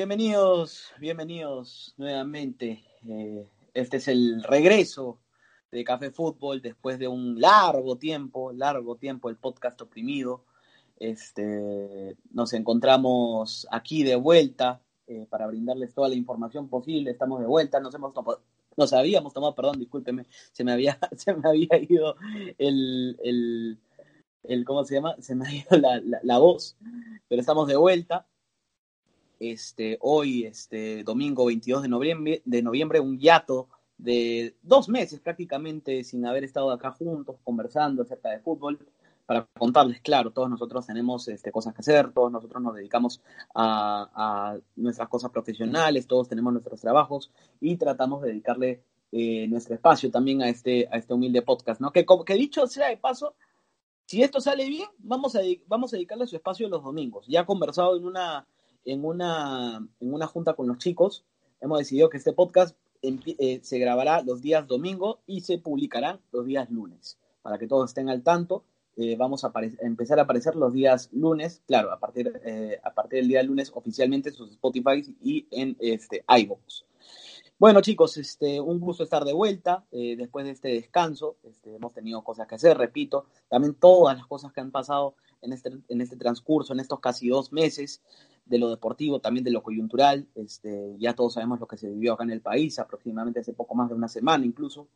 [0.00, 2.82] Bienvenidos, bienvenidos nuevamente.
[3.06, 5.18] Eh, este es el regreso
[5.70, 10.46] de Café Fútbol después de un largo tiempo, largo tiempo el podcast oprimido.
[10.98, 17.10] Este, nos encontramos aquí de vuelta eh, para brindarles toda la información posible.
[17.10, 18.40] Estamos de vuelta, nos hemos tomado,
[18.78, 22.16] nos habíamos tomado, perdón, discúlpeme, se me había, se me había ido
[22.56, 23.78] el, el,
[24.44, 25.16] el ¿cómo se llama?
[25.18, 26.78] Se me ha ido la, la, la voz,
[27.28, 28.26] pero estamos de vuelta
[29.40, 36.04] este, hoy, este, domingo 22 de noviembre, de noviembre, un hiato de dos meses prácticamente
[36.04, 38.78] sin haber estado acá juntos conversando acerca de fútbol
[39.26, 43.22] para contarles, claro, todos nosotros tenemos este, cosas que hacer, todos nosotros nos dedicamos
[43.54, 48.82] a, nuestras cosas profesionales, todos tenemos nuestros trabajos y tratamos de dedicarle
[49.12, 51.92] eh, nuestro espacio también a este, a este humilde podcast, ¿no?
[51.92, 53.34] Que, que dicho sea de paso,
[54.04, 57.24] si esto sale bien, vamos a, vamos a dedicarle su espacio los domingos.
[57.28, 58.44] Ya he conversado en una
[58.84, 61.24] en una, en una junta con los chicos,
[61.60, 66.46] hemos decidido que este podcast eh, se grabará los días domingo y se publicará los
[66.46, 68.64] días lunes, para que todos estén al tanto.
[68.96, 73.20] Eh, vamos a empezar a aparecer los días lunes, claro, a partir, eh, a partir
[73.20, 76.84] del día lunes oficialmente en sus Spotify y en este, iVoox.
[77.58, 81.36] Bueno, chicos, este, un gusto estar de vuelta eh, después de este descanso.
[81.42, 85.52] Este, hemos tenido cosas que hacer, repito, también todas las cosas que han pasado en
[85.52, 88.00] este, en este transcurso, en estos casi dos meses,
[88.44, 90.26] de lo deportivo, también de lo coyuntural.
[90.34, 93.74] Este, ya todos sabemos lo que se vivió acá en el país, aproximadamente hace poco
[93.74, 94.88] más de una semana incluso.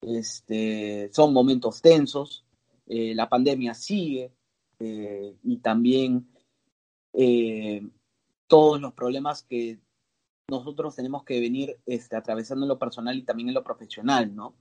[0.00, 2.44] Este, son momentos tensos,
[2.86, 4.32] eh, la pandemia sigue
[4.78, 6.28] eh, y también
[7.12, 7.88] eh,
[8.46, 9.80] todos los problemas que
[10.48, 14.54] nosotros tenemos que venir este, atravesando en lo personal y también en lo profesional, ¿no?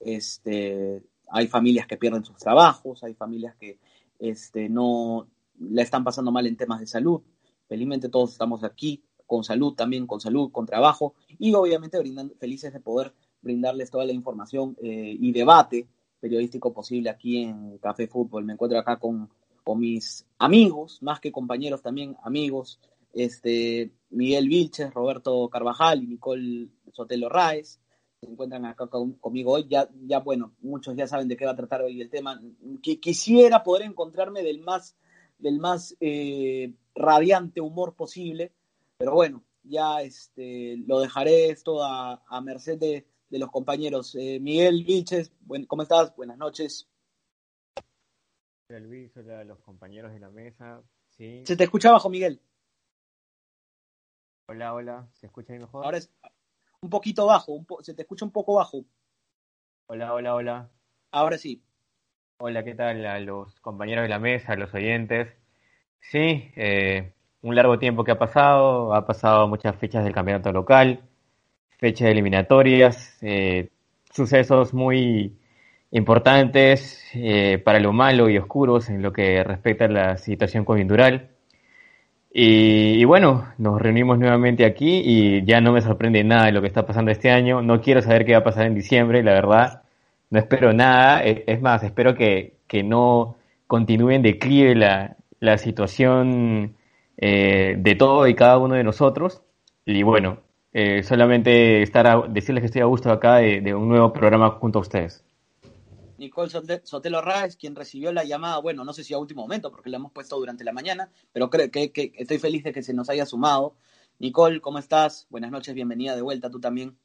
[0.00, 3.78] Este, hay familias que pierden sus trabajos, hay familias que
[4.18, 5.28] este, no
[5.60, 7.20] la están pasando mal en temas de salud.
[7.68, 12.72] Felizmente todos estamos aquí con salud también, con salud, con trabajo y obviamente brindando, felices
[12.72, 13.12] de poder
[13.42, 15.86] brindarles toda la información eh, y debate
[16.20, 18.44] periodístico posible aquí en Café Fútbol.
[18.44, 19.28] Me encuentro acá con,
[19.62, 22.80] con mis amigos, más que compañeros también, amigos,
[23.12, 27.80] este, Miguel Vilches, Roberto Carvajal y Nicole Sotelo Raes.
[28.20, 29.66] Se encuentran acá con, conmigo hoy.
[29.68, 32.40] Ya, ya, bueno, muchos ya saben de qué va a tratar hoy el tema.
[32.82, 34.96] Que, quisiera poder encontrarme del más,
[35.38, 38.52] del más eh, radiante humor posible,
[38.96, 44.14] pero bueno, ya este, lo dejaré esto a, a merced de, de, los compañeros.
[44.14, 46.14] Eh, Miguel Vilches, buen, ¿cómo estás?
[46.16, 46.88] Buenas noches.
[48.68, 50.82] Hola Luis, hola a los compañeros de la mesa.
[51.16, 51.42] Sí.
[51.46, 52.40] Se te escucha bajo, Miguel.
[54.48, 55.84] Hola, hola, ¿se escucha ahí mejor?
[55.84, 56.10] Ahora es
[56.80, 58.84] un poquito bajo, un po se te escucha un poco bajo.
[59.86, 60.70] Hola, hola, hola.
[61.10, 61.62] Ahora sí.
[62.40, 65.28] Hola, ¿qué tal a los compañeros de la mesa, a los oyentes?
[66.00, 67.12] Sí, eh,
[67.42, 71.00] un largo tiempo que ha pasado, ha pasado muchas fechas del campeonato local,
[71.78, 73.70] fechas eliminatorias, eh,
[74.12, 75.36] sucesos muy
[75.90, 81.30] importantes eh, para lo malo y oscuros en lo que respecta a la situación coyuntural.
[82.32, 86.60] Y, y, bueno, nos reunimos nuevamente aquí y ya no me sorprende nada de lo
[86.60, 87.62] que está pasando este año.
[87.62, 89.82] No quiero saber qué va a pasar en diciembre, la verdad.
[90.30, 91.22] No espero nada.
[91.22, 96.76] Es más, espero que, que no continúe en declive la, la situación
[97.16, 99.42] eh, de todo y cada uno de nosotros.
[99.84, 104.12] Y bueno, eh, solamente estar a, decirles que estoy a gusto acá de, un nuevo
[104.12, 105.24] programa junto a ustedes.
[106.18, 106.50] Nicole
[106.82, 109.98] Sotelo Raes, quien recibió la llamada, bueno, no sé si a último momento, porque la
[109.98, 113.08] hemos puesto durante la mañana, pero creo que, que, estoy feliz de que se nos
[113.08, 113.76] haya sumado.
[114.18, 115.28] Nicole, ¿cómo estás?
[115.30, 116.98] Buenas noches, bienvenida de vuelta, tú también.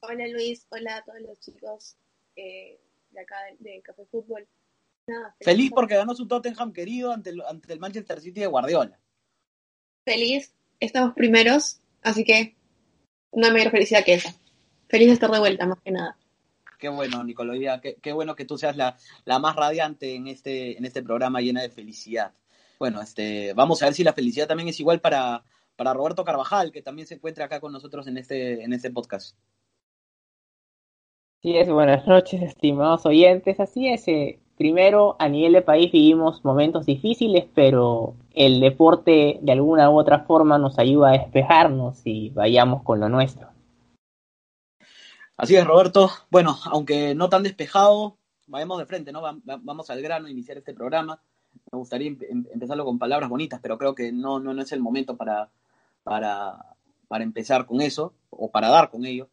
[0.00, 1.96] Hola Luis, hola a todos los chicos
[2.36, 4.46] eh, de acá de, de Café Fútbol.
[5.06, 8.46] Nada, feliz, feliz porque ganó su Tottenham querido ante el, ante el Manchester City de
[8.46, 8.98] Guardiola.
[10.04, 12.56] Feliz, estamos primeros, así que
[13.30, 14.34] una mayor felicidad que esa.
[14.88, 16.16] Feliz de estar de vuelta, más que nada
[16.78, 20.78] qué bueno, Nicoloía, qué, qué, bueno que tú seas la, la, más radiante en este,
[20.78, 22.32] en este programa llena de felicidad.
[22.78, 25.42] Bueno, este, vamos a ver si la felicidad también es igual para,
[25.76, 29.36] para Roberto Carvajal, que también se encuentra acá con nosotros en este, en este podcast.
[31.40, 33.60] Sí, es, buenas noches, estimados oyentes.
[33.60, 39.52] Así es, eh, primero a nivel de país vivimos momentos difíciles, pero el deporte de
[39.52, 43.50] alguna u otra forma nos ayuda a despejarnos y vayamos con lo nuestro.
[45.36, 46.10] Así es, Roberto.
[46.28, 48.16] Bueno, aunque no tan despejado,
[48.48, 49.22] vayamos de frente, ¿no?
[49.44, 51.22] Vamos al grano, iniciar este programa.
[51.70, 52.08] Me gustaría
[52.52, 55.50] empezarlo con palabras bonitas, pero creo que no, no, no es el momento para,
[56.02, 56.74] para,
[57.06, 59.28] para empezar con eso, o para dar con ello.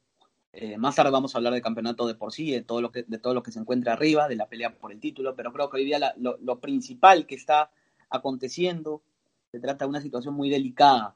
[0.58, 3.04] Eh, más tarde vamos a hablar del campeonato de por sí, de todo, lo que,
[3.04, 5.70] de todo lo que se encuentra arriba, de la pelea por el título, pero creo
[5.70, 7.72] que hoy día lo, principal que está
[8.10, 9.04] aconteciendo
[9.52, 11.14] se trata de una situación muy delicada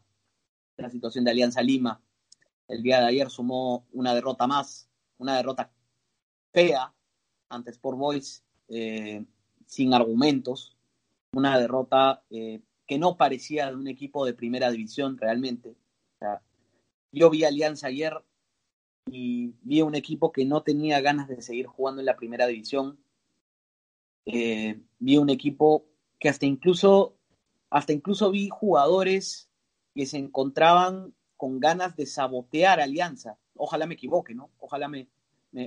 [0.75, 2.01] la situación de Alianza Lima.
[2.67, 5.71] El día de ayer sumó una derrota más, una derrota
[6.51, 6.93] fea
[7.47, 9.23] ante Sport Boys, eh,
[9.65, 10.75] sin argumentos,
[11.31, 15.75] una derrota eh, que no parecía de un equipo de primera división realmente.
[17.13, 18.21] yo vi Alianza ayer
[19.05, 22.99] y vi un equipo que no tenía ganas de seguir jugando en la primera división.
[24.25, 25.85] Eh, vi un equipo
[26.19, 27.15] que hasta incluso,
[27.69, 29.49] hasta incluso vi jugadores
[29.95, 33.37] que se encontraban con ganas de sabotear Alianza.
[33.55, 34.51] Ojalá me equivoque, ¿no?
[34.59, 35.07] Ojalá me,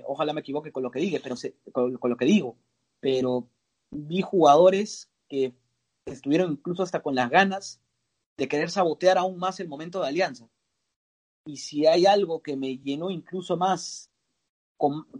[0.06, 1.36] ojalá me equivoque con lo que diga, pero
[1.72, 2.56] con, lo que digo.
[3.00, 3.48] Pero
[3.90, 5.54] vi jugadores que
[6.04, 7.80] estuvieron incluso hasta con las ganas
[8.36, 10.48] de querer sabotear aún más el momento de Alianza.
[11.44, 14.10] Y si hay algo que me llenó incluso más,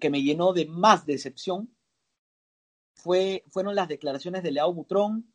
[0.00, 1.74] que me llenó de más decepción,
[2.94, 5.32] fue, fueron las declaraciones de Leao Butrón,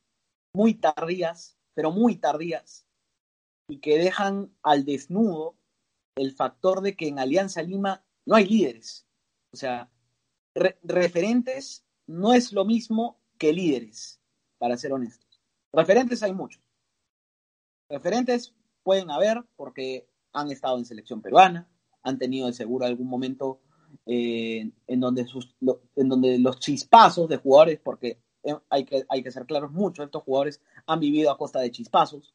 [0.54, 2.88] muy tardías, pero muy tardías,
[3.70, 5.58] y que dejan al desnudo
[6.16, 9.08] el factor de que en Alianza Lima no hay líderes.
[9.54, 9.92] O sea,
[10.84, 14.20] referentes no es lo mismo que líderes,
[14.58, 15.42] para ser honestos.
[15.74, 16.64] Referentes hay muchos.
[17.90, 21.68] Referentes pueden haber porque han estado en selección peruana,
[22.04, 23.60] han tenido de seguro algún momento
[24.06, 25.56] eh, en, donde sus,
[25.96, 30.04] en donde los chispazos de jugadores, porque eh, hay que, hay que ser claros, muchos
[30.04, 32.34] de estos jugadores han vivido a costa de chispazos,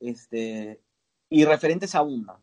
[0.00, 0.82] este,
[1.30, 2.36] y referentes abundan.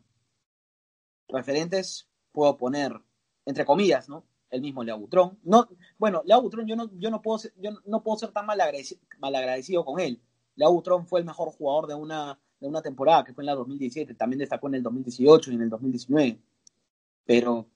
[1.28, 3.00] Referentes puedo poner,
[3.46, 4.24] entre comillas, ¿no?
[4.50, 5.38] El mismo Leo Butrón.
[5.42, 5.68] No,
[5.98, 8.60] bueno, Leo Butrón yo no, yo no puedo ser, yo no puedo ser tan mal
[8.60, 10.20] agradecido, mal agradecido con él.
[10.56, 13.54] Leo Butrón fue el mejor jugador de una, de una temporada, que fue en la
[13.56, 16.38] 2017, también destacó en el 2018 y en el 2019.
[17.26, 17.66] Pero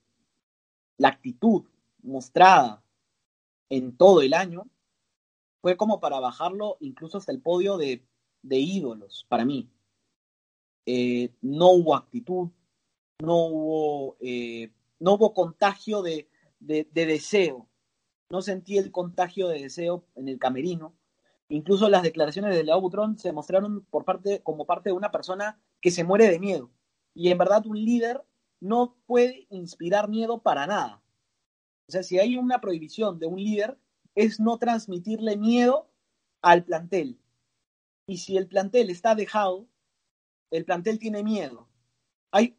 [0.97, 1.65] la actitud
[2.03, 2.83] mostrada
[3.69, 4.67] en todo el año
[5.61, 8.03] fue como para bajarlo incluso hasta el podio de,
[8.43, 9.69] ídolos para mí.
[10.87, 12.49] Eh, no hubo actitud,
[13.19, 16.29] no hubo, eh, no hubo contagio de,
[16.61, 17.69] deseo.
[18.31, 20.95] No sentí el contagio de deseo en el camerino.
[21.49, 25.61] Incluso las declaraciones de Leo Butrón se mostraron por parte, como parte de una persona
[25.81, 26.71] que se muere de miedo.
[27.15, 28.25] Y en verdad un líder
[28.61, 31.03] no puede inspirar miedo para nada.
[31.89, 33.79] O sea, si hay una prohibición de un líder,
[34.15, 35.91] es no transmitirle miedo
[36.43, 37.19] al plantel.
[38.07, 39.69] Y si el plantel está dejado,
[40.51, 41.69] el plantel tiene miedo.
[42.31, 42.59] Hay,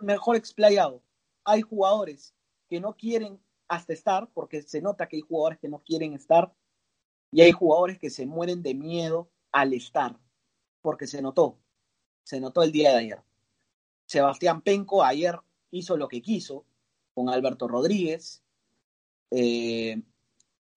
[0.00, 1.02] mejor explayado,
[1.44, 2.34] hay jugadores
[2.68, 6.52] que no quieren hasta estar, porque se nota que hay jugadores que no quieren estar,
[7.30, 10.18] y hay jugadores que se mueren de miedo al estar,
[10.82, 11.58] porque se notó,
[12.22, 13.22] se notó el día de ayer.
[14.06, 15.38] Sebastián Penco ayer
[15.70, 16.64] hizo lo que quiso
[17.14, 18.42] con Alberto Rodríguez.
[19.30, 20.02] Eh,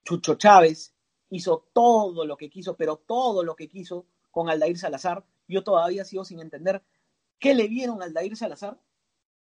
[0.04, 0.94] Chucho Chávez
[1.30, 5.26] hizo todo lo que quiso, pero todo lo que quiso con Aldair Salazar.
[5.48, 6.84] Yo todavía sigo sin entender
[7.40, 8.80] qué le vieron a Aldair Salazar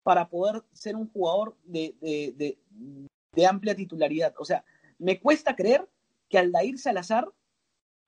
[0.03, 1.95] para poder ser un jugador de,
[3.31, 4.33] de, amplia titularidad.
[4.37, 4.63] O sea,
[4.99, 5.87] me cuesta creer
[6.31, 7.31] que Aldair Salazar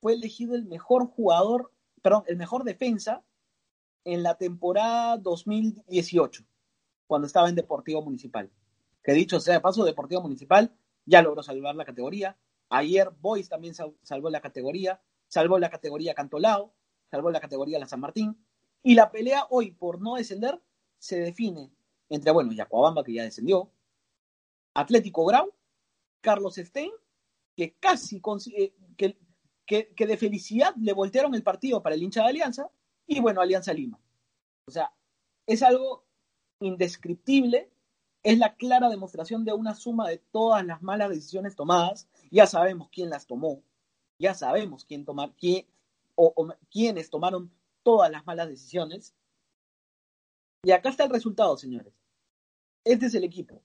[0.01, 1.71] fue elegido el mejor jugador,
[2.01, 3.23] perdón, el mejor defensa
[4.05, 6.43] en la temporada 2018,
[7.05, 8.49] cuando estaba en Deportivo Municipal.
[9.03, 10.73] Que dicho sea de paso, Deportivo Municipal
[11.05, 12.37] ya logró salvar la categoría.
[12.69, 16.73] Ayer Boys también salvó la categoría, salvó la categoría Cantolao,
[17.11, 18.41] salvó la categoría La San Martín.
[18.81, 20.61] Y la pelea hoy por no descender
[20.97, 21.71] se define
[22.09, 23.69] entre, bueno, Yacuabamba, que ya descendió,
[24.73, 25.53] Atlético Grau,
[26.21, 26.91] Carlos Stein,
[27.55, 28.21] que casi
[28.55, 29.17] eh, que,
[29.65, 32.69] que, que de felicidad le voltearon el partido para el hincha de Alianza,
[33.07, 33.99] y bueno, Alianza Lima.
[34.67, 34.93] O sea,
[35.45, 36.05] es algo
[36.59, 37.69] indescriptible,
[38.23, 42.07] es la clara demostración de una suma de todas las malas decisiones tomadas.
[42.31, 43.61] Ya sabemos quién las tomó,
[44.17, 45.67] ya sabemos quién tomar, quién,
[46.15, 46.33] o,
[46.71, 47.51] quiénes tomaron
[47.83, 49.13] todas las malas decisiones.
[50.63, 51.93] Y acá está el resultado, señores.
[52.85, 53.61] Este es el equipo.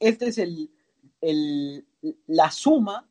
[0.00, 0.72] Este es el,
[1.22, 3.08] la suma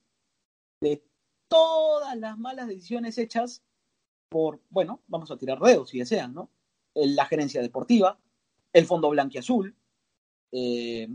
[0.81, 1.03] de
[1.47, 3.63] todas las malas decisiones hechas
[4.29, 6.49] por, bueno, vamos a tirar dedos si desean, ¿no?
[6.93, 8.19] La gerencia deportiva,
[8.73, 9.75] el Fondo Blanquiazul,
[10.51, 11.09] eh,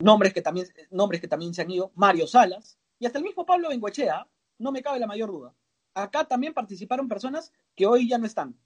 [0.00, 3.46] nombres, que también, nombres que también se han ido, Mario Salas, y hasta el mismo
[3.46, 4.28] Pablo Bengoechea,
[4.58, 5.54] no me cabe la mayor duda.
[5.94, 8.58] Acá también participaron personas que hoy ya no están.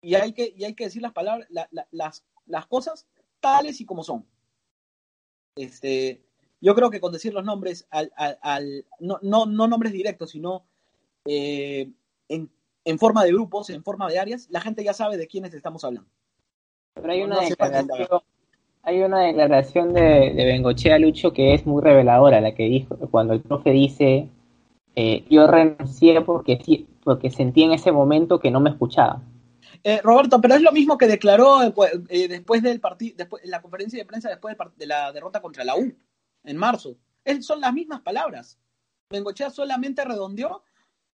[0.00, 1.48] Y hay que, y hay que decir las palabras,
[1.90, 3.06] las, las cosas
[3.40, 4.26] tales y como son.
[5.56, 6.22] Este,
[6.60, 10.64] yo creo que con decir los nombres, al, al, no, no, no, nombres directos, sino
[11.26, 11.90] eh,
[12.28, 15.84] en, forma de grupos, en forma de áreas, la gente ya sabe de quiénes estamos
[15.84, 16.08] hablando.
[16.94, 18.08] Pero hay una declaración,
[18.82, 23.32] hay una declaración de, de Bengochea Lucho que es muy reveladora, la que dijo cuando
[23.34, 24.28] el profe dice
[24.94, 29.22] eh, yo renuncié porque, porque sentí en ese momento que no me escuchaba.
[29.82, 33.44] Eh, Roberto, pero es lo mismo que declaró eh, pues, eh, después del partido, después
[33.44, 35.92] la conferencia de prensa después de la derrota contra la U
[36.44, 36.96] en marzo.
[37.40, 38.58] Son las mismas palabras.
[39.10, 40.64] Bengochea solamente redondeó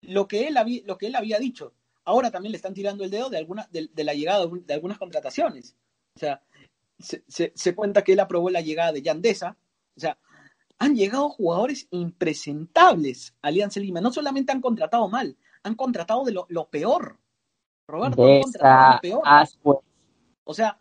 [0.02, 1.74] lo que él había, dicho.
[2.04, 4.98] Ahora también le están tirando el dedo de, alguna, de, de la llegada de, algunas
[4.98, 5.76] contrataciones.
[6.14, 6.42] O sea,
[6.98, 9.56] se, cuenta que él aprobó la llegada de Yandesa.
[9.96, 10.18] O sea,
[10.78, 14.00] han llegado jugadores impresentables a Alianza Lima.
[14.00, 17.18] No solamente han contratado mal, han contratado de lo peor.
[17.88, 19.22] Roberto, han contratado lo peor.
[20.44, 20.80] O sea,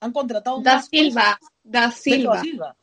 [0.00, 2.40] han contratado Da más Silva, Da Silva.
[2.40, 2.76] Silva.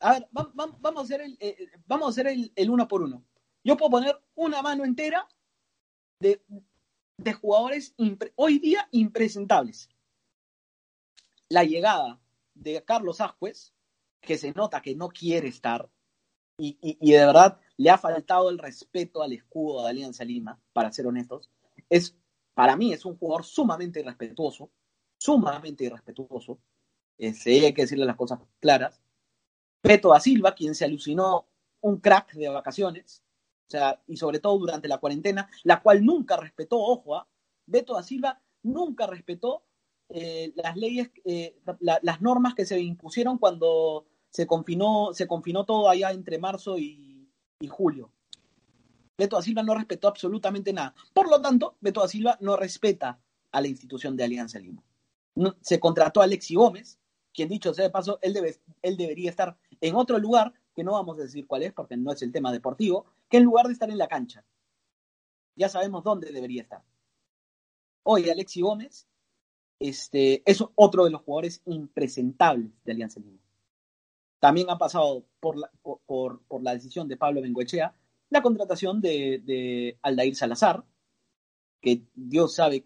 [0.00, 1.56] A ver, va- va- vamos a hacer el, eh,
[1.86, 3.24] vamos a hacer el, el uno por uno.
[3.62, 5.28] Yo puedo poner una mano entera
[6.18, 6.42] de,
[7.18, 9.88] de jugadores impre- hoy día impresentables.
[11.48, 12.20] La llegada
[12.54, 13.74] de Carlos Ascuez,
[14.20, 15.88] que se nota que no quiere estar,
[16.56, 20.58] y, y- y de verdad le ha faltado el respeto al escudo de Alianza Lima,
[20.72, 21.50] para ser honestos,
[21.88, 22.16] es,
[22.54, 24.70] para mí es un jugador sumamente irrespetuoso,
[25.18, 26.58] sumamente irrespetuoso,
[27.18, 29.00] este, hay que decirle las cosas claras.
[29.82, 31.46] Beto da Silva, quien se alucinó
[31.80, 33.22] un crack de vacaciones,
[33.68, 37.28] o sea, y sobre todo durante la cuarentena, la cual nunca respetó, ojo, ¿ah?
[37.66, 39.62] Beto da Silva nunca respetó
[40.12, 45.64] eh, las leyes, eh, la- las normas que se impusieron cuando se confinó, se confinó
[45.64, 47.28] todo allá entre marzo y
[47.68, 48.12] julio.
[49.20, 50.94] Beto da Silva no respetó absolutamente nada.
[51.12, 53.20] Por lo tanto, Beto da Silva no respeta
[53.52, 54.82] a la institución de Alianza Lima.
[55.34, 56.98] No- se contrató a Alexi Gómez,
[57.32, 60.92] quien dicho sea de paso, él, debe, él debería estar en otro lugar, que no
[60.92, 63.72] vamos a decir cuál es, porque no es el tema deportivo, que en lugar de
[63.74, 64.44] estar en la cancha.
[65.56, 66.82] Ya sabemos dónde debería estar.
[68.04, 69.06] Hoy Alexi Gómez
[69.78, 73.38] este, es otro de los jugadores impresentables de Alianza Lima.
[74.38, 77.94] También ha pasado por la, por, por, por la decisión de Pablo Bengoechea
[78.30, 80.84] la contratación de, de Aldair Salazar,
[81.80, 82.82] que Dios sabe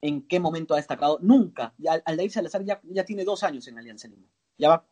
[0.00, 1.18] en qué momento ha destacado.
[1.20, 1.74] Nunca.
[2.04, 4.28] Aldair Salazar ya, ya tiene dos años en Alianza Lima.
[4.58, 4.86] Ya va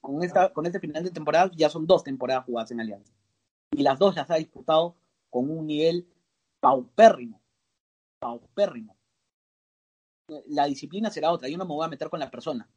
[0.00, 3.12] con, esta, con este final de temporada ya son dos temporadas jugadas en Alianza.
[3.72, 4.96] Y las dos las ha disputado
[5.30, 6.08] con un nivel
[6.60, 7.40] paupérrimo.
[8.18, 8.96] Paupérrimo.
[10.46, 11.48] La disciplina será otra.
[11.48, 12.68] Yo no me voy a meter con la persona.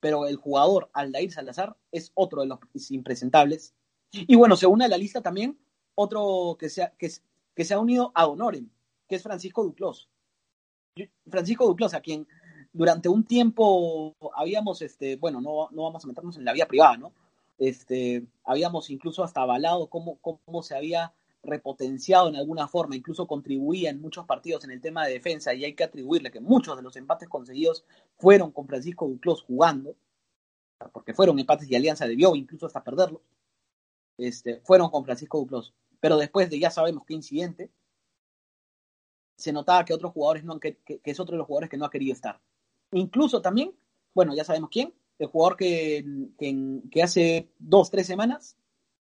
[0.00, 2.58] Pero el jugador Aldair Salazar es otro de los
[2.90, 3.74] impresentables.
[4.26, 5.58] Y bueno, se une a la lista también
[5.94, 7.10] otro que se ha, que,
[7.64, 8.68] se ha unido a Honorem,
[9.08, 10.08] que es Francisco Duclos.
[11.28, 12.26] Francisco Duclos, a quien
[12.72, 16.96] durante un tiempo habíamos, este, bueno, no, no vamos a meternos en la vía privada,
[16.96, 17.12] ¿no?
[17.58, 21.12] Este, habíamos incluso hasta avalado cómo, cómo se había
[21.44, 25.64] repotenciado en alguna forma, incluso contribuía en muchos partidos en el tema de defensa y
[25.64, 27.84] hay que atribuirle que muchos de los empates conseguidos
[28.16, 29.94] fueron con Francisco Duclos jugando,
[30.92, 33.20] porque fueron empates y Alianza debió incluso hasta perderlo,
[34.18, 35.74] este, fueron con Francisco Duclos.
[36.00, 37.70] Pero después de ya sabemos qué incidente,
[39.36, 41.84] se notaba que otros jugadores no que, que, es otro de los jugadores que no
[41.84, 42.40] ha querido estar.
[42.92, 43.76] Incluso también,
[44.14, 46.04] bueno, ya sabemos quién, el jugador que,
[46.38, 48.56] que, hace dos, tres semanas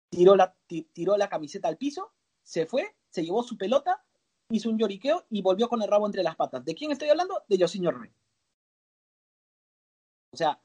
[0.09, 0.55] tiró la,
[0.93, 4.05] tiró la camiseta al piso, se fue, se llevó su pelota,
[4.51, 6.65] hizo un lloriqueo y volvió con el rabo entre las patas.
[6.65, 7.43] ¿De quién estoy hablando?
[7.49, 8.11] De Yosinho Rey.
[10.33, 10.61] O sea,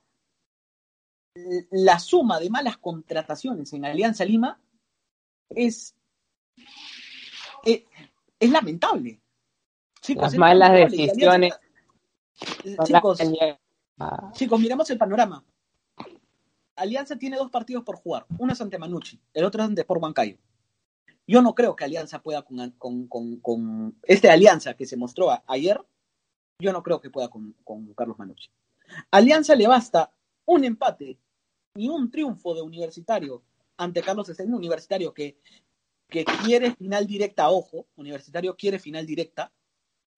[1.71, 4.59] la suma de malas contrataciones en Alianza Lima
[5.49, 5.95] es,
[7.63, 7.83] es,
[8.39, 9.21] es lamentable.
[10.01, 10.97] Chicos, Las malas lamentable.
[10.97, 11.53] decisiones.
[12.77, 13.19] Alianza, chicos,
[14.33, 15.43] chicos, miremos el panorama.
[16.75, 18.25] Alianza tiene dos partidos por jugar.
[18.37, 20.37] Uno es ante Manucci, el otro es ante Sport Huancayo.
[21.25, 25.31] Yo no creo que Alianza pueda con, con, con, con este Alianza que se mostró
[25.31, 25.83] a, ayer.
[26.59, 28.49] Yo no creo que pueda con, con Carlos Manucci.
[29.11, 30.13] Alianza le basta
[30.45, 31.19] un empate
[31.77, 33.43] y un triunfo de Universitario
[33.77, 35.37] ante Carlos Stein, Universitario que,
[36.09, 39.53] que quiere final directa, ojo, Universitario quiere final directa,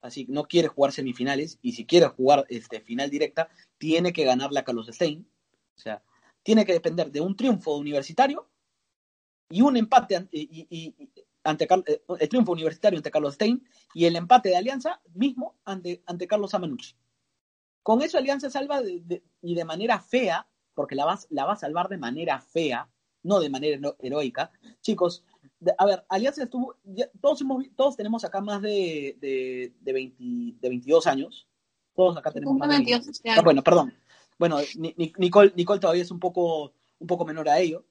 [0.01, 4.59] así no quiere jugar semifinales, y si quiere jugar este, final directa, tiene que ganarle
[4.59, 5.29] a Carlos Stein,
[5.75, 6.01] o sea,
[6.43, 8.49] tiene que depender de un triunfo Universitario
[9.49, 11.11] y un empate ante, y, y,
[11.43, 11.67] ante
[12.19, 16.53] el triunfo universitario ante Carlos Stein y el empate de Alianza mismo ante, ante Carlos
[16.53, 16.95] Amanucci.
[17.83, 20.47] Con eso Alianza salva de, y de manera fea,
[20.79, 22.87] porque la va, la va a salvar de manera fea,
[23.23, 24.49] no de manera heroica.
[24.79, 25.25] Chicos,
[25.59, 29.91] de, a ver, Alianza estuvo, ya, todos, hemos, todos tenemos acá más de, de, de,
[29.91, 30.23] 20,
[30.57, 31.49] de 22 años.
[31.93, 33.21] Todos acá tenemos más de 22 años.
[33.25, 33.93] Ah, bueno, perdón.
[34.37, 34.59] Bueno,
[35.17, 37.83] Nicole, Nicole todavía es un poco, un poco menor a ello,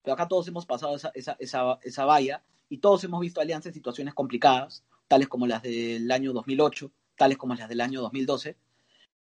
[0.00, 3.68] pero acá todos hemos pasado esa, esa, esa, esa valla y todos hemos visto Alianza
[3.70, 8.56] en situaciones complicadas, tales como las del año 2008, tales como las del año 2012,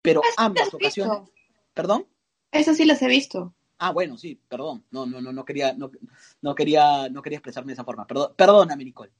[0.03, 1.17] pero ambas ocasiones...
[1.73, 2.05] ¿Perdón?
[2.51, 3.53] Eso sí las he visto.
[3.77, 4.85] Ah, bueno, sí, perdón.
[4.91, 5.89] No, no, no, no quería, no,
[6.41, 8.05] no quería, no quería expresarme de esa forma.
[8.05, 9.11] Perdón, perdóname, Nicole.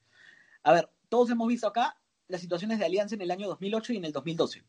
[0.63, 1.97] A ver, todos hemos visto acá
[2.27, 4.63] las situaciones de Alianza en el año 2008 y en el 2012.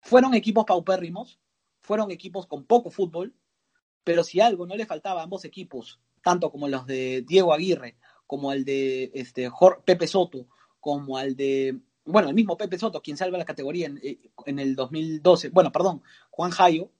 [0.00, 1.38] Fueron equipos paupérrimos,
[1.80, 3.34] fueron equipos con poco fútbol,
[4.04, 7.96] pero si algo no le faltaba a ambos equipos, tanto como los de Diego Aguirre,
[8.26, 9.50] como al de este,
[9.84, 10.46] Pepe Soto,
[10.78, 14.58] como al de, bueno, el mismo Pepe Soto, quien salva la categoría en, eh, en
[14.58, 16.90] el 2012, bueno, perdón, Juan Jayo.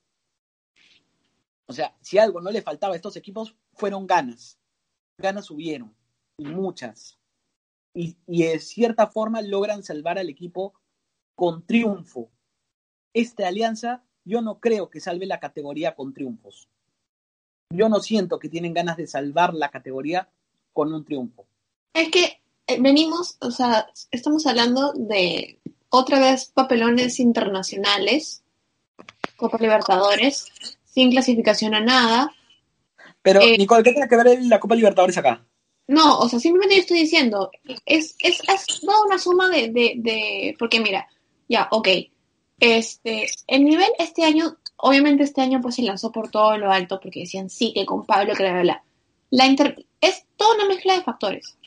[1.71, 4.59] O sea, si algo no le faltaba a estos equipos, fueron ganas.
[5.17, 5.95] Ganas subieron,
[6.37, 7.17] y muchas.
[7.95, 10.75] Y, y de cierta forma logran salvar al equipo
[11.37, 12.29] con triunfo.
[13.15, 16.69] Esta alianza, yo no creo que salve la categoría con triunfos.
[17.73, 20.29] Yo no siento que tienen ganas de salvar la categoría
[20.73, 21.47] con un triunfo.
[21.95, 28.43] Es que eh, venimos, o sea, estamos hablando de otra vez papelones internacionales,
[29.37, 30.47] Copa Libertadores,
[30.90, 32.35] sin clasificación a nada.
[33.23, 35.44] Pero, eh, Nicole, ¿qué tiene que ver la Copa Libertadores acá?
[35.87, 37.50] No, o sea, simplemente yo estoy diciendo,
[37.85, 41.09] es, es, es toda una suma de, de, de, porque mira,
[41.49, 41.88] ya, ok,
[42.61, 47.00] este, el nivel este año, obviamente este año pues se lanzó por todo lo alto,
[47.00, 48.85] porque decían sí, que con Pablo, que la, la,
[49.30, 49.85] la inter...
[50.00, 51.59] es toda una mezcla de factores,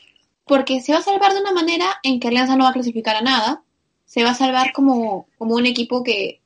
[0.46, 3.16] porque se va a salvar de una manera en que Alianza no va a clasificar
[3.16, 3.62] a nada,
[4.06, 6.40] se va a salvar como, como un equipo que,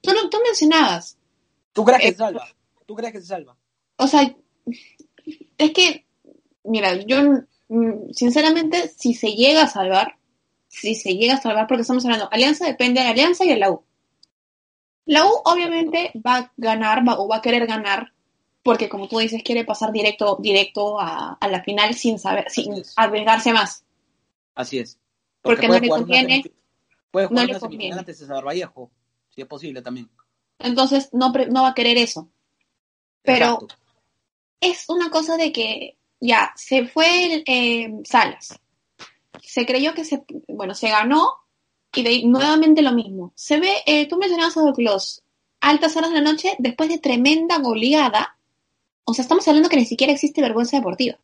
[0.00, 1.18] tú, tú mencionabas.
[1.74, 2.48] ¿Tú crees que eh, se salva?
[2.86, 3.54] ¿Tú crees que se salva?
[3.96, 4.34] O sea,
[5.58, 6.06] es que
[6.64, 10.16] mira, yo mm, sinceramente, si se llega a salvar,
[10.68, 13.56] si se llega a salvar, porque estamos hablando, Alianza depende de la Alianza y de
[13.56, 13.84] la U.
[15.06, 18.12] La U obviamente va a ganar va, o va a querer ganar,
[18.62, 22.82] porque como tú dices, quiere pasar directo, directo a, a la final sin saber, sin
[22.96, 23.84] arriesgarse más.
[24.54, 24.98] Así es.
[25.42, 26.42] Porque, no le conviene.
[27.10, 27.98] Puede jugar no le conviene.
[27.98, 28.90] antes de Vallejo,
[29.28, 30.08] si es posible también.
[30.58, 32.28] Entonces no, no va a querer eso.
[33.22, 33.76] Pero Exacto.
[34.60, 38.58] es una cosa de que ya, se fue eh, Salas.
[39.42, 41.34] Se creyó que se, bueno, se ganó
[41.94, 43.32] y de, nuevamente lo mismo.
[43.34, 45.22] Se ve, eh, tú mencionabas a Douglas,
[45.60, 48.36] altas horas de la noche después de tremenda goleada.
[49.04, 51.18] O sea, estamos hablando que ni siquiera existe vergüenza deportiva.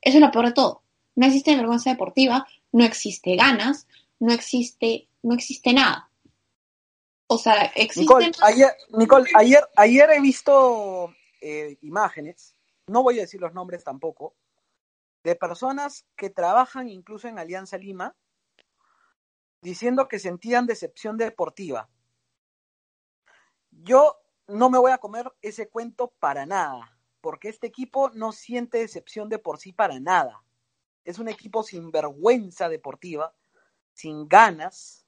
[0.00, 0.82] Eso es lo peor de todo.
[1.14, 3.86] No existe vergüenza deportiva, no existe ganas,
[4.18, 6.10] no existe, no existe nada.
[7.32, 8.00] O sea, existe.
[8.02, 13.84] Nicole, ayer, Nicole, ayer, ayer he visto eh, imágenes no voy a decir los nombres
[13.84, 14.34] tampoco,
[15.22, 18.16] de personas que trabajan incluso en Alianza Lima,
[19.60, 21.88] diciendo que sentían decepción deportiva.
[23.70, 24.16] Yo
[24.48, 29.28] no me voy a comer ese cuento para nada, porque este equipo no siente decepción
[29.28, 30.42] de por sí para nada.
[31.04, 33.34] Es un equipo sin vergüenza deportiva,
[33.92, 35.06] sin ganas.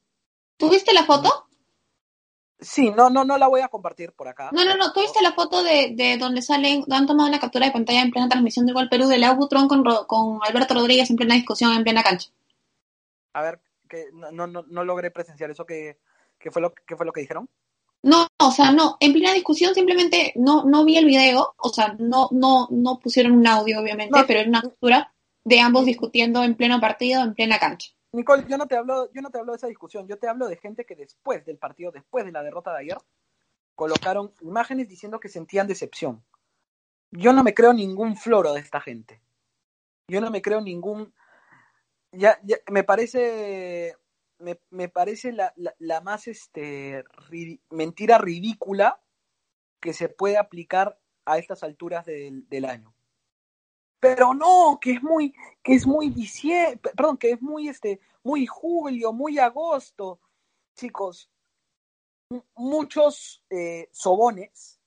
[0.57, 1.44] ¿Tuviste la foto?
[2.61, 4.51] Sí, no, no, no la voy a compartir por acá.
[4.53, 4.93] No, no, no.
[4.93, 8.29] ¿Tuviste la foto de, de donde salen, han tomado una captura de pantalla en plena
[8.29, 12.03] transmisión de Gol Perú de Butrón con, con Alberto Rodríguez en plena discusión, en plena
[12.03, 12.31] cancha?
[13.33, 15.67] A ver, que no, no, no logré presenciar eso.
[15.67, 15.99] que
[16.51, 17.49] fue lo, qué fue lo que dijeron?
[18.05, 21.97] No, o sea, no, en plena discusión simplemente no, no vi el video, o sea,
[21.99, 26.55] no, no, no pusieron un audio, obviamente, pero era una captura de ambos discutiendo en
[26.55, 27.93] pleno partido, en plena cancha.
[28.15, 30.47] Nicole, yo no te hablo, yo no te hablo de esa discusión, yo te hablo
[30.47, 32.99] de gente que después del partido, después de la derrota de ayer,
[33.75, 36.25] colocaron imágenes diciendo que sentían decepción.
[37.11, 39.21] Yo no me creo ningún floro de esta gente.
[40.09, 41.13] Yo no me creo ningún.
[42.13, 42.39] Ya,
[42.71, 43.97] me parece.
[44.39, 47.05] Me, me parece la, la, la, más este,
[47.71, 49.01] mentira ridícula
[49.81, 52.94] que se puede aplicar a estas alturas del, del año
[54.05, 58.45] pero no, que es muy, que es muy diciembre, perdón, que es muy este, muy
[58.47, 60.21] julio, muy agosto.
[60.77, 61.31] Chicos,
[62.55, 64.79] muchos eh, sobones,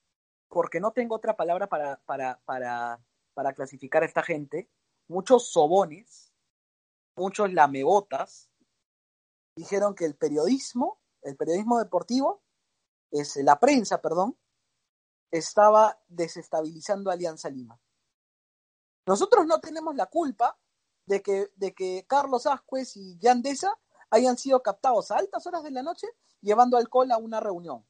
[0.47, 3.03] porque no tengo otra palabra para, para, para,
[3.33, 4.69] para clasificar a esta gente,
[5.07, 6.31] muchos sobones,
[7.15, 8.51] muchos lamebotas,
[9.55, 12.43] dijeron que el periodismo, el periodismo deportivo,
[13.09, 14.37] es la prensa, perdón,
[15.31, 17.79] estaba desestabilizando Alianza Lima.
[19.07, 20.57] Nosotros no tenemos la culpa
[21.05, 25.71] de que, de que Carlos Ascuez y Yandesa hayan sido captados a altas horas de
[25.71, 26.07] la noche
[26.41, 27.85] llevando alcohol a una reunión.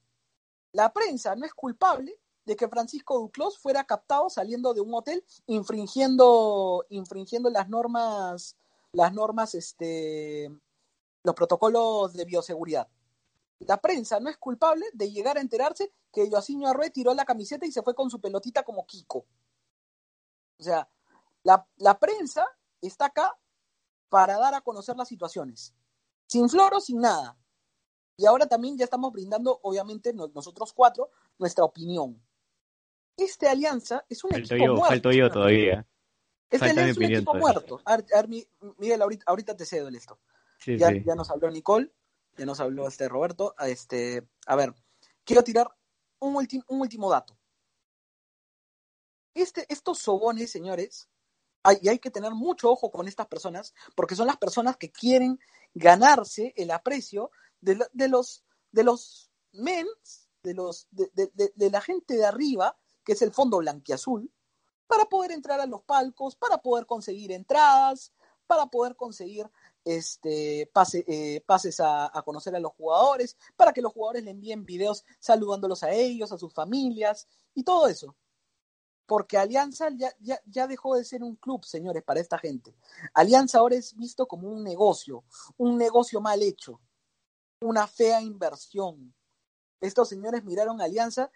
[0.71, 5.25] La prensa no es culpable de que Francisco Duclos fuera captado saliendo de un hotel
[5.47, 8.55] infringiendo, infringiendo las normas,
[8.91, 10.51] las normas, este,
[11.23, 12.87] los protocolos de bioseguridad.
[13.59, 17.65] La prensa no es culpable de llegar a enterarse que Joaquín Arrué tiró la camiseta
[17.65, 19.25] y se fue con su pelotita como Kiko.
[20.59, 20.87] O sea,
[21.47, 22.45] la, la prensa
[22.81, 23.33] está acá
[24.09, 25.73] para dar a conocer las situaciones,
[26.27, 27.37] sin floro, sin nada.
[28.17, 32.21] Y ahora también ya estamos brindando, obviamente, nosotros cuatro, nuestra opinión.
[33.15, 34.89] Este alianza es un falto equipo yo, muerto.
[34.89, 35.87] Falto yo todavía.
[36.49, 37.81] Este alianza es un equipo muerto.
[37.85, 38.45] A ver, a ver,
[38.77, 40.19] Miguel, ahorita, ahorita, te cedo el esto.
[40.65, 41.93] ya, ya nos habló Nicole,
[42.35, 43.55] ya nos habló este Roberto.
[43.59, 44.73] Este, a ver,
[45.23, 45.73] quiero tirar
[46.19, 47.37] un, un último dato.
[49.33, 51.09] Este, estos sobones, señores,
[51.67, 54.89] hay, y hay que tener mucho ojo con estas personas, porque son las personas que
[54.89, 55.37] quieren
[55.73, 62.25] ganarse el aprecio de, de los, de los mens, de, los, de, la gente de
[62.25, 64.31] arriba, que es el fondo blanquiazul,
[64.87, 68.13] para poder entrar a los palcos, para poder conseguir entradas,
[68.47, 69.49] para poder conseguir
[69.83, 74.31] este, pase, eh, pases a, a, conocer a los jugadores, para que los jugadores le
[74.31, 78.15] envíen videos saludándolos a ellos, a sus familias y todo eso.
[79.07, 82.75] Porque Alianza ya, ya, ya dejó de ser un club, señores, para esta gente.
[83.13, 85.23] Alianza ahora es visto como un negocio,
[85.57, 86.79] un negocio mal hecho,
[87.61, 89.15] una fea inversión.
[89.81, 91.31] Estos señores miraron a Alianza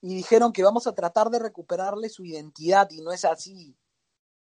[0.00, 3.76] y dijeron que vamos a tratar de recuperarle su identidad y no es así.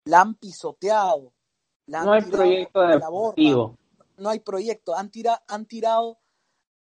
[0.06, 1.34] La han pisoteado,
[1.86, 3.78] no hay proyecto deportivo.
[4.16, 4.94] No hay proyecto.
[4.94, 6.18] Han, tira, han tirado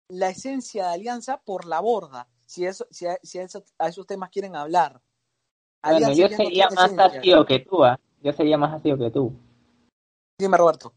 [0.07, 3.87] la esencia de Alianza por la borda, si, eso, si, a, si a, eso, a
[3.87, 5.01] esos temas quieren hablar.
[5.83, 7.97] Bueno, yo sería más ácido que tú, ¿eh?
[8.21, 9.33] yo sería más ácido que tú.
[10.39, 10.93] Dime, Roberto.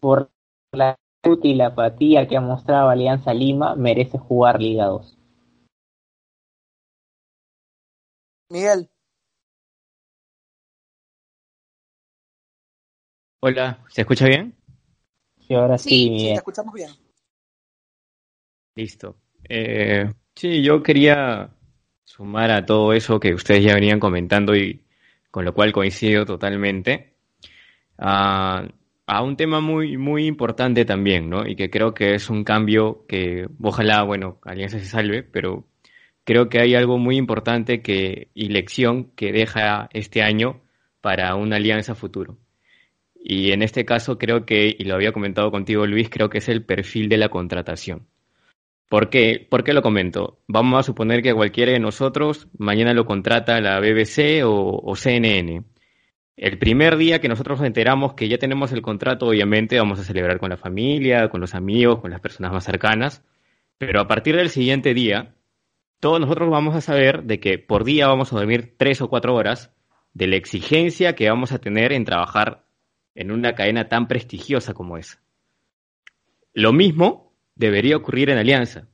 [0.00, 0.30] Por
[0.72, 0.96] la
[1.42, 5.16] y la apatía que ha mostrado Alianza Lima, merece jugar Liga 2.
[8.50, 8.90] Miguel.
[13.40, 14.54] Hola, ¿se escucha bien?
[15.40, 16.20] Sí, ahora sí, sí, Miguel.
[16.20, 16.90] sí te escuchamos bien.
[18.76, 19.16] Listo.
[19.48, 21.50] Eh, sí, yo quería
[22.04, 24.82] sumar a todo eso que ustedes ya venían comentando y
[25.30, 27.14] con lo cual coincido totalmente,
[27.98, 28.68] a,
[29.22, 31.46] un tema muy, muy importante también, ¿no?
[31.46, 35.66] Y que creo que es un cambio que ojalá, bueno, Alianza se salve, pero
[36.24, 40.62] creo que hay algo muy importante que, y lección que deja este año
[41.00, 42.38] para una alianza futuro.
[43.22, 46.48] Y en este caso creo que, y lo había comentado contigo Luis, creo que es
[46.48, 48.06] el perfil de la contratación.
[48.94, 49.44] ¿Por qué?
[49.50, 50.38] ¿Por qué lo comento?
[50.46, 55.64] Vamos a suponer que cualquiera de nosotros mañana lo contrata la BBC o, o CNN.
[56.36, 60.04] El primer día que nosotros nos enteramos que ya tenemos el contrato, obviamente vamos a
[60.04, 63.24] celebrar con la familia, con los amigos, con las personas más cercanas,
[63.78, 65.34] pero a partir del siguiente día,
[65.98, 69.34] todos nosotros vamos a saber de que por día vamos a dormir tres o cuatro
[69.34, 69.74] horas,
[70.12, 72.64] de la exigencia que vamos a tener en trabajar
[73.16, 75.20] en una cadena tan prestigiosa como esa.
[76.52, 77.23] Lo mismo
[77.54, 78.88] debería ocurrir en Alianza.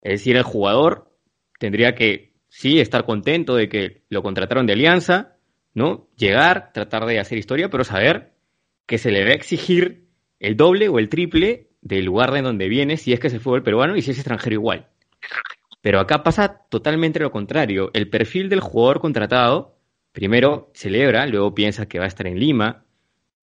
[0.00, 1.12] Es decir, el jugador
[1.58, 5.36] tendría que, sí, estar contento de que lo contrataron de Alianza,
[5.74, 6.08] ¿no?
[6.16, 8.32] Llegar, tratar de hacer historia, pero saber
[8.86, 10.06] que se le va a exigir
[10.40, 13.40] el doble o el triple del lugar de donde viene, si es que es el
[13.40, 14.88] fútbol peruano y si es extranjero igual.
[15.80, 17.90] Pero acá pasa totalmente lo contrario.
[17.92, 19.76] El perfil del jugador contratado,
[20.12, 22.84] primero celebra, luego piensa que va a estar en Lima,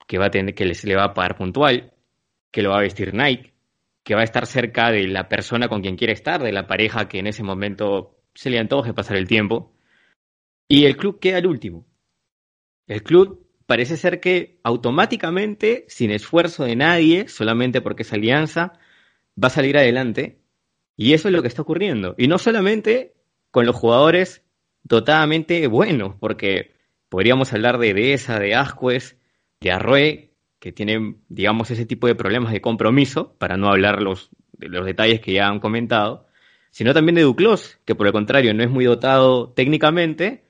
[0.07, 1.93] que va a tener, que se le va a pagar puntual,
[2.51, 3.48] que lo va a vestir Nike,
[4.09, 7.07] que va a estar cerca de la persona con quien quiere estar, de la pareja
[7.07, 9.71] que en ese momento se le antoje pasar el tiempo.
[10.67, 11.85] Y el club queda al último.
[12.87, 18.73] El club parece ser que automáticamente, sin esfuerzo de nadie, solamente porque es alianza,
[19.37, 20.41] va a salir adelante.
[20.97, 22.15] Y eso es lo que está ocurriendo.
[22.17, 23.13] Y no solamente
[23.51, 24.43] con los jugadores
[24.81, 26.73] dotadamente buenos, porque
[27.09, 29.19] podríamos hablar de Dehesa, de Ascuez,
[29.61, 30.28] de Arrué,
[30.59, 35.21] que tienen, digamos, ese tipo de problemas de compromiso, para no hablar los, los detalles
[35.21, 36.27] que ya han comentado,
[36.71, 40.43] sino también de Duclos, que por el contrario no es muy dotado técnicamente,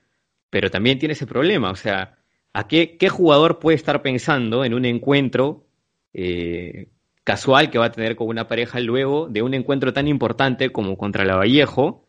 [0.50, 1.70] pero también tiene ese problema.
[1.70, 2.18] O sea,
[2.52, 5.64] ¿a qué, qué jugador puede estar pensando en un encuentro
[6.12, 6.88] eh,
[7.24, 10.96] casual que va a tener con una pareja luego de un encuentro tan importante como
[10.98, 12.06] contra la Vallejo?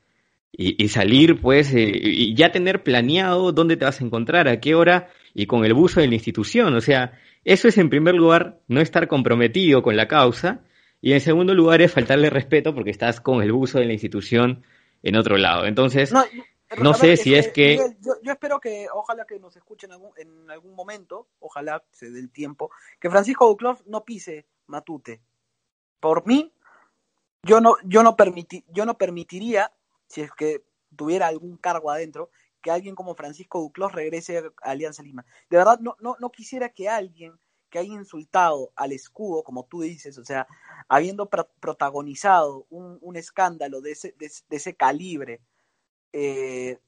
[0.53, 4.59] Y, y salir, pues, eh, y ya tener planeado dónde te vas a encontrar, a
[4.59, 6.73] qué hora, y con el buzo de la institución.
[6.73, 10.61] O sea, eso es en primer lugar no estar comprometido con la causa
[11.01, 14.63] y en segundo lugar es faltarle respeto porque estás con el buzo de la institución
[15.01, 15.65] en otro lado.
[15.65, 16.23] Entonces, no,
[16.77, 17.77] no sé si es que...
[17.77, 21.83] Miguel, yo, yo, espero que, ojalá que nos escuchen en algún, en algún momento, ojalá
[21.91, 25.21] se dé el tiempo, que Francisco Duclos no pise Matute.
[25.99, 26.53] Por mí,
[27.43, 29.71] yo no, yo no, permiti, yo no permitiría,
[30.07, 30.63] si es que
[30.95, 32.29] tuviera algún cargo adentro,
[32.61, 35.25] que alguien como Francisco Duclos regrese a Alianza Lima.
[35.49, 39.81] De verdad, no, no, no quisiera que alguien que haya insultado al escudo, como tú
[39.81, 40.45] dices, o sea,
[40.89, 45.41] habiendo pro protagonizado un, un, escándalo de ese, de, de ese calibre
[46.11, 46.79] eh,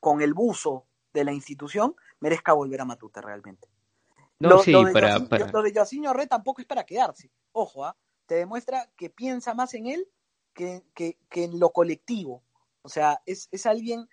[0.00, 3.68] con el buzo de la institución, merezca volver a Matute realmente.
[4.38, 7.30] No, lo, sí, lo de para, lo de Yosinho Arre tampoco es para quedarse.
[7.52, 7.94] Ojo, ¿ah?
[8.24, 10.08] te demuestra que piensa más en él
[10.54, 12.42] que, que, que en lo colectivo.
[12.82, 14.08] O sea, es, es alguien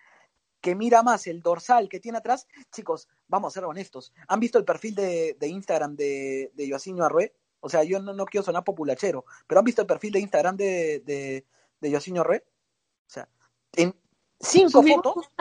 [0.68, 4.12] que mira más el dorsal que tiene atrás, chicos, vamos a ser honestos.
[4.28, 7.34] ¿Han visto el perfil de, de Instagram de, de Joaquín Arrué?
[7.62, 10.58] O sea, yo no, no quiero sonar populachero, pero ¿han visto el perfil de Instagram
[10.58, 11.46] de, de,
[11.80, 12.42] de Yosinho Red?
[12.42, 13.30] O sea,
[13.78, 13.96] en
[14.42, 15.32] cinco Subimos fotos,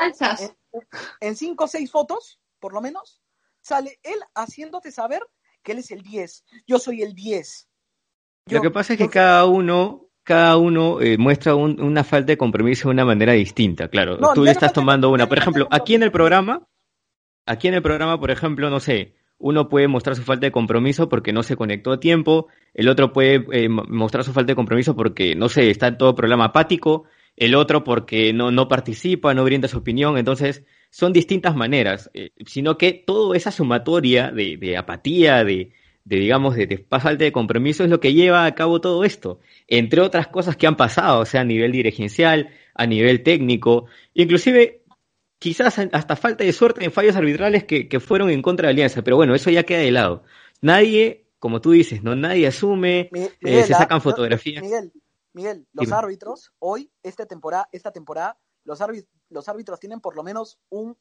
[0.40, 0.56] en,
[1.18, 3.20] en cinco o seis fotos, por lo menos,
[3.60, 5.26] sale él haciéndote saber
[5.64, 6.44] que él es el 10.
[6.68, 7.68] Yo soy el 10.
[8.46, 12.02] Yo- Lo que pasa es que yo- cada uno, cada uno eh, muestra un- una
[12.04, 14.18] falta de compromiso de una manera distinta, claro.
[14.18, 15.26] No, Tú no estás tomando una.
[15.28, 16.66] Por ejemplo, aquí en el programa,
[17.46, 21.08] aquí en el programa, por ejemplo, no sé, uno puede mostrar su falta de compromiso
[21.08, 24.56] porque no se conectó a tiempo, el otro puede eh, mo- mostrar su falta de
[24.56, 27.04] compromiso porque, no sé, está en todo programa apático,
[27.36, 32.30] el otro porque no, no participa, no brinda su opinión, entonces son distintas maneras, eh,
[32.46, 35.70] sino que toda esa sumatoria de, de apatía, de,
[36.06, 39.40] de digamos, de, de falta de compromiso es lo que lleva a cabo todo esto,
[39.66, 44.84] entre otras cosas que han pasado, o sea, a nivel dirigencial, a nivel técnico, inclusive
[45.40, 49.02] quizás hasta falta de suerte en fallos arbitrales que, que fueron en contra de Alianza,
[49.02, 50.22] pero bueno, eso ya queda de lado.
[50.62, 54.62] Nadie, como tú dices, no nadie asume, eh, se ah, sacan yo- fotografías.
[54.62, 54.92] Miguel,
[55.32, 55.96] Miguel, los Dime.
[55.96, 60.96] árbitros, hoy, esta temporada, esta temporada, los árbitros, los árbitros tienen por lo menos un,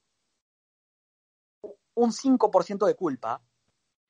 [1.93, 3.43] un 5% de culpa.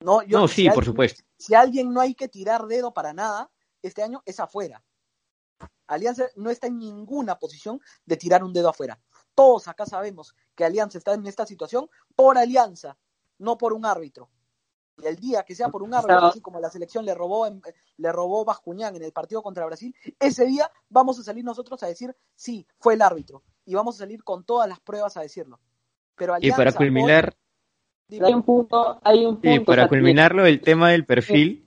[0.05, 1.23] No, yo, No, si sí, por alguien- supuesto.
[1.37, 3.49] Si a alguien no hay que tirar dedo para nada,
[3.81, 4.83] este año es afuera.
[5.87, 8.99] Alianza no está en ninguna posición de tirar un dedo afuera.
[9.33, 12.97] Todos acá sabemos que Alianza está en esta situación por Alianza,
[13.37, 14.29] no por un árbitro.
[14.97, 16.27] Y el día que sea por un árbitro, No.
[16.27, 17.61] así como la selección le robó, en-
[17.97, 21.87] le robó Bascuñán en el partido contra Brasil, ese día vamos a salir nosotros a
[21.87, 23.43] decir, sí, fue el árbitro.
[23.65, 25.59] Y vamos a salir con todas las pruebas a decirlo.
[26.15, 26.75] Pero Y Alianza, para hoy-
[28.07, 29.51] culminar, dime, Hay un punto, hay un punto.
[29.51, 31.63] y para culminarlo, el tema del perfil,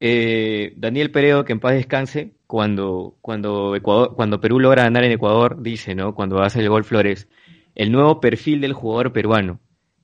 [0.00, 5.12] eh, Daniel Peredo, que en paz descanse, cuando, cuando Ecuador, cuando Perú logra ganar en
[5.12, 6.14] Ecuador, dice, ¿no?
[6.14, 7.28] Cuando hace el gol Flores,
[7.74, 9.60] el nuevo perfil del jugador peruano.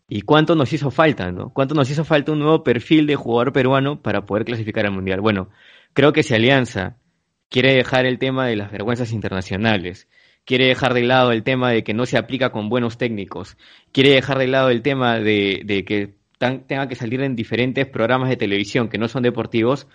[0.08, 1.50] ¿Y cuánto nos hizo falta, no?
[1.52, 5.20] ¿Cuánto nos hizo falta un nuevo perfil de jugador peruano para poder clasificar al Mundial?
[5.20, 5.50] Bueno,
[5.92, 6.96] creo que si Alianza
[7.50, 10.08] quiere dejar el tema de las vergüenzas internacionales,
[10.48, 13.58] quiere dejar de lado el tema de que no se aplica con buenos técnicos,
[13.92, 17.86] quiere dejar de lado el tema de, de que tan- tenga que salir en diferentes
[17.86, 19.86] programas de televisión que no son deportivos,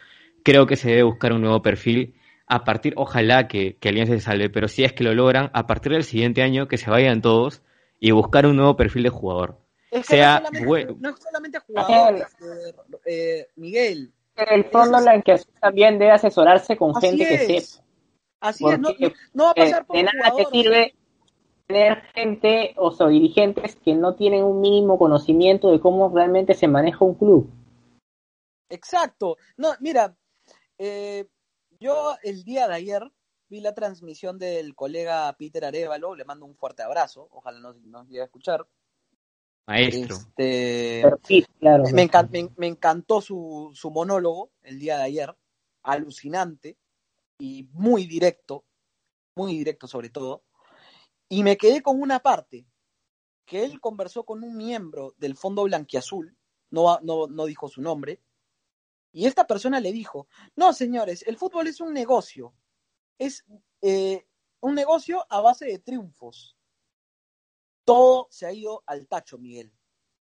[0.44, 2.14] creo que se debe buscar un nuevo perfil
[2.46, 5.66] a partir, ojalá que, que Alianza se salve, pero si es que lo logran, a
[5.66, 7.64] partir del siguiente año que se vayan todos
[8.00, 9.58] y buscar un nuevo perfil de jugador.
[9.90, 10.98] es que sea no, solamente, bueno.
[11.00, 12.74] no es solamente jugadores, eh,
[13.08, 14.12] eh, Miguel.
[14.36, 17.66] El fondo, la que también debe asesorarse con Así gente que es.
[17.70, 17.84] sepa.
[18.44, 18.90] Así es, no,
[19.46, 20.94] va a Eh, pasar por de nada te sirve
[21.66, 26.68] tener gente o sea, dirigentes que no tienen un mínimo conocimiento de cómo realmente se
[26.68, 27.50] maneja un club.
[28.70, 29.38] Exacto.
[29.56, 30.18] No, mira,
[30.78, 31.26] eh,
[31.80, 33.10] yo el día de ayer
[33.48, 38.08] vi la transmisión del colega Peter Arevalo, le mando un fuerte abrazo, ojalá nos, nos
[38.08, 38.68] llegue a escuchar.
[39.68, 40.18] Maestro.
[40.18, 41.84] Este, Pero sí, claro.
[41.94, 45.34] me, encan- me- me encantó su, su monólogo el día de ayer,
[45.84, 46.76] alucinante
[47.44, 48.64] y muy directo,
[49.36, 50.46] muy directo sobre todo.
[51.28, 52.66] Y me quedé con una parte,
[53.46, 56.38] que él conversó con un miembro del Fondo Blanquiazul,
[56.70, 58.22] no, no, no dijo su nombre,
[59.12, 62.56] y esta persona le dijo, no señores, el fútbol es un negocio,
[63.18, 63.44] es
[63.82, 64.26] eh,
[64.62, 66.56] un negocio a base de triunfos.
[67.84, 69.74] Todo se ha ido al tacho, Miguel.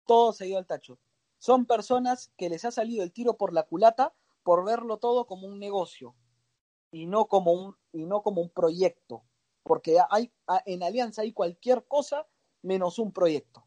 [0.04, 1.00] Todo se ha ido al tacho.
[1.38, 5.46] Son personas que les ha salido el tiro por la culata por verlo todo como
[5.46, 6.14] un negocio
[6.90, 9.24] y no como un, y no como un proyecto.
[9.62, 10.32] Porque hay,
[10.64, 12.26] en Alianza hay cualquier cosa
[12.62, 13.64] menos un proyecto.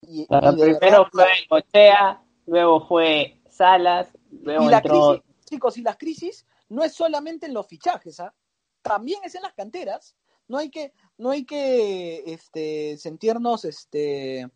[0.00, 5.20] Y, Claro, y primero verdad, fue Cochea, luego fue Salas, luego y la entró.
[5.20, 8.34] crisis, chicos, y la crisis no es solamente en los fichajes, ¿ah?
[8.82, 10.16] también es en las canteras.
[10.48, 14.50] No hay que, no hay que este, sentirnos este,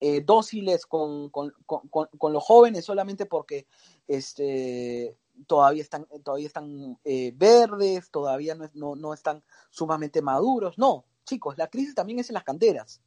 [0.00, 3.66] eh, dóciles con, con, con, con, con los jóvenes solamente porque
[4.08, 5.16] este,
[5.46, 10.78] todavía están, todavía están eh, verdes, todavía no, no, no están sumamente maduros.
[10.78, 13.00] No, chicos, la crisis también es en las canteras.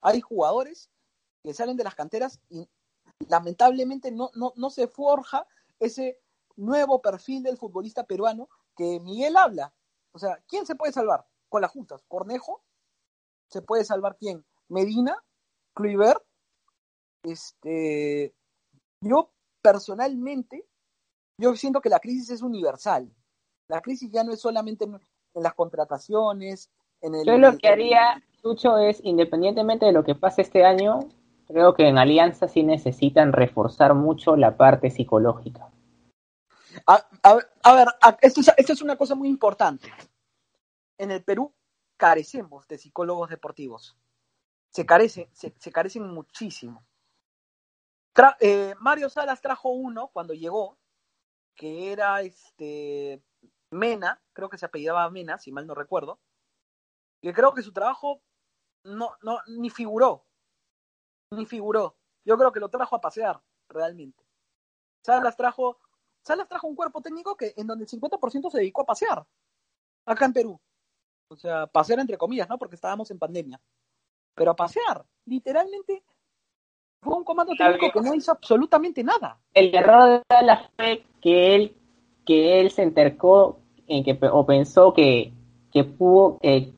[0.00, 0.90] Hay jugadores
[1.42, 2.68] que salen de las canteras y
[3.28, 5.46] lamentablemente no, no, no se forja
[5.78, 6.18] ese
[6.56, 9.74] nuevo perfil del futbolista peruano que Miguel habla.
[10.12, 11.26] O sea, ¿quién se puede salvar?
[11.48, 12.02] Con las juntas.
[12.08, 12.62] Cornejo,
[13.48, 14.44] ¿se puede salvar quién?
[14.68, 15.22] Medina,
[15.74, 16.22] Kluivert.
[17.22, 18.34] Este,
[19.00, 20.66] yo personalmente,
[21.38, 23.10] yo siento que la crisis es universal.
[23.68, 24.94] La crisis ya no es solamente en,
[25.34, 26.70] en las contrataciones,
[27.00, 27.26] en el...
[27.26, 31.00] Yo lo que haría, Lucho, es, independientemente de lo que pase este año,
[31.46, 35.70] creo que en Alianza sí necesitan reforzar mucho la parte psicológica.
[36.86, 39.90] A, a, a ver, a, esto, es, esto es una cosa muy importante.
[40.98, 41.52] En el Perú
[41.96, 43.96] carecemos de psicólogos deportivos.
[44.70, 46.84] Se, carece, se, se carecen muchísimo.
[48.40, 50.78] eh, Mario Salas trajo uno cuando llegó,
[51.56, 53.22] que era este
[53.70, 56.20] Mena, creo que se apellidaba Mena, si mal no recuerdo,
[57.20, 58.22] que creo que su trabajo
[58.84, 60.24] no, no, ni figuró,
[61.32, 61.96] ni figuró.
[62.24, 64.24] Yo creo que lo trajo a pasear, realmente.
[65.04, 65.80] Salas trajo,
[66.22, 69.26] Salas trajo un cuerpo técnico que en donde el 50% se dedicó a pasear,
[70.04, 70.60] acá en Perú.
[71.28, 72.58] O sea, pasear entre comillas, ¿no?
[72.58, 73.60] Porque estábamos en pandemia.
[74.34, 76.04] Pero a pasear, literalmente
[77.02, 79.40] fue un comando técnico que no hizo absolutamente nada.
[79.54, 81.76] El error de la fe que él,
[82.24, 83.58] que él se entercó
[83.88, 85.32] en que, o pensó que,
[85.72, 86.72] que pudo, eh,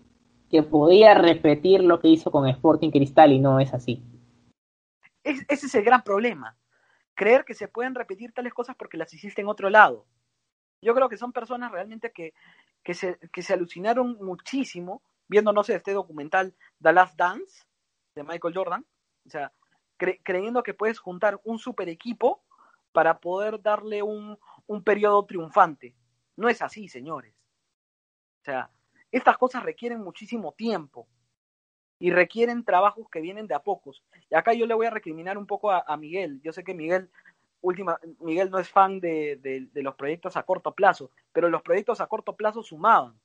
[0.48, 4.02] que podía repetir lo que hizo con Sporting Cristal y no es así.
[5.22, 6.56] ese es el gran problema.
[7.14, 10.06] Creer que se pueden repetir tales cosas porque las hiciste en otro lado.
[10.80, 12.32] Yo creo que son personas realmente que,
[12.82, 17.66] que, se, que se alucinaron muchísimo viendo, no sé, este documental The Last Dance
[18.14, 18.86] de Michael Jordan.
[19.26, 19.52] O sea,
[19.98, 22.47] creyendo que puedes juntar un super equipo
[22.92, 25.94] para poder darle un, un periodo triunfante.
[26.36, 27.34] No es así, señores.
[28.42, 28.70] O sea,
[29.10, 31.08] estas cosas requieren muchísimo tiempo
[31.98, 34.04] y requieren trabajos que vienen de a pocos.
[34.30, 36.40] Y acá yo le voy a recriminar un poco a, Miguel.
[36.42, 37.10] Yo sé que Miguel,
[37.60, 39.36] última, Miguel no es fan de,
[39.72, 43.18] de, los proyectos a corto plazo, pero los proyectos a corto plazo sumaban.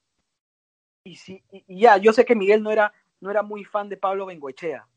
[1.04, 3.97] Y, si, y, ya, yo sé que Miguel no era, no era muy fan de
[3.97, 4.88] Pablo Bengoechea.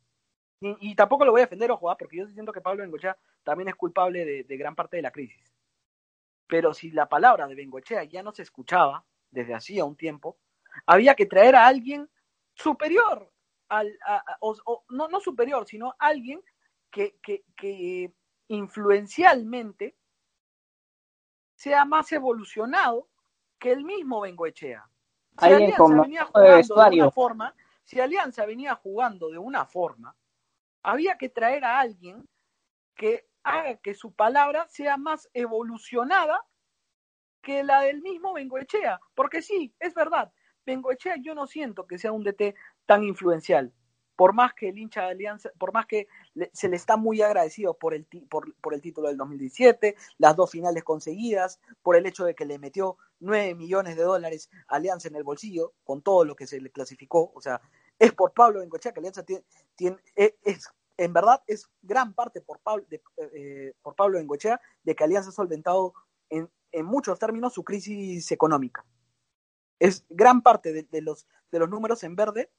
[0.60, 1.98] Y, tampoco lo voy a defender, ojo, ¿ah?
[1.98, 5.10] porque yo siento que Pablo Bengoechea también es culpable de, de gran parte de la
[5.10, 5.54] crisis.
[6.46, 10.38] Pero si la palabra de Bengoechea ya no se escuchaba desde hacía un tiempo,
[10.86, 12.08] había que traer a alguien
[12.54, 13.30] superior,
[13.68, 13.98] al,
[14.40, 16.40] o, no, no superior, sino alguien
[16.90, 18.12] que, que, que
[18.48, 19.96] influencialmente
[21.54, 23.08] sea más evolucionado
[23.58, 24.88] que el mismo Bengoechea.
[25.38, 30.14] Si Alianza venía jugando de una forma, si Alianza venía jugando de una forma,
[30.86, 32.28] había que traer a alguien
[32.94, 36.40] que haga que su palabra sea más evolucionada
[37.42, 39.00] que la del mismo Bengoechea.
[39.16, 40.32] Porque sí, es verdad,
[40.64, 42.54] Bengoechea yo no siento que sea un DT
[42.86, 43.72] tan influencial.
[44.14, 46.06] Por más que el hincha de Alianza, por más que
[46.52, 50.52] se le está muy agradecido por el, por, por el título del 2017, las dos
[50.52, 55.08] finales conseguidas, por el hecho de que le metió 9 millones de dólares a Alianza
[55.08, 57.32] en el bolsillo, con todo lo que se le clasificó.
[57.34, 57.60] O sea,
[57.98, 62.60] es por Pablo Bengoechea que Alianza tiene, tiene es, en verdad es gran parte por
[62.60, 65.94] Pablo, de, eh, por Pablo Bengoechea de que Alianza ha solventado
[66.28, 68.84] en, en muchos términos su crisis económica.
[69.78, 72.50] Es gran parte de, los, de los números en verde,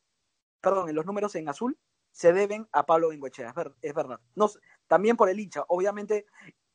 [0.62, 1.78] perdón, en los números en azul,
[2.12, 4.20] se deben a Pablo Bengoechea, es, verdad.
[4.36, 4.50] No,
[4.88, 6.26] también por el hincha, obviamente,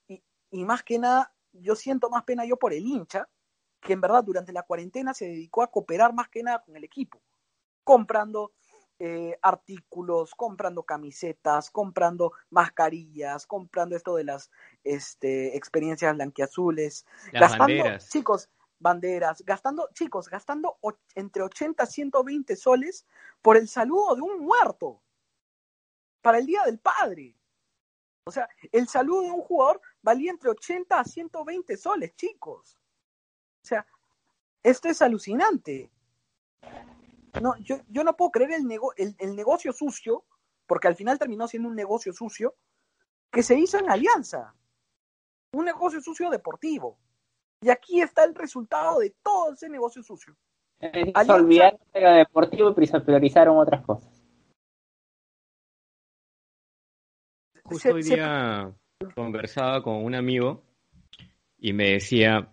[0.09, 3.29] y, y más que nada, yo siento más pena yo por el hincha,
[3.81, 6.85] que en verdad durante la cuarentena se dedicó a cooperar más que nada con el
[6.85, 7.21] equipo,
[7.85, 8.53] comprando
[8.99, 14.51] eh, artículos, comprando camisetas, comprando mascarillas, comprando esto de las
[14.85, 20.79] este, experiencias blanquiazules, gastando, chicos, banderas, gastando, chicos, gastando
[21.15, 23.07] entre 80 y 120 soles
[23.41, 25.03] por el saludo de un muerto
[26.21, 27.35] para el Día del Padre.
[28.25, 32.79] O sea, el saludo de un jugador valía entre 80 a 120 soles, chicos.
[33.65, 33.85] O sea,
[34.63, 35.91] esto es alucinante.
[37.41, 40.25] No, yo, yo no puedo creer el, el, negocio sucio,
[40.67, 42.55] porque al final terminó siendo un negocio sucio,
[43.31, 44.55] que se hizo en Alianza.
[45.53, 46.99] Un negocio sucio deportivo.
[47.63, 50.37] Y aquí está el resultado de todo ese negocio sucio.
[50.81, 54.23] Alianza, olvidaron era deportivo y priorizaron otras cosas.
[57.65, 58.73] Justo hoy día
[59.15, 60.65] conversaba con un amigo
[61.59, 62.53] y me decía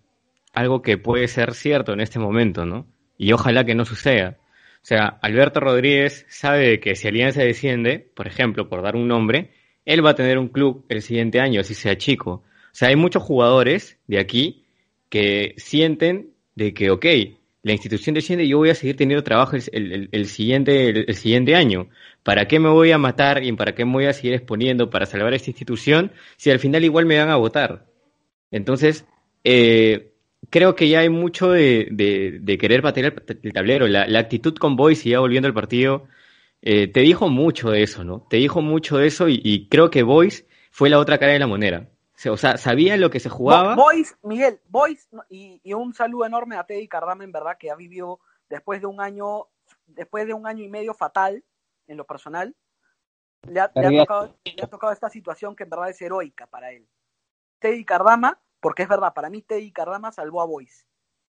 [0.53, 2.85] algo que puede ser cierto en este momento, ¿no?
[3.17, 4.37] Y ojalá que no suceda.
[4.81, 9.51] O sea, Alberto Rodríguez sabe que si Alianza desciende, por ejemplo, por dar un nombre,
[9.85, 12.43] él va a tener un club el siguiente año, así sea chico.
[12.71, 14.65] O sea, hay muchos jugadores de aquí
[15.09, 17.05] que sienten de que, ok,
[17.61, 21.89] la institución desciende y yo voy a seguir teniendo trabajo el, siguiente, el, siguiente año.
[22.23, 25.05] ¿Para qué me voy a matar y para qué me voy a seguir exponiendo para
[25.05, 27.85] salvar esta institución si al final igual me van a votar?
[28.51, 29.05] Entonces,
[29.43, 30.13] eh,
[30.49, 33.87] creo que ya hay mucho de, de, querer bater el, tablero.
[33.87, 36.07] La, actitud con Boyce, ya volviendo al partido,
[36.61, 38.25] eh, te dijo mucho de eso, ¿no?
[38.29, 41.47] Te dijo mucho de eso y, creo que Boyce fue la otra cara de la
[41.47, 41.89] moneda.
[42.29, 43.75] O sea, sabía lo que se jugaba.
[43.75, 47.75] Boyce, Miguel, Boyce, y, y, un saludo enorme a Teddy Cardama, en verdad, que ha
[47.75, 48.19] vivido
[48.49, 49.47] después de un año,
[49.87, 51.43] después de un año y medio fatal
[51.87, 52.55] en lo personal.
[53.47, 56.45] Le ha, le ha, tocado, le ha tocado esta situación que en verdad es heroica
[56.47, 56.85] para él.
[57.59, 60.85] Teddy Cardama porque es verdad, para mí Teddy Cardama salvó a Boys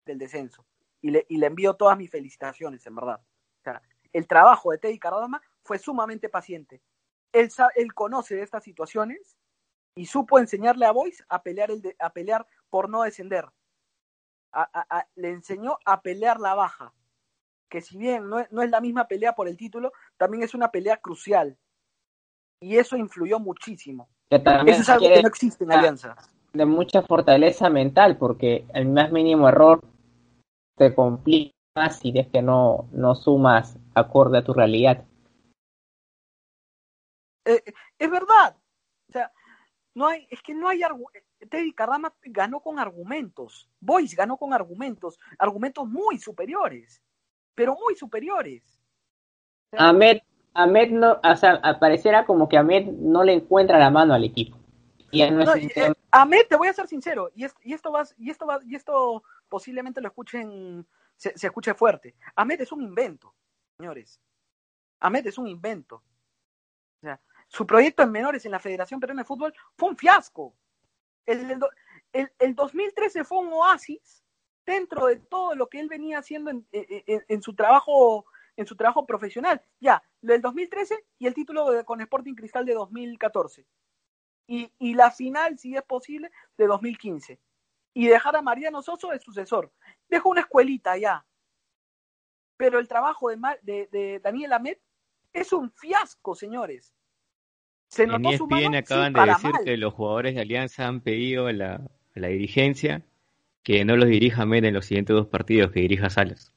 [0.06, 0.66] del descenso.
[1.02, 3.22] Y le, y le envío todas mis felicitaciones, en verdad.
[3.22, 3.82] O sea,
[4.14, 6.82] el trabajo de Teddy Cardama fue sumamente paciente.
[7.32, 9.38] Él, él conoce de estas situaciones
[9.96, 13.46] y supo enseñarle a Boys a pelear, el a pelear por no descender.
[15.16, 16.94] le enseñó a pelear la baja,
[17.70, 20.98] que si bien no es, la misma pelea por el título, también es una pelea
[20.98, 21.58] crucial.
[22.60, 24.10] Y eso influyó muchísimo.
[24.30, 26.16] eso es algo que no existe en Alianza.
[26.58, 29.80] De mucha fortaleza mental, porque el más mínimo error
[30.76, 35.06] te complica más si es que no, no sumas acorde a tu realidad.
[37.46, 37.62] Eh,
[38.00, 38.58] es verdad.
[39.08, 39.32] O sea,
[39.94, 40.82] no hay, es que no hay
[41.48, 43.70] Teddy Carrama ganó con argumentos.
[43.80, 47.04] Boyce ganó con argumentos, argumentos muy superiores,
[47.54, 48.64] pero muy superiores.
[49.78, 50.22] Ahmed,
[50.56, 54.58] Ahmed no, o sea, pareciera como que Ahmed no le encuentra la mano al equipo.
[55.12, 55.70] Y no es
[56.18, 60.08] Ahmed, te voy a ser sincero, y, esto y esto va, y esto posiblemente lo
[60.08, 62.16] escuchen, se, escuche fuerte.
[62.36, 63.36] Ahmed es un invento,
[63.78, 64.20] señores.
[65.00, 65.98] Ahmed es un invento.
[65.98, 70.56] O sea, su proyecto en menores en la Federación Peruana de Fútbol fue un fiasco.
[71.28, 71.60] El,
[72.14, 74.24] el, 2013 fue un oasis
[74.66, 79.62] dentro de todo lo que él venía haciendo en, su trabajo en su trabajo profesional.
[79.80, 83.68] Ya, del 2013 y el título con Sporting Cristal de 2014.
[84.48, 87.40] Y, y, la final, si es posible, de 2015.
[87.94, 89.72] Y dejar a Mariano Soso de sucesor.
[90.08, 91.26] Dejó una escuelita ya.
[92.56, 94.80] Pero el trabajo de, de, de Daniel Amet
[95.34, 96.94] es un fiasco, señores.
[97.88, 101.82] Se en ESPN acaban de decir que los jugadores de Alianza han pedido a la,
[102.16, 103.04] la dirigencia
[103.64, 106.54] que no los dirija Med en los siguientes dos partidos, que dirija Salas.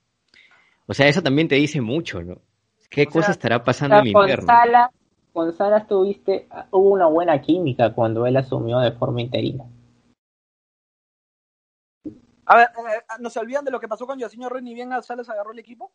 [0.87, 2.41] O sea, eso también te dice mucho, ¿no?
[2.89, 4.47] ¿Qué cosa estará pasando en invierno?
[4.47, 4.91] Salas,
[5.33, 5.55] con
[5.87, 9.65] tuviste, hubo una buena química cuando él asumió de forma interina.
[12.47, 14.91] A ver, eh, ¿no se olvidan de lo que pasó con Yosinho Rey ni bien
[15.03, 15.93] Salas agarró el equipo?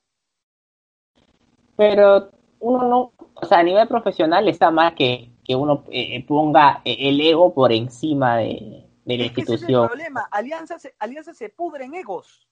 [1.76, 6.82] Pero uno no, o sea, a nivel profesional está mal que, que uno eh, ponga
[6.86, 9.58] el ego por encima de, de la institución.
[9.58, 12.48] ese es el problema, Alianza se, Alianza se pudre en egos.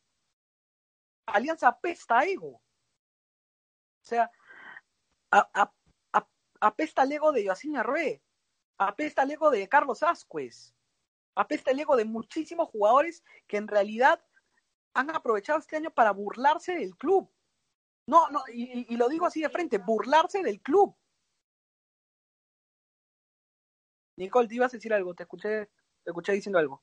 [1.26, 2.50] Alianza apesta ego.
[4.04, 4.30] O sea,
[6.64, 8.22] apesta el ego de Yoacín Arrué,
[8.78, 10.74] apesta el ego de Carlos Ascuez,
[11.36, 14.24] apesta el ego de muchísimos jugadores que en realidad
[14.94, 17.30] han aprovechado este año para burlarse del club.
[18.08, 20.96] No, no, y, lo digo así de frente, burlarse del club.
[24.18, 25.66] Nicole, te ibas a decir algo, te escuché,
[26.04, 26.82] te escuché diciendo algo.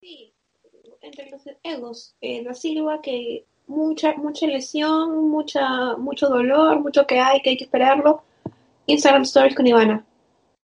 [0.00, 0.34] Sí,
[1.00, 7.20] entre los egos, eh, la Silva que mucha, mucha lesión, mucha, mucho dolor, mucho que
[7.20, 8.24] hay, que hay que esperarlo.
[8.90, 10.04] Instagram Stories con Ivana.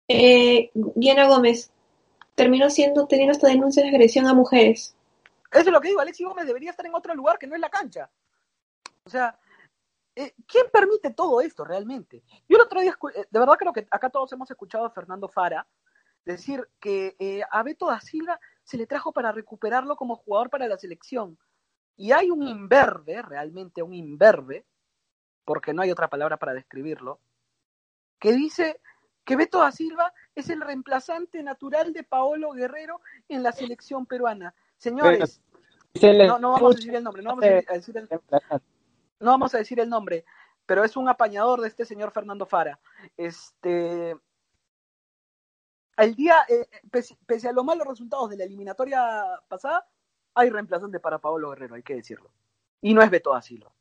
[0.07, 1.71] Eh, Diana Gómez
[2.35, 4.95] terminó siendo, teniendo esta denuncia de agresión a mujeres.
[5.51, 7.61] Eso es lo que digo, Alexi Gómez debería estar en otro lugar que no es
[7.61, 8.09] la cancha.
[9.05, 9.37] O sea,
[10.15, 12.23] eh, ¿quién permite todo esto realmente?
[12.47, 15.27] Yo el otro día, eh, de verdad creo que acá todos hemos escuchado a Fernando
[15.27, 15.67] Fara
[16.25, 20.67] decir que eh, a Beto da Silva se le trajo para recuperarlo como jugador para
[20.67, 21.37] la selección.
[21.95, 24.65] Y hay un imberbe, realmente un imberbe,
[25.45, 27.19] porque no hay otra palabra para describirlo,
[28.23, 28.79] que dice
[29.25, 34.55] que Beto da Silva es el reemplazante natural de Paolo Guerrero en la selección peruana.
[34.77, 35.41] Señores,
[36.01, 38.07] no, no, vamos a decir el nombre, no vamos a decir el,
[39.19, 40.23] no vamos a decir el nombre,
[40.65, 42.79] pero es un apañador de este señor Fernando Fara.
[43.17, 44.15] Este,
[45.97, 49.85] el día, eh, pese, a los malos resultados de la eliminatoria pasada,
[50.33, 52.31] hay reemplazante para Paolo Guerrero, hay que decirlo.
[52.79, 53.75] Y no es Beto Asilo.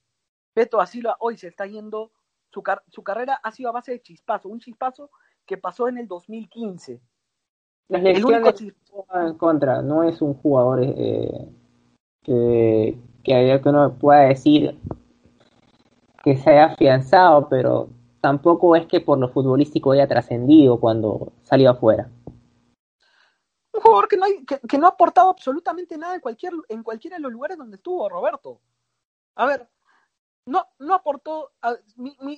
[0.53, 2.11] Beto Asilo hoy se está yendo,
[2.53, 5.11] su, su carrera ha sido a base de chispazo, un chispazo
[5.47, 7.01] que pasó en el 2015.
[7.89, 8.51] el único
[9.15, 11.49] en contra, no es un jugador eh,
[12.23, 14.79] que, que, que uno pueda decir
[16.23, 17.89] que se haya afianzado, pero
[18.21, 22.09] tampoco es que por lo futbolístico haya trascendido cuando salió afuera.
[23.75, 24.27] Un jugador que no,
[24.69, 28.09] que, no ha aportado absolutamente nada en, cualquier, en cualquiera de los lugares donde estuvo
[28.09, 28.61] Roberto.
[29.35, 29.69] A ver,
[30.47, 31.53] no, no aportó.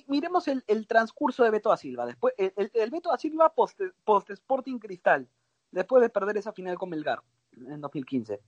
[0.07, 2.05] miremos el, transcurso de Beto da Silva.
[2.05, 5.27] Después, el, Beto da Silva post, post, Sporting Cristal,
[5.71, 7.21] después de perder esa final con Melgar
[7.53, 8.39] en 2015.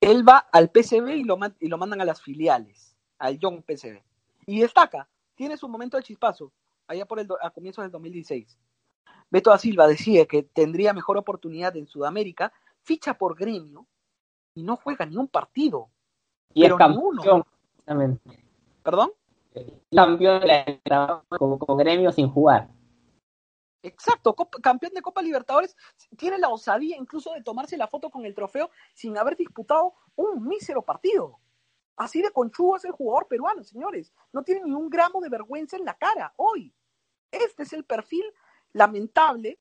[0.00, 4.02] Él va al PCB y lo, y lo mandan a las filiales, al Young PCB
[4.50, 6.52] y destaca, tiene su momento de chispazo,
[6.88, 8.58] allá por el a comienzos del 2016.
[9.30, 13.86] Beto da Silva decía que tendría mejor oportunidad en Sudamérica, ficha por gremio
[14.54, 15.88] y no juega ni un partido.
[16.52, 17.44] Y es campeón,
[18.82, 19.12] ¿Perdón?
[19.94, 22.68] Campeón de la con, con gremio sin jugar.
[23.82, 25.74] Exacto, campeón de Copa Libertadores,
[26.16, 30.46] tiene la osadía incluso de tomarse la foto con el trofeo sin haber disputado un
[30.46, 31.40] mísero partido.
[31.96, 34.12] Así de conchudo es el jugador peruano, señores.
[34.32, 36.74] No tiene ni un gramo de vergüenza en la cara hoy.
[37.30, 38.24] Este es el perfil
[38.72, 39.58] lamentable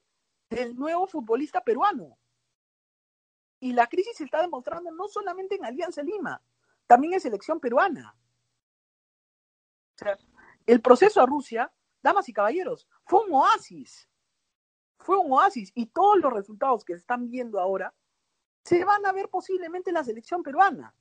[0.49, 2.17] del nuevo futbolista peruano.
[3.61, 6.41] Y la crisis se está demostrando no solamente en Alianza Lima,
[6.88, 8.15] también en selección peruana.
[9.99, 10.17] O sea,
[10.65, 11.71] el proceso a Rusia,
[12.01, 14.09] damas y caballeros, fue un oasis.
[14.97, 17.93] Fue un oasis y todos los resultados que se están viendo ahora
[18.63, 20.93] se van a ver posiblemente en la selección peruana.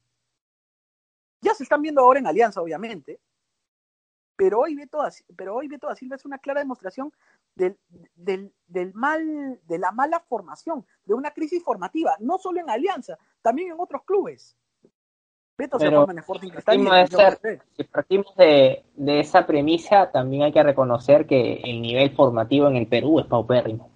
[1.41, 3.21] Ya se están viendo ahora en Alianza, obviamente,
[4.37, 5.01] pero hoy Beto,
[5.37, 7.13] pero hoy Beto da Silva es una clara demostración
[7.55, 7.79] del,
[8.15, 13.19] del, del, mal, de la mala formación, de una crisis formativa, no solo en Alianza,
[13.43, 14.57] también en otros clubes.
[15.59, 16.85] Beto se forma en Sporting Cristal.
[16.85, 22.69] De si partimos de, de, esa premisa, también hay que reconocer que el nivel formativo
[22.69, 23.91] en el Perú es paupérrimo.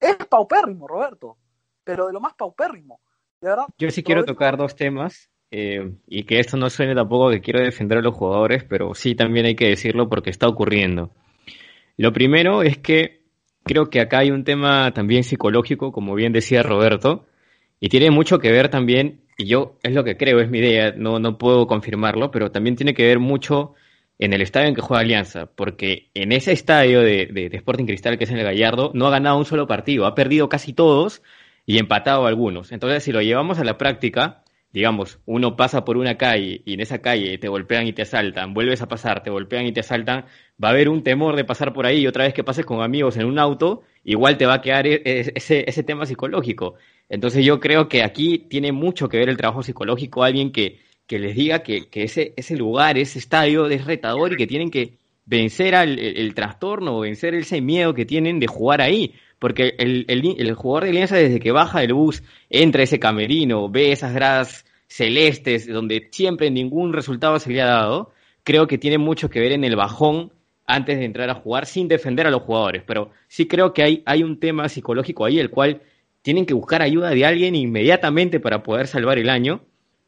[0.00, 1.36] Es paupérrimo, Roberto,
[1.84, 2.98] pero de lo más paupérrimo.
[3.40, 7.30] De verdad, Yo sí quiero tocar dos temas eh, y que esto no suene tampoco
[7.30, 11.10] que quiero defender a los jugadores, pero sí también hay que decirlo porque está ocurriendo.
[11.96, 13.22] Lo primero es que
[13.62, 17.26] creo que acá hay un tema también psicológico, como bien decía Roberto,
[17.78, 20.94] y tiene mucho que ver también, y yo es lo que creo, es mi idea,
[20.96, 23.74] no, no puedo confirmarlo, pero también tiene que ver mucho
[24.18, 27.86] en el estadio en que juega Alianza, porque en ese estadio de, de, de Sporting
[27.86, 30.72] Cristal, que es en el Gallardo, no ha ganado un solo partido, ha perdido casi
[30.72, 31.22] todos
[31.66, 32.72] y empatado algunos.
[32.72, 36.80] Entonces, si lo llevamos a la práctica, digamos, uno pasa por una calle y en
[36.80, 40.26] esa calle te golpean y te asaltan, vuelves a pasar, te golpean y te asaltan,
[40.62, 42.82] va a haber un temor de pasar por ahí y otra vez que pases con
[42.82, 46.74] amigos en un auto, igual te va a quedar e-, e-, ese, ese tema psicológico.
[47.08, 51.18] Entonces yo creo que aquí tiene mucho que ver el trabajo psicológico, alguien que, que
[51.18, 54.98] les diga que, que ese, ese lugar, ese estadio es retador y que tienen que
[55.26, 59.14] vencer al, el, el trastorno, vencer ese miedo que tienen de jugar ahí.
[59.38, 63.92] Porque el, el, jugador de Alianza desde que baja del bus, entra ese camerino, ve
[63.92, 69.28] esas gradas celestes donde siempre ningún resultado se le ha dado, creo que tiene mucho
[69.28, 70.32] que ver en el bajón
[70.66, 74.02] antes de entrar a jugar sin defender a los jugadores, pero sí creo que hay,
[74.06, 75.82] hay un tema psicológico ahí el cual
[76.24, 79.60] tienen que buscar ayuda de alguien inmediatamente para poder salvar el año.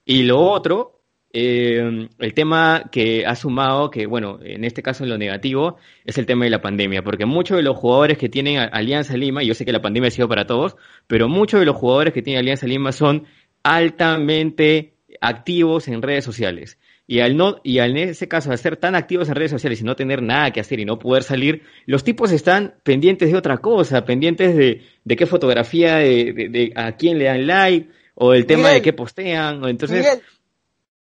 [0.06, 1.02] Y lo otro
[1.38, 6.16] eh, el tema que ha sumado, que bueno, en este caso en lo negativo, es
[6.16, 9.48] el tema de la pandemia, porque muchos de los jugadores que tienen Alianza Lima, y
[9.48, 12.22] yo sé que la pandemia ha sido para todos, pero muchos de los jugadores que
[12.22, 13.26] tienen Alianza Lima son
[13.62, 16.78] altamente activos en redes sociales.
[17.08, 19.84] Y al no, y en ese caso, al ser tan activos en redes sociales y
[19.84, 23.58] no tener nada que hacer y no poder salir, los tipos están pendientes de otra
[23.58, 28.34] cosa, pendientes de, de qué fotografía, de, de, de, a quién le dan like, o
[28.34, 29.98] el tema Miguel, de qué postean, o entonces...
[29.98, 30.22] Miguel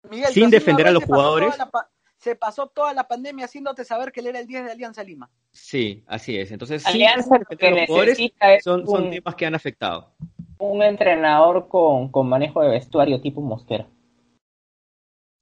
[0.09, 1.53] Miguel, sin defender a los jugadores.
[1.53, 1.87] Se pasó,
[2.17, 5.29] se pasó, toda la pandemia haciéndote saber que él era el 10 de Alianza Lima.
[5.51, 6.51] Sí, así es.
[6.51, 8.17] Entonces, Alianza sin defender a los jugadores
[8.63, 10.13] son, son un, temas que han afectado.
[10.57, 13.87] Un entrenador con, con manejo de vestuario tipo Mosquera.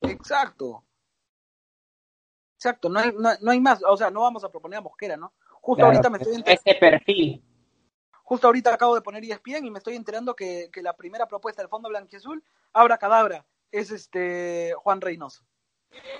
[0.01, 0.83] Exacto.
[2.55, 5.15] Exacto, no hay, no, no, hay más, o sea, no vamos a proponer a Mosquera,
[5.15, 5.33] ¿no?
[5.61, 6.61] Justo claro, ahorita me estoy enterando.
[6.65, 7.43] Ese perfil.
[8.23, 11.61] Justo ahorita acabo de poner ESPN y me estoy enterando que, que la primera propuesta
[11.61, 12.43] del Fondo Blanquiazul,
[12.73, 15.45] Abra Cadabra, es este Juan Reynoso.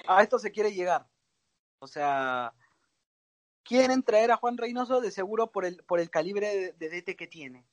[0.07, 1.07] A esto se quiere llegar.
[1.79, 2.53] O sea,
[3.63, 7.15] quieren traer a Juan Reynoso de seguro por el, por el calibre de, de DT
[7.17, 7.65] que tiene.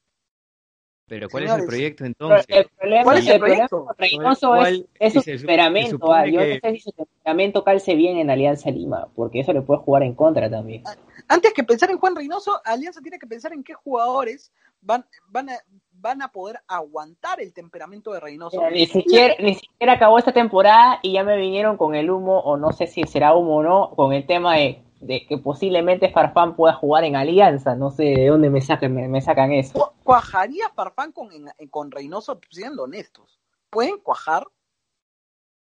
[1.07, 2.47] Pero ¿cuál Señores, es el proyecto entonces?
[2.49, 3.87] El problema, ¿Cuál es el, el proyecto?
[3.99, 6.13] Reynoso ¿Cuál, es, es, su temperamento.
[6.13, 6.55] Ah, yo que...
[6.55, 10.03] no sé si su temperamento calce bien en Alianza Lima, porque eso le puede jugar
[10.03, 10.83] en contra también.
[11.29, 14.51] Antes que pensar en Juan Reynoso, Alianza tiene que pensar en qué jugadores
[14.81, 15.59] van, van, a,
[15.93, 18.63] van a poder aguantar el temperamento de Reynoso.
[18.71, 22.57] Ni, siquiera, ni siquiera acabó esta temporada y ya me vinieron con el humo, o
[22.57, 26.57] no sé si será humo o no, con el tema de de que posiblemente Farfán
[26.57, 27.75] pueda jugar en Alianza.
[27.75, 29.95] No sé de dónde me sacan, me, me sacan eso.
[30.03, 33.41] ¿Cuajaría Farfán con, en, con Reynoso, siendo honestos?
[33.71, 34.47] ¿Pueden cuajar?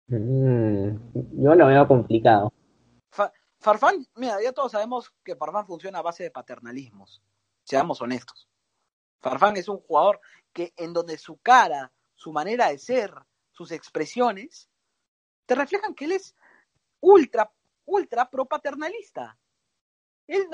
[0.08, 0.96] Mm,
[1.42, 2.52] yo lo veo complicado.
[3.10, 7.22] Fa Farfán, mira, ya todos sabemos que Farfán funciona a base de paternalismos.
[7.64, 8.48] Seamos honestos.
[9.20, 10.20] Farfán es un jugador
[10.52, 13.12] que en donde su cara, su manera de ser,
[13.52, 14.68] sus expresiones,
[15.46, 16.34] te reflejan que él es
[17.00, 17.50] ultra
[17.86, 19.38] ultra pro paternalista.
[20.26, 20.46] Él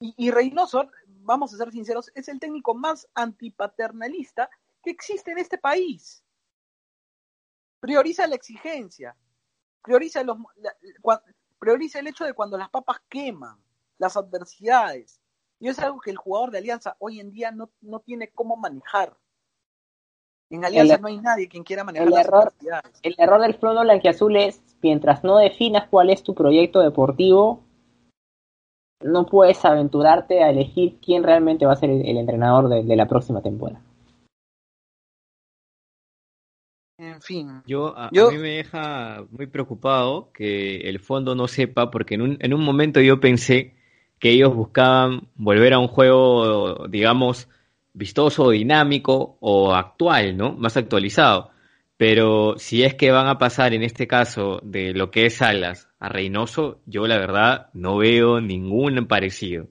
[0.00, 4.48] y, y, Reynoso, vamos a ser sinceros, es el técnico más antipaternalista
[4.82, 6.22] que existe en este país.
[7.80, 9.16] Prioriza la exigencia,
[9.82, 10.38] prioriza, los,
[11.58, 13.62] prioriza el hecho de cuando las papas queman,
[13.98, 15.20] las adversidades.
[15.60, 18.56] Y es algo que el jugador de Alianza hoy en día no, no tiene cómo
[18.56, 19.16] manejar.
[20.50, 22.52] En Alianza el, no hay nadie quien quiera manejar el las error,
[23.02, 27.62] El error del Fondo Blanquiazul es, mientras no definas cuál es tu proyecto deportivo,
[29.02, 32.96] no puedes aventurarte a elegir quién realmente va a ser el, el entrenador de, de,
[32.96, 33.82] la próxima temporada.
[36.96, 37.62] En fin.
[37.66, 42.14] Yo a, yo, a, mí me deja muy preocupado que el fondo no sepa, porque
[42.14, 43.74] en un, en un momento yo pensé
[44.18, 47.48] que ellos buscaban volver a un juego, digamos,
[47.98, 50.52] vistoso, dinámico o actual, ¿no?
[50.52, 51.50] Más actualizado.
[51.96, 55.88] Pero si es que van a pasar en este caso de lo que es Salas
[55.98, 59.66] a Reynoso, yo la verdad no veo ningún parecido.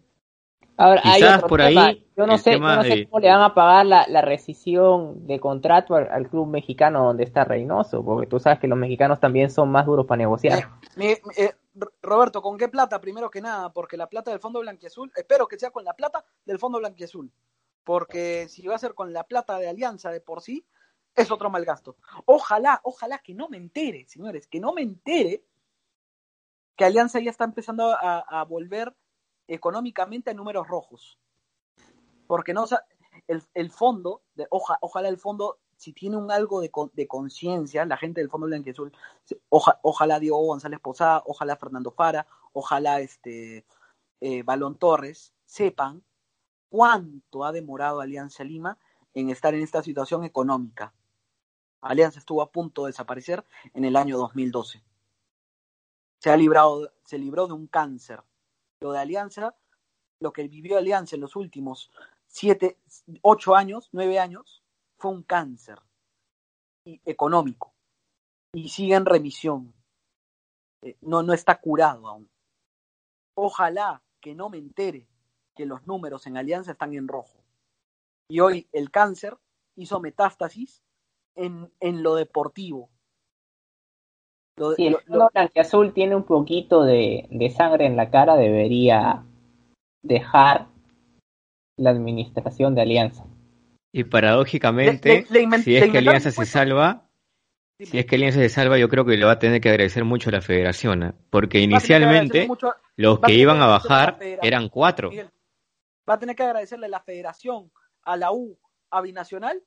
[0.75, 2.05] Ahora, Quizás por ahí.
[2.17, 6.29] Yo no sé, no sé cómo le van a pagar la, rescisión de contrato al,
[6.29, 10.05] club mexicano donde está Reynoso, porque tú sabes que los mexicanos también son más duros
[10.05, 10.67] para negociar.
[10.97, 11.19] Eh,
[12.01, 12.99] Roberto, ¿con qué plata?
[12.99, 16.25] Primero que nada, porque la plata del Fondo Blanquiazul, espero que sea con la plata
[16.45, 17.31] del Fondo Blanquiazul,
[17.87, 20.67] porque si va a ser con la plata de Alianza de por sí,
[21.15, 21.95] es otro mal gasto.
[22.25, 25.45] Ojalá, ojalá que no me entere, señores, que no me entere
[26.75, 28.93] que Alianza ya está empezando a, volver
[29.47, 31.17] económicamente a números rojos.
[32.27, 32.65] Porque no,
[33.25, 38.19] el, el fondo, ojalá el fondo si tiene un algo de, de conciencia, la gente
[38.19, 38.91] del Fondo Blanquiazul,
[39.47, 43.65] oja, ojalá Diego González Posada, ojalá Fernando Fara, ojalá este
[44.19, 46.03] eh, Balón Torres, sepan
[46.69, 48.77] cuánto ha demorado Alianza Lima
[49.13, 50.93] en estar en esta situación económica.
[51.81, 54.83] Alianza estuvo a punto de desaparecer en el año 2012.
[56.19, 58.23] Se ha librado, se libró de un cáncer.
[58.79, 59.55] Lo de Alianza,
[60.19, 61.91] lo que vivió Alianza en los últimos
[62.25, 62.79] siete,
[63.21, 64.63] ocho años, nueve años,
[64.97, 65.79] fue un cáncer
[66.85, 67.73] económico
[68.53, 69.73] y sigue en remisión.
[70.81, 72.29] Eh, no, no está curado aún.
[73.35, 75.07] Ojalá que no me entere
[75.57, 77.43] que los números en Alianza están en rojo.
[78.29, 79.37] Y hoy el cáncer
[79.75, 80.83] hizo metástasis
[81.35, 82.89] en, en lo deportivo.
[84.75, 89.23] si el lo, azul tiene un poquito de, de sangre en la cara, debería
[90.03, 90.67] dejar
[91.77, 93.25] la administración de Alianza.
[93.93, 95.25] Y paradójicamente,
[95.63, 97.07] si es que Alianza se salva,
[97.79, 100.03] si es que Alianza se salva, yo creo que le va a tener que agradecer
[100.03, 101.13] mucho a la federación, ¿eh?
[101.29, 102.47] porque inicialmente
[102.95, 105.11] los que iban a bajar eran cuatro.
[106.09, 107.71] Va a tener que agradecerle a la federación,
[108.03, 108.57] a la U,
[108.89, 109.61] a Binacional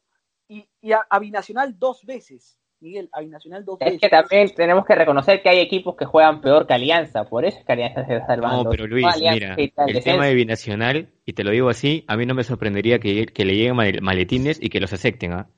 [0.49, 2.61] y, y a Binacional dos veces.
[2.80, 6.41] Miguel, a Binacional dos Es que también tenemos que reconocer que hay equipos que juegan
[6.41, 8.64] peor que Alianza, por eso es que Alianza se está salvando.
[8.64, 12.24] No, pero Luis, mira, el tema de Binacional, y te lo digo así, a mí
[12.24, 15.51] no me sorprendería que, que le lleguen maletines y que los acepten, ¿ah?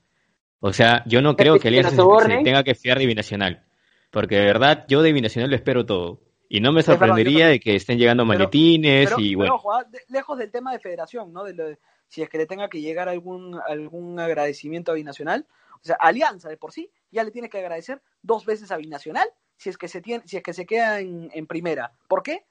[0.58, 3.64] O sea, yo no creo que Alianza se, tenga que fiar de Binacional,
[4.10, 6.20] porque de verdad yo de Binacional lo espero todo.
[6.52, 9.56] Y no me sorprendería de que estén llegando maletines y bueno.
[9.56, 11.44] Pero, ah, lejos del tema de federación, ¿no?
[11.44, 11.78] De
[12.08, 15.46] si es que le tenga que llegar algún, algún agradecimiento a Binacional,
[15.76, 19.26] o sea, Alianza de por sí ya le tiene que agradecer dos veces a Binacional
[19.56, 21.94] si es que se tiene, si es que se queda en, primera.
[22.06, 22.44] ¿Por qué?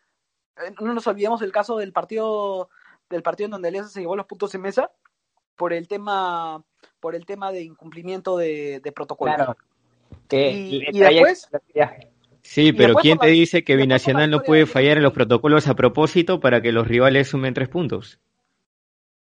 [0.57, 2.69] Eh, no nos olvidemos el caso del partido
[3.07, 4.89] del partido en donde Alianza se llevó los puntos en mesa
[5.55, 6.63] por el tema
[6.99, 9.35] por el tema de incumplimiento de, protocolo.
[9.35, 9.57] Claro.
[10.31, 11.51] y, después
[12.41, 16.39] Sí, pero ¿quién te dice que Binacional no puede fallar en los protocolos a propósito
[16.39, 18.19] para que los rivales sumen tres puntos?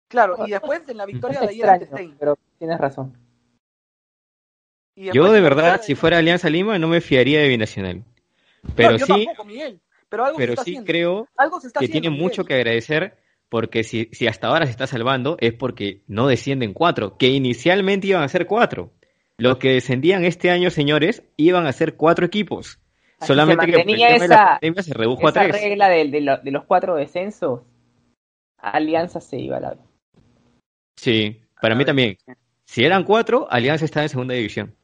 [0.08, 1.88] Claro, y después en la victoria de ayer
[2.18, 3.16] Pero tienes razón.
[4.96, 8.04] Yo de verdad, si fuera Alianza Lima, no me fiaría de Binacional.
[8.74, 9.28] Pero sí,
[10.08, 11.28] pero, sí creo
[11.78, 16.02] que tiene mucho que agradecer porque si, si hasta ahora se está salvando es porque
[16.06, 18.92] no descienden cuatro, que inicialmente iban a ser cuatro.
[19.36, 22.80] Los que descendían este año, señores, iban a ser cuatro equipos.
[23.20, 25.52] Solamente que esa, se redujo a tres.
[25.52, 27.62] regla de, de, los cuatro descensos,
[28.58, 29.76] Alianza se iba a la
[30.96, 32.16] Sí, para mí también.
[32.64, 34.74] Si eran cuatro, Alianza está en segunda división.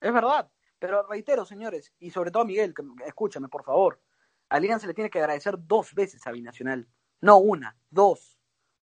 [0.00, 0.48] Es verdad,
[0.78, 4.00] pero reitero, señores, y sobre todo Miguel, que, escúchame, por favor.
[4.48, 6.88] Alianza le tiene que agradecer dos veces a Binacional.
[7.20, 8.38] No una, dos.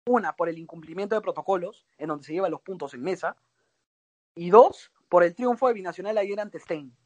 [0.06, 3.36] Una por el incumplimiento de protocolos, en donde se llevan los puntos en mesa.
[4.34, 6.96] Y dos, por el triunfo de Binacional ayer ante Stein.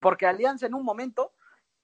[0.00, 1.32] Porque Alianza en un momento,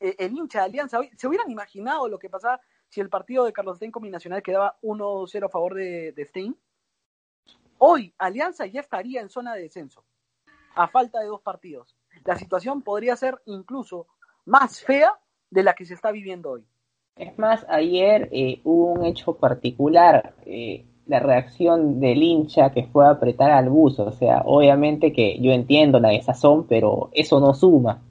[0.01, 3.53] eh, el hincha de Alianza, ¿se hubieran imaginado lo que pasaba si el partido de
[3.53, 6.57] Carlos Stein con Binacional quedaba 1-0 a favor de, de Stein?
[7.79, 10.05] Hoy Alianza ya estaría en zona de descenso
[10.75, 11.97] a falta de dos partidos.
[12.25, 14.07] La situación podría ser incluso
[14.45, 15.13] más fea
[15.51, 16.67] de la que se está viviendo hoy.
[17.17, 23.07] Es más, ayer eh, hubo un hecho particular, eh, la reacción del hincha que fue
[23.07, 27.55] a apretar al bus, o sea, obviamente que yo entiendo la desazón, pero eso no
[27.55, 28.03] suma.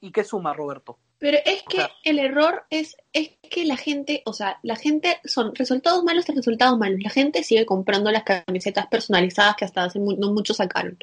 [0.00, 0.98] ¿Y qué suma, Roberto?
[1.18, 5.52] Pero es que el error es, es que la gente, o sea, la gente son
[5.54, 7.00] resultados malos tras resultados malos.
[7.02, 10.96] La gente sigue comprando las camisetas personalizadas que hasta hace no mucho sacaron.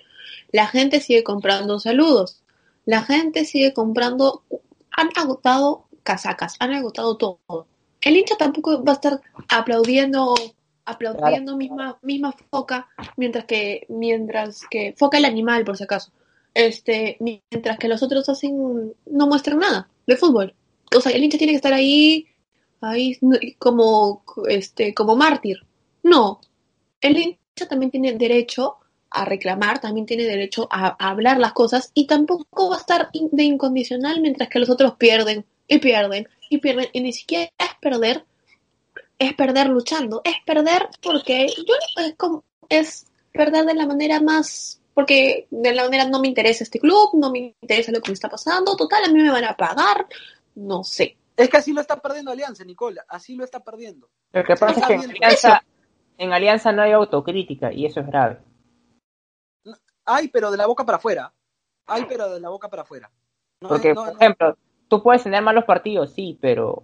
[0.52, 2.42] La gente sigue comprando saludos.
[2.86, 4.44] La gente sigue comprando,
[4.92, 7.68] han agotado casacas, han agotado todo.
[8.06, 10.34] El hincha tampoco va a estar aplaudiendo
[10.86, 12.88] aplaudiendo misma misma foca
[13.18, 16.12] mientras que mientras que foca el animal por si acaso
[16.54, 20.56] este mientras que los otros hacen no muestran nada de fútbol.
[20.96, 22.28] o sea, el hincha tiene que estar ahí,
[22.82, 23.18] ahí
[23.60, 25.66] como, este, como mártir.
[26.04, 26.40] No,
[27.02, 28.78] el hincha también tiene derecho
[29.10, 33.44] a reclamar, también tiene derecho a, hablar las cosas y tampoco va a estar de
[33.44, 38.26] incondicional mientras que los otros pierden y pierden y pierden y ni siquiera es perder,
[39.20, 41.74] es perder luchando, es perder porque yo
[42.04, 46.64] es como es perder de la manera más porque de la manera no me interesa
[46.64, 49.44] este club, no me interesa lo que me está pasando, total, a mí me van
[49.44, 50.08] a pagar,
[50.56, 51.18] no sé.
[51.36, 54.10] Es que así lo está perdiendo Alianza, Nicola, así lo está perdiendo.
[54.32, 55.64] Lo que pasa es que en Alianza,
[56.18, 58.40] en Alianza no hay autocrítica y eso es grave.
[60.06, 61.34] Hay, pero de la boca para afuera.
[61.88, 63.12] Hay, pero de la boca para afuera.
[63.60, 64.58] Porque, por ejemplo,
[64.96, 66.84] tú puedes tener malos partidos, sí, pero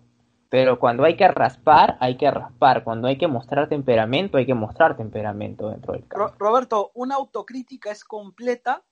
[0.49, 2.83] pero cuando hay que raspar, hay que raspar.
[2.83, 6.35] Cuando hay que mostrar temperamento, hay que mostrar temperamento dentro del campo.
[6.37, 8.83] Roberto, una autocrítica es completa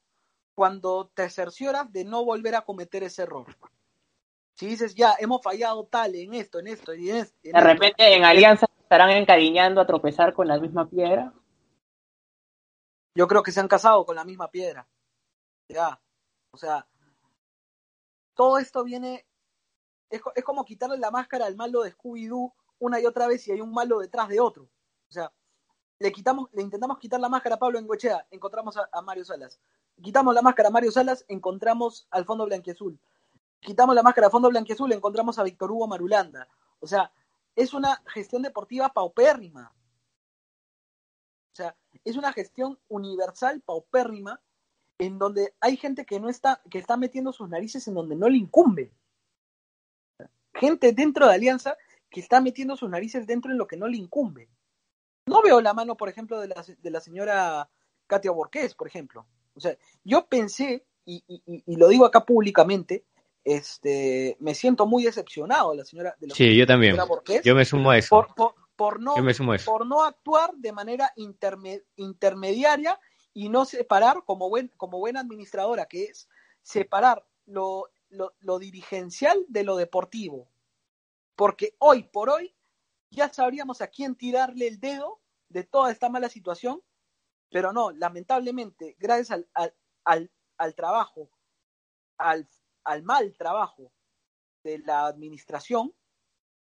[0.55, 3.47] cuando te cercioras de no volver a cometer ese error.
[4.55, 7.37] Si dices, ya, hemos fallado tal en esto, en esto y en esto.
[7.43, 11.33] de repente en Alianza estarán encariñando a tropezar con la misma piedra.
[13.15, 14.87] Yo creo que se han casado con la misma piedra.
[15.67, 15.99] Ya.
[16.51, 16.87] O sea,
[18.39, 19.27] todo esto viene
[20.09, 23.59] es, como quitarle la máscara al malo de Scooby-Doo una y otra vez y hay
[23.59, 24.63] un malo detrás de otro.
[24.63, 25.29] O sea,
[25.99, 29.59] le quitamos, le intentamos quitar la máscara a Pablo Engochea, encontramos a, Mario Salas.
[30.01, 32.97] Quitamos la máscara a Mario Salas, encontramos al fondo blanquiazul.
[33.59, 36.47] Quitamos la máscara al fondo blanquiazul, encontramos a Víctor Hugo Marulanda.
[36.79, 37.11] O sea,
[37.57, 39.75] es una gestión deportiva paupérrima.
[41.51, 41.75] O sea,
[42.05, 44.39] es una gestión universal paupérrima
[44.99, 48.29] en donde hay gente que no está, que está metiendo sus narices en donde no
[48.29, 48.91] le incumbe
[50.59, 51.77] gente dentro de Alianza
[52.09, 54.49] que está metiendo sus narices dentro en lo que no le incumbe.
[55.25, 57.69] No veo la mano, por ejemplo, de la, de la señora
[58.07, 59.27] Katia Borqués, por ejemplo.
[59.53, 61.23] O sea, yo pensé, y,
[61.67, 63.05] lo digo acá públicamente,
[63.43, 66.97] este, me siento muy decepcionado de la señora, de sí, yo también.
[67.43, 68.27] yo me sumo a eso.
[68.75, 69.13] Por, no,
[69.65, 71.13] por no actuar de manera
[71.97, 72.97] intermediaria
[73.33, 76.27] y no separar, como, buen, como buena administradora que es,
[76.61, 80.49] separar lo, lo, dirigencial de lo deportivo.
[81.35, 82.55] Porque hoy por hoy
[83.11, 86.81] ya sabríamos a quién tirarle el dedo de toda esta mala situación,
[87.49, 89.73] pero no, lamentablemente, gracias al,
[90.03, 91.29] al, al, trabajo,
[92.17, 92.47] al,
[92.83, 93.91] al mal trabajo
[94.63, 95.95] de la administración,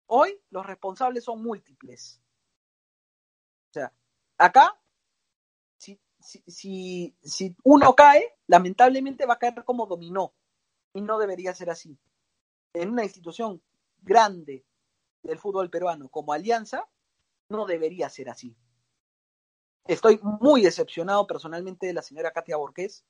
[0.07, 2.21] hoy los responsables son múltiples.
[3.71, 3.93] O sea,
[4.39, 4.81] acá,
[6.25, 10.35] si, si, uno cae, lamentablemente va a caer como dominó
[10.95, 11.99] y no debería ser así.
[12.73, 13.63] En una institución
[14.01, 14.65] grande
[15.23, 16.89] del fútbol peruano como Alianza,
[17.49, 18.57] no debería ser así.
[19.87, 23.05] Estoy muy decepcionado personalmente de la señora Katia Borges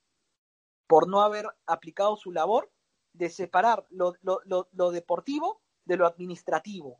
[0.87, 2.69] por no haber aplicado su labor
[3.13, 6.99] de separar lo, lo, deportivo de lo administrativo.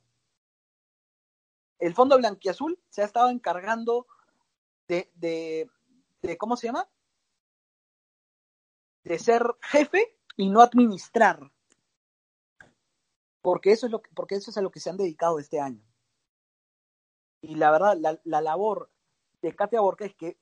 [1.78, 4.08] El Fondo Blanquiazul se ha estado encargando
[4.88, 5.70] de,
[6.26, 6.90] de ¿cómo se llama?
[9.04, 11.52] De ser jefe y no administrar.
[13.42, 15.60] Porque eso es lo que, porque eso es a lo que se han dedicado este
[15.60, 15.86] año.
[17.42, 18.92] Y la verdad, la, labor
[19.42, 20.40] de Katia Borges que,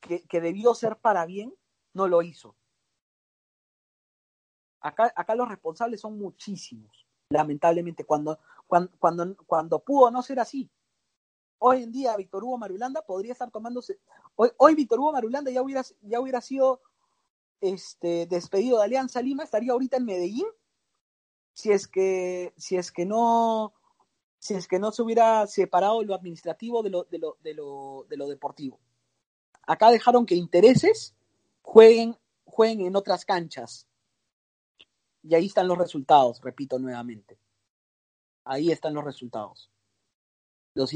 [0.00, 1.54] que, debió ser para bien,
[1.92, 2.56] no lo hizo.
[4.80, 10.70] Acá, acá los responsables son muchísimos, lamentablemente, cuando, cuando, cuando, cuando pudo no ser así.
[11.58, 13.98] Hoy en día Víctor Hugo Marulanda podría estar tomándose.
[14.34, 16.80] Hoy, hoy Víctor Hugo Marulanda ya hubiera, ya hubiera sido
[17.60, 20.46] este, despedido de Alianza Lima, estaría ahorita en Medellín,
[21.52, 23.72] si es que, si es que no,
[24.38, 28.06] si es que no se hubiera separado lo administrativo de lo, de lo, de lo,
[28.08, 28.78] de lo deportivo.
[29.62, 31.14] Acá dejaron que intereses
[31.62, 33.86] jueguen, jueguen en otras canchas.
[35.22, 37.38] Y ahí están los resultados, repito nuevamente.
[38.44, 39.70] Ahí están los resultados.
[40.74, 40.92] Los,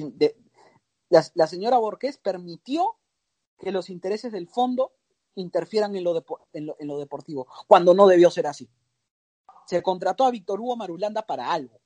[1.11, 2.97] la, señora Borges permitió
[3.59, 4.93] que los intereses del fondo
[5.35, 8.69] interfieran en lo, en lo, deportivo, cuando no debió ser así.
[9.67, 11.81] Se contrató a Víctor Hugo Marulanda para algo.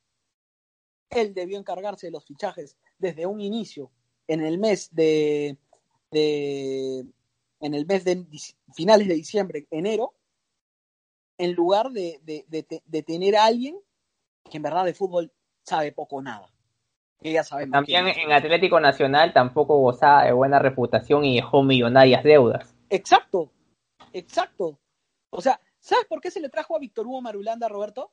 [1.10, 3.90] Él debió encargarse de los fichajes desde un inicio,
[4.26, 5.58] en el mes de,
[6.10, 7.06] de
[7.60, 8.26] en el mes de
[8.74, 10.14] finales de diciembre, enero,
[11.38, 13.78] en lugar de, de, tener a alguien
[14.50, 16.53] que en verdad de fútbol sabe poco o nada.
[17.70, 22.76] También en Atlético Nacional tampoco gozaba de buena reputación y dejó millonarias deudas.
[22.90, 23.50] Exacto,
[24.12, 24.78] exacto.
[25.30, 28.12] O sea, ¿sabes por qué se le trajo a Víctor Hugo Marulanda, Roberto?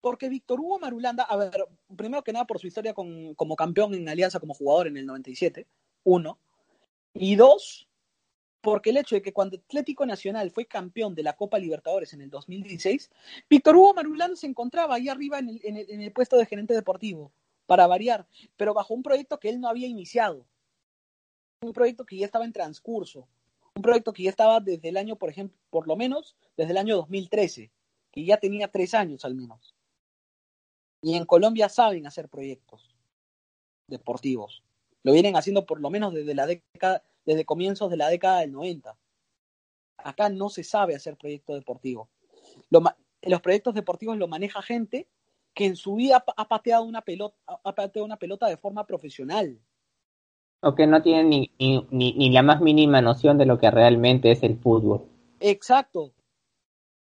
[0.00, 1.64] Porque Víctor Hugo Marulanda, a ver,
[1.96, 5.06] primero que nada por su historia con, como campeón en Alianza como jugador en el
[5.06, 5.68] 97,
[6.02, 6.40] uno.
[7.14, 7.88] Y dos,
[8.60, 12.20] porque el hecho de que cuando Atlético Nacional fue campeón de la Copa Libertadores en
[12.20, 13.12] el 2016,
[13.48, 17.32] Víctor Hugo Marulano se encontraba ahí arriba en el, en el puesto de gerente deportivo,
[17.66, 20.46] para variar, pero bajo un proyecto que él no había iniciado,
[21.62, 23.28] un proyecto que ya estaba en transcurso,
[23.74, 26.78] un proyecto que ya estaba desde el año, por ejemplo, por lo menos desde el
[26.78, 27.70] año 2013,
[28.12, 29.74] que ya tenía tres años al menos.
[31.02, 32.94] Y en Colombia saben hacer proyectos
[33.88, 34.62] deportivos.
[35.02, 38.52] Lo vienen haciendo por lo menos desde la década, desde comienzos de la década del
[38.52, 38.96] 90.
[39.98, 42.08] Acá no se sabe hacer proyecto deportivo.
[42.70, 45.08] los proyectos deportivos lo maneja gente
[45.54, 49.58] que en su vida ha pateado una pelota, ha pateado una pelota de forma profesional
[50.64, 54.30] o que no tienen ni, ni, ni, la más mínima noción de lo que realmente
[54.30, 55.02] es el fútbol.
[55.38, 56.14] Exacto.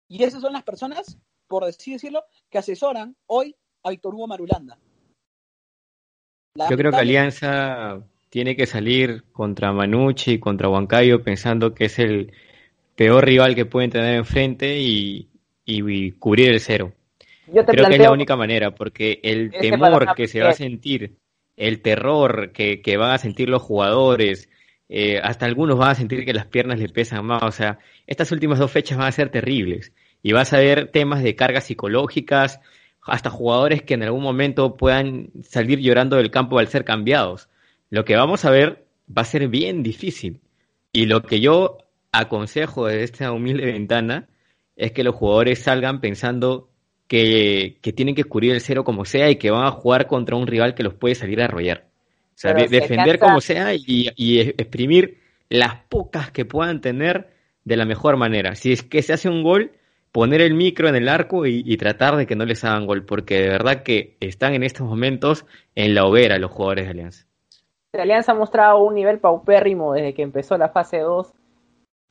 [0.07, 4.79] Y esas son las personas, por así decirlo, que asesoran hoy a Víctor Hugo Marulanda.
[6.55, 11.99] Yo creo que Alianza tiene que salir contra Manucci y contra Huancayo pensando que es
[11.99, 12.33] el
[12.95, 15.29] peor rival que pueden tener enfrente y,
[15.65, 16.93] y, cubrir el cero.
[17.53, 21.17] Yo creo que es la única manera, porque el temor que se va a sentir
[21.57, 24.49] el terror que, que van a sentir los jugadores,
[24.89, 28.31] eh, hasta algunos van a sentir que las piernas le pesan más, o sea, estas
[28.31, 29.93] últimas dos fechas van a ser terribles.
[30.23, 32.59] Y vas a ver temas de cargas psicológicas,
[33.01, 37.49] hasta jugadores que en algún momento puedan salir llorando del campo al ser cambiados.
[37.89, 40.41] Lo que vamos a ver va a ser bien difícil.
[40.93, 41.79] Y lo que yo
[42.11, 44.27] aconsejo de esta humilde ventana
[44.75, 46.70] es que los jugadores salgan pensando
[47.11, 50.47] que, tienen que cubrir el cero como sea y que van a jugar contra un
[50.47, 51.83] rival que los puede salir a arrollar.
[52.33, 57.29] O sea, defender como sea y, exprimir las pocas que puedan tener
[57.65, 58.55] de la mejor manera.
[58.55, 59.73] Si es que se hace un gol,
[60.13, 63.41] poner el micro en el arco y, tratar de que no les hagan gol, porque
[63.41, 65.45] de verdad que están en estos momentos
[65.75, 67.25] en la hoguera los jugadores de Alianza.
[67.91, 71.33] Alianza ha mostrado un nivel paupérrimo desde que empezó la fase 2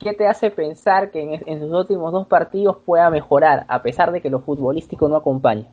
[0.01, 4.21] ¿qué te hace pensar que en, sus últimos dos partidos pueda mejorar, a pesar de
[4.21, 5.69] que lo futbolístico no acompaña?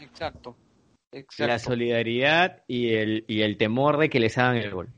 [0.00, 0.56] Exacto.
[1.38, 4.88] La solidaridad y el, y el temor de que les hagan el gol.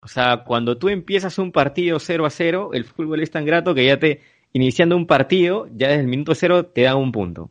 [0.00, 3.74] O sea, cuando tú empiezas un partido 0 a 0, el fútbol es tan grato
[3.74, 4.20] que ya te,
[4.52, 7.50] iniciando un partido, ya desde el minuto cero te dan un punto.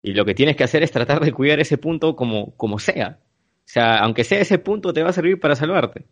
[0.00, 3.18] Y lo que tienes que hacer es tratar de cuidar ese punto como, como sea.
[3.20, 6.06] O sea, aunque sea ese punto, te va a servir para salvarte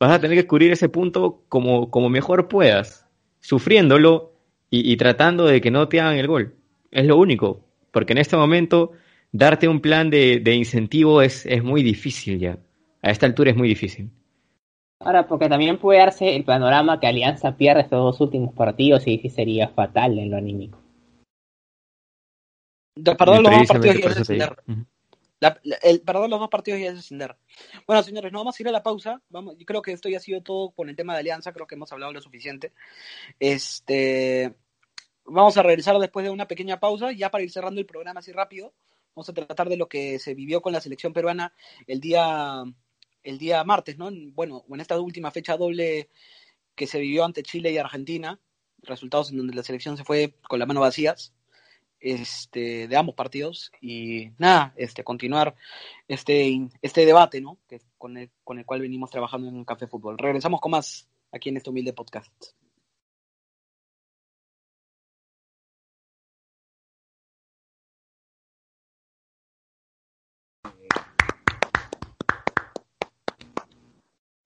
[0.00, 3.06] vas a tener que cubrir ese punto como, como mejor puedas,
[3.40, 4.32] sufriéndolo
[4.70, 6.54] y, tratando de que no te hagan el gol.
[6.90, 7.60] Es lo único,
[7.92, 8.92] porque en este momento
[9.32, 12.58] darte un plan de, incentivo es, es muy difícil ya.
[13.02, 14.10] A esta altura es muy difícil.
[15.00, 19.18] Ahora, porque también puede darse el panorama que Alianza pierde estos dos últimos partidos y
[19.18, 20.78] sí sería fatal en lo anímico.
[23.04, 24.28] Perdón, los dos partidos
[25.38, 27.36] perdón, los dos partidos y descender.
[27.86, 29.22] Bueno, señores, no vamos a ir a la pausa.
[29.28, 31.52] Vamos, yo creo que esto ya ha sido todo con el tema de Alianza.
[31.52, 32.72] Creo que hemos hablado lo suficiente.
[33.38, 34.54] Este,
[35.24, 38.32] vamos a regresar después de una pequeña pausa, ya para ir cerrando el programa así
[38.32, 38.74] rápido.
[39.14, 41.54] Vamos a tratar de lo que se vivió con la selección peruana
[41.86, 42.64] el día,
[43.22, 44.10] el día martes, ¿no?
[44.32, 46.10] Bueno, en esta última fecha doble
[46.74, 48.38] que se vivió ante Chile y Argentina,
[48.82, 51.32] resultados en donde la selección se fue con las manos vacías
[52.00, 55.54] este, de ambos partidos y nada, este, continuar
[56.08, 57.58] este, este debate, ¿no?
[57.68, 60.18] Que, con, el, con el cual venimos trabajando en Café Fútbol.
[60.18, 62.32] Regresamos con más aquí en este humilde podcast.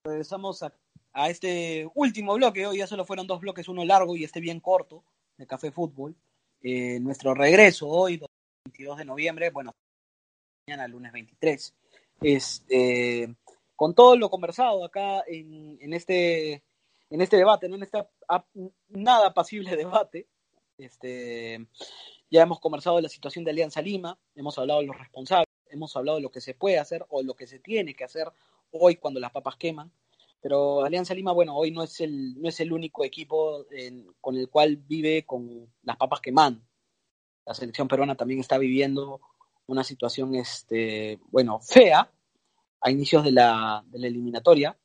[0.03, 0.73] Regresamos a,
[1.13, 2.65] a, este último bloque.
[2.65, 5.03] Hoy ya solo fueron dos bloques, uno largo y este bien corto
[5.37, 6.15] de Café Fútbol.
[6.63, 8.21] Eh, nuestro regreso hoy,
[8.65, 9.73] 22 de noviembre, bueno,
[10.67, 11.73] mañana lunes 23.
[12.21, 13.35] Este,
[13.75, 16.63] con todo lo conversado acá en, en este
[17.11, 17.75] en este debate, ¿no?
[17.75, 18.07] en este
[18.89, 20.27] nada apacible debate,
[20.77, 21.67] este,
[22.29, 25.95] ya hemos conversado de la situación de Alianza Lima, hemos hablado de los responsables, hemos
[25.95, 28.31] hablado de lo que se puede hacer o lo que se tiene que hacer
[28.71, 29.91] hoy cuando las papas queman.
[30.41, 33.65] Pero Alianza Lima, bueno, hoy no es el, no es el único equipo
[34.19, 36.61] con el cual vive con las papas quemando.
[37.45, 39.21] La selección peruana también está viviendo
[39.67, 42.11] una situación, este, bueno, fea
[42.81, 44.77] a inicios de la, de la eliminatoria.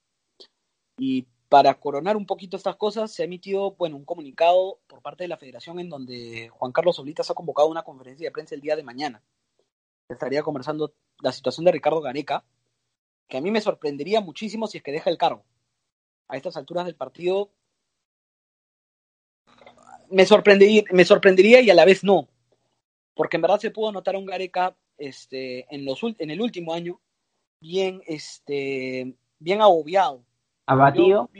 [0.99, 5.25] Y para coronar un poquito estas cosas, se ha emitido, bueno, un comunicado por parte
[5.25, 8.61] de la federación en donde Juan Carlos Oblitas ha convocado una conferencia de prensa el
[8.61, 9.23] día de mañana.
[10.09, 12.45] Estaría conversando la situación de Ricardo Gareca,
[13.29, 15.45] que a mí me sorprendería muchísimo si es que deja el cargo.
[16.29, 17.51] A estas alturas del partido
[20.11, 22.29] me sorprendería, me sorprendería y a la vez no,
[23.15, 26.73] porque en verdad se pudo notar a un Gareca este, en, los, en el último
[26.73, 27.01] año
[27.61, 30.25] bien, este, bien agobiado.
[30.67, 31.31] ¿Abatido?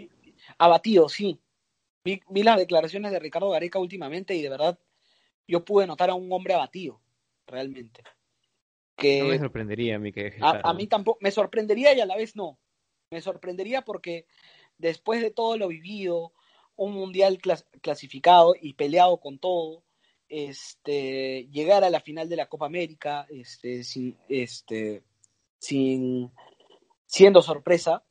[0.59, 1.39] Abatido, sí.
[2.05, 4.79] Vi, vi, las declaraciones de Ricardo Gareca últimamente y de verdad
[5.49, 7.01] yo pude notar a un hombre abatido,
[7.47, 8.03] realmente.
[8.97, 12.07] Que no me sorprendería a mí que a, a, mí tampoco, me sorprendería y a
[12.07, 12.59] la vez no.
[13.11, 14.27] Me sorprendería porque
[14.79, 16.33] después de todo lo vivido,
[16.77, 19.85] un mundial clas clasificado y peleado con todo,
[20.29, 25.03] este, llegar a la final de la Copa América, este, sin, este,
[25.59, 26.33] sin,
[27.07, 28.05] siendo sorpresa,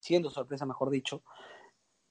[0.00, 1.22] siendo sorpresa mejor dicho,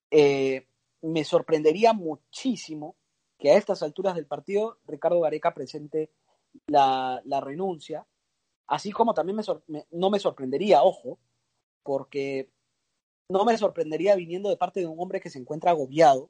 [0.10, 0.68] eh,
[1.02, 2.96] me sorprendería muchísimo
[3.38, 6.12] que a estas alturas del partido Ricardo Gareca presente
[6.68, 8.06] la, la renuncia,
[8.68, 11.20] así como también me, me, no me sorprendería, ojo,
[11.84, 12.50] porque
[13.30, 16.30] no me sorprendería viniendo de parte de un hombre que se encuentra agobiado.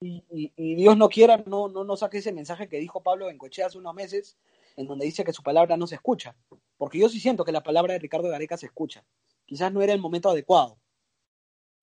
[0.00, 3.26] Y, y, y Dios no quiera, no, no, no saque ese mensaje que dijo Pablo
[3.26, 4.36] Bencochea hace unos meses,
[4.76, 6.36] en donde dice que su palabra no se escucha.
[6.76, 9.04] Porque yo sí siento que la palabra de Ricardo Gareca se escucha.
[9.46, 10.78] Quizás no era el momento adecuado.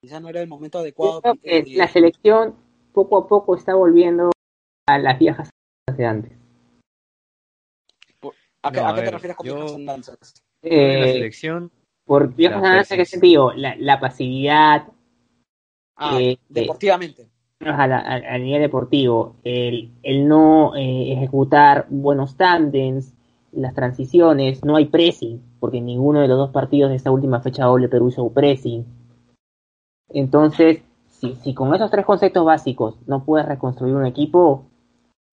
[0.01, 1.21] Quizás no era el momento adecuado.
[1.21, 2.55] Creo que la selección
[2.91, 4.31] poco a poco está volviendo
[4.87, 5.49] a las viejas
[5.95, 6.40] de antes.
[8.63, 9.55] ¿A, qué, no, a, ¿a qué te refieres con yo...
[9.55, 10.43] viejas andanzas?
[10.61, 11.71] Eh, la selección
[12.05, 13.53] por viejas andanzas, ¿en qué sentido?
[13.53, 14.87] La, la pasividad.
[15.95, 17.23] Ah, eh, deportivamente.
[17.59, 23.13] Eh, a, la, a, a, nivel deportivo, el, el no eh, ejecutar buenos tandems,
[23.51, 27.65] las transiciones, no hay pressing, porque ninguno de los dos partidos de esta última fecha
[27.65, 28.85] doble Perú hizo pressing.
[30.09, 34.65] Entonces, si, si con esos tres conceptos básicos no puedes reconstruir un equipo,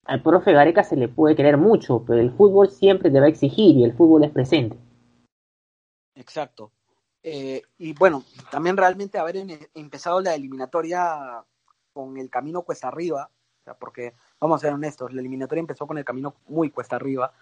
[0.09, 3.29] al profe Gareca se le puede querer mucho, pero el fútbol siempre te va a
[3.29, 4.79] exigir y el fútbol es presente.
[6.15, 6.73] Exacto.
[7.23, 11.45] Eh, y bueno, también realmente haber en, empezado la eliminatoria
[11.93, 13.31] con el camino cuesta arriba,
[13.61, 16.97] o sea, porque vamos a ser honestos, la eliminatoria empezó con el camino muy cuesta
[16.97, 17.35] arriba,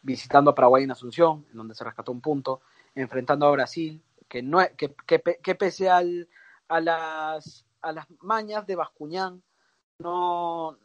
[0.00, 2.62] visitando a Paraguay en Asunción, en donde se rescató un punto,
[2.94, 6.28] enfrentando a Brasil, que no que, que, que pese al,
[6.68, 9.42] a las a las mañas de Bascuñán,
[9.98, 10.78] no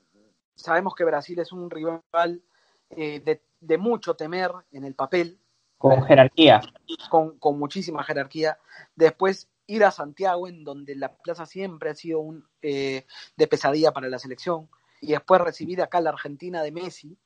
[0.55, 2.41] sabemos que Brasil es un rival
[2.89, 5.39] eh, de, de mucho temer en el papel,
[5.77, 6.61] con jerarquía.
[7.09, 8.57] Con, con, muchísima jerarquía.
[8.95, 13.91] Después ir a Santiago, en donde la plaza siempre ha sido un eh, de pesadilla
[13.91, 14.69] para la selección.
[15.01, 17.17] Y después recibir acá la Argentina de Messi.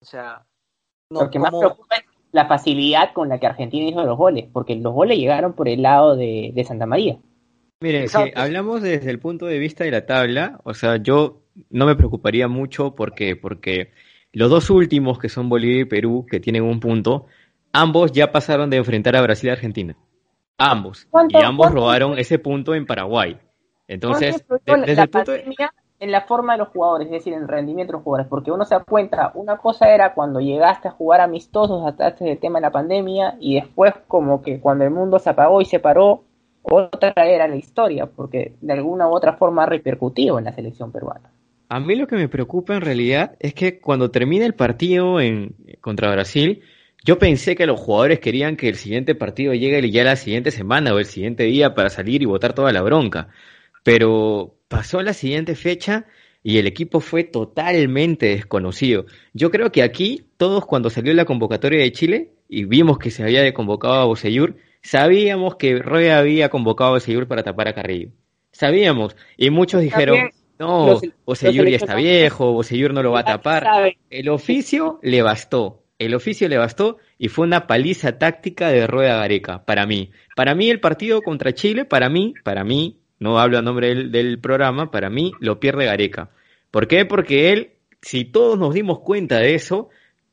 [0.00, 0.46] O sea,
[1.10, 1.50] no, Lo que como...
[1.50, 5.18] más preocupa es la facilidad con la que Argentina hizo los goles, porque los goles
[5.18, 7.18] llegaron por el lado de, de Santa María.
[7.80, 11.86] Mire, si hablamos desde el punto de vista de la tabla, o sea, yo no
[11.86, 13.92] me preocuparía mucho porque, porque
[14.32, 17.26] los dos últimos, que son Bolivia y Perú, que tienen un punto,
[17.72, 19.96] ambos ya pasaron de enfrentar a Brasil y Argentina.
[20.58, 21.06] Ambos.
[21.28, 23.38] Y ambos robaron ese punto en Paraguay.
[23.86, 25.44] Entonces, desde la el punto de...
[26.00, 28.50] en la forma de los jugadores, es decir, en el rendimiento de los jugadores, porque
[28.50, 32.58] uno se da cuenta, una cosa era cuando llegaste a jugar amistosos hasta este tema
[32.58, 36.24] de la pandemia y después como que cuando el mundo se apagó y se paró,
[36.70, 40.92] otra era la historia, porque de alguna u otra forma ha repercutido en la selección
[40.92, 41.30] peruana.
[41.68, 45.54] A mí lo que me preocupa en realidad es que cuando termine el partido en,
[45.80, 46.62] contra Brasil,
[47.04, 50.94] yo pensé que los jugadores querían que el siguiente partido llegue ya la siguiente semana
[50.94, 53.28] o el siguiente día para salir y botar toda la bronca.
[53.82, 56.06] Pero pasó la siguiente fecha
[56.42, 59.06] y el equipo fue totalmente desconocido.
[59.34, 63.22] Yo creo que aquí todos cuando salió la convocatoria de Chile y vimos que se
[63.22, 68.10] había convocado a Boseyur, sabíamos que Roy había convocado a Boseyur para tapar a Carrillo.
[68.52, 69.16] Sabíamos.
[69.36, 73.64] Y muchos dijeron, no, Boseyur ya está viejo, Boseyur no lo va a tapar.
[74.10, 79.16] El oficio le bastó el oficio le bastó y fue una paliza táctica de Rueda
[79.16, 80.12] Gareca, para mí.
[80.36, 84.12] Para mí el partido contra Chile, para mí, para mí, no hablo a nombre del,
[84.12, 86.30] del programa, para mí lo pierde Gareca.
[86.70, 87.04] ¿Por qué?
[87.04, 89.88] Porque él, si todos nos dimos cuenta de eso,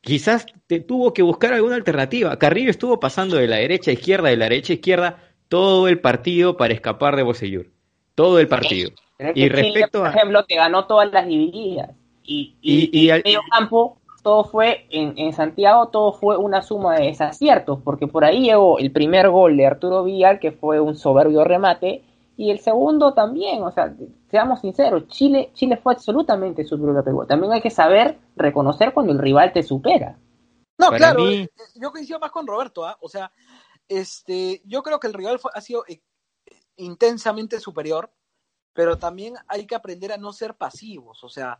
[0.05, 2.37] quizás te tuvo que buscar alguna alternativa.
[2.37, 5.17] Carrillo estuvo pasando de la derecha a izquierda, de la derecha a izquierda,
[5.49, 7.71] todo el partido para escapar de Bosellur.
[8.13, 8.91] Todo el partido.
[9.33, 11.89] y respecto Chile, por ejemplo, te ganó todas las divididas.
[12.23, 16.61] Y, y, y, y el medio campo todo fue en, en, Santiago, todo fue una
[16.61, 20.79] suma de desaciertos, porque por ahí llegó el primer gol de Arturo Villar, que fue
[20.79, 22.03] un soberbio remate,
[22.37, 23.95] y el segundo también, o sea,
[24.29, 27.25] seamos sinceros, Chile, Chile fue absolutamente superior a Perú.
[27.25, 30.17] También hay que saber reconocer cuando el rival te supera.
[30.77, 31.47] No, Para claro, mí...
[31.75, 32.93] yo coincido más con Roberto, ¿eh?
[32.99, 33.31] o sea,
[33.87, 36.01] este, yo creo que el rival fue, ha sido eh,
[36.75, 38.11] intensamente superior,
[38.73, 41.57] pero también hay que aprender a no ser pasivos, o sea,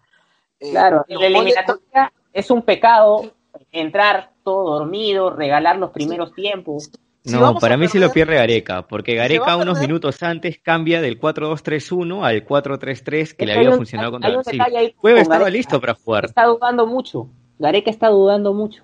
[0.59, 3.31] eh, claro, en la eliminatoria es un pecado
[3.71, 6.91] entrar todo dormido, regalar los primeros tiempos.
[7.25, 11.19] No, si para mí sí lo pierde Gareca, porque Gareca unos minutos antes cambia del
[11.19, 14.61] 4-2-3-1 al 4-3-3 que le había un, funcionado contra Brasil.
[14.97, 16.25] Juega estaba listo para jugar.
[16.25, 17.29] Está dudando mucho.
[17.57, 18.83] Gareca está dudando mucho.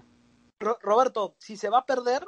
[0.60, 2.24] Roberto, si se va a perder,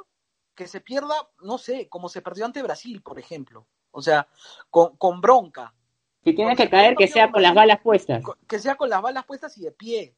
[0.54, 3.66] que se pierda, no sé, como se perdió ante Brasil, por ejemplo.
[3.90, 4.28] O sea,
[4.70, 5.74] con, con bronca.
[6.22, 8.22] Si tiene que caer, que sea con las balas puestas.
[8.48, 10.16] Que sea con las balas puestas y de pie.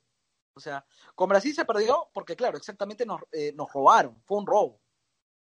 [0.55, 0.84] O sea,
[1.14, 4.16] con Brasil se perdió porque, claro, exactamente nos, eh, nos robaron.
[4.24, 4.80] Fue un robo.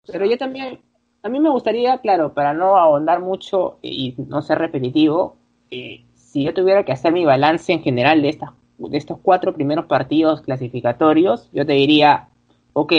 [0.06, 0.80] Pero yo también,
[1.22, 5.36] a mí me gustaría, claro, para no ahondar mucho y no ser repetitivo,
[5.70, 9.54] eh, si yo tuviera que hacer mi balance en general de, estas, de estos cuatro
[9.54, 12.28] primeros partidos clasificatorios, yo te diría,
[12.72, 12.92] ok,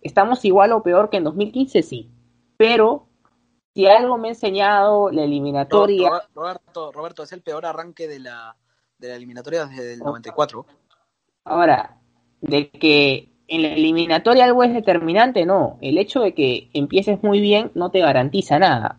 [0.00, 1.82] ¿estamos igual o peor que en 2015?
[1.82, 2.10] Sí,
[2.56, 3.06] pero
[3.74, 6.08] si algo me ha enseñado la eliminatoria...
[6.34, 8.56] Roberto, Roberto, es el peor arranque de la,
[8.98, 10.64] de la eliminatoria desde el 94.
[11.44, 11.98] Ahora,
[12.40, 15.78] de que en la eliminatoria algo es determinante, no.
[15.80, 18.98] El hecho de que empieces muy bien no te garantiza nada.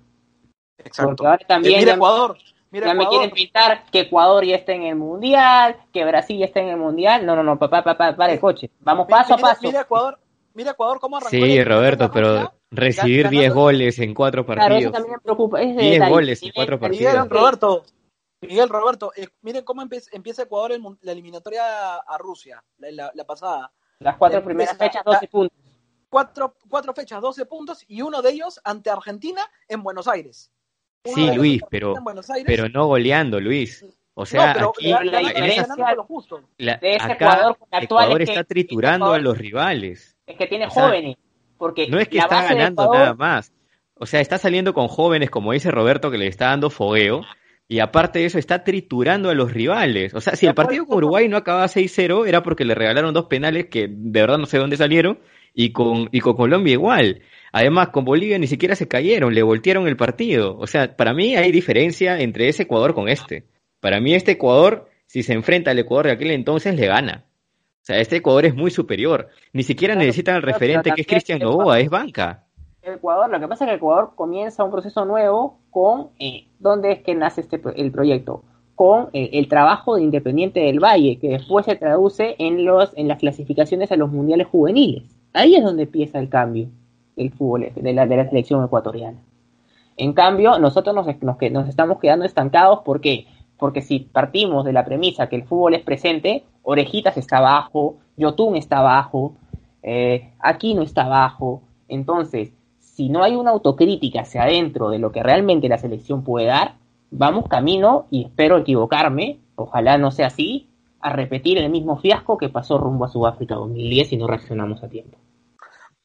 [0.78, 1.10] Exacto.
[1.10, 2.38] Porque ahora también mira Ecuador.
[2.72, 6.60] ya me quieren pintar que Ecuador ya está en el Mundial, que Brasil ya está
[6.60, 7.26] en el Mundial.
[7.26, 8.70] No, no, no, papá, papá, para el coche.
[8.82, 9.62] Vamos paso a paso.
[9.64, 10.20] Mira Ecuador,
[10.54, 11.32] mira Ecuador cómo arrancó.
[11.32, 14.68] Sí, Roberto, pero recibir 10 goles en 4 partidos.
[14.68, 15.60] Claro, eso también me preocupa.
[15.60, 17.14] 10 goles en 4 partidos.
[17.14, 17.84] Miguel, Roberto,
[18.42, 23.72] Miguel, Roberto, eh, miren cómo empieza Ecuador en la eliminatoria a Rusia, la, la pasada.
[24.00, 25.58] Las cuatro primeras fechas, 12 puntos.
[26.10, 30.52] Cuatro, cuatro fechas, 12 puntos y uno de ellos ante Argentina en Buenos Aires.
[31.04, 31.96] sí, Luis, pero,
[32.46, 33.86] pero no goleando, Luis.
[34.14, 40.16] O sea, aquí la, de ese Ecuador, Ecuador está triturando a los rivales.
[40.26, 41.18] Es que tiene jóvenes.
[41.58, 43.52] Porque no es que está ganando nada más.
[43.96, 47.24] O sea, está saliendo con jóvenes, como dice Roberto, que le está dando fogueo
[47.68, 50.14] y aparte de eso, está triturando a los rivales.
[50.14, 53.26] O sea, si el partido con Uruguay no acababa 6-0, era porque le regalaron dos
[53.26, 55.20] penales que de verdad no sé dónde salieron.
[55.58, 57.22] Y con, y con Colombia igual.
[57.54, 60.58] Además, con Bolivia ni siquiera se cayeron, le voltearon el partido.
[60.58, 63.46] O sea, para mí hay diferencia entre ese Ecuador con este.
[63.80, 67.26] Para mí este Ecuador, si se enfrenta al Ecuador de aquel entonces, le gana.
[67.82, 69.30] O sea, este Ecuador es muy superior.
[69.54, 72.45] Ni siquiera necesitan al referente que es Cristian Novoa, es banca.
[72.94, 77.00] Ecuador, lo que pasa es que Ecuador comienza un proceso nuevo con eh, dónde es
[77.02, 78.44] que nace este el proyecto,
[78.76, 83.08] con eh, el trabajo de Independiente del Valle, que después se traduce en los en
[83.08, 85.04] las clasificaciones a los mundiales juveniles.
[85.34, 86.68] Ahí es donde empieza el cambio
[87.16, 89.18] del fútbol de la, de la selección ecuatoriana.
[89.98, 93.28] En cambio, nosotros nos, nos, nos estamos quedando estancados ¿por qué?
[93.58, 98.56] porque si partimos de la premisa que el fútbol es presente, Orejitas está abajo, Yotun
[98.56, 99.34] está abajo,
[99.84, 102.52] eh, Aquino está abajo, entonces
[102.96, 106.78] si no hay una autocrítica hacia adentro de lo que realmente la selección puede dar,
[107.12, 110.70] vamos camino, y espero equivocarme, ojalá no sea así,
[111.02, 114.88] a repetir el mismo fiasco que pasó rumbo a Sudáfrica 2010 si no reaccionamos a
[114.88, 115.18] tiempo.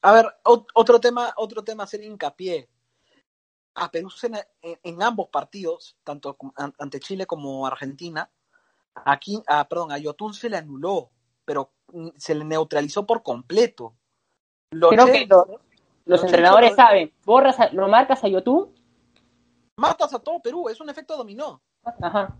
[0.02, 2.68] A ver, otro tema, otro tema hacer hincapié.
[3.76, 4.10] A Perú
[4.82, 8.28] en, ambos partidos, tanto ante Chile como Argentina,
[9.04, 11.10] aquí, ah, perdón, a Yotun se le anuló,
[11.44, 13.94] pero mm, se le neutralizó por completo.
[14.70, 15.28] Creo que
[16.10, 18.74] los entrenadores saben, borras, lo marcas a YouTube.
[19.76, 21.62] Matas a todo Perú, es un efecto dominó.
[21.84, 22.36] Ajá.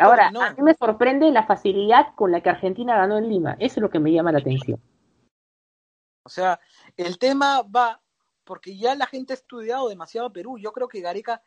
[0.00, 3.52] Ahora, a mí me sorprende la facilidad con la que Argentina ganó en Lima.
[3.60, 4.82] Eso es lo que me llama la atención.
[6.24, 6.58] O sea,
[6.96, 8.02] el tema va
[8.42, 10.58] porque ya la gente ha estudiado demasiado a Perú.
[10.58, 11.42] Yo creo que Gareca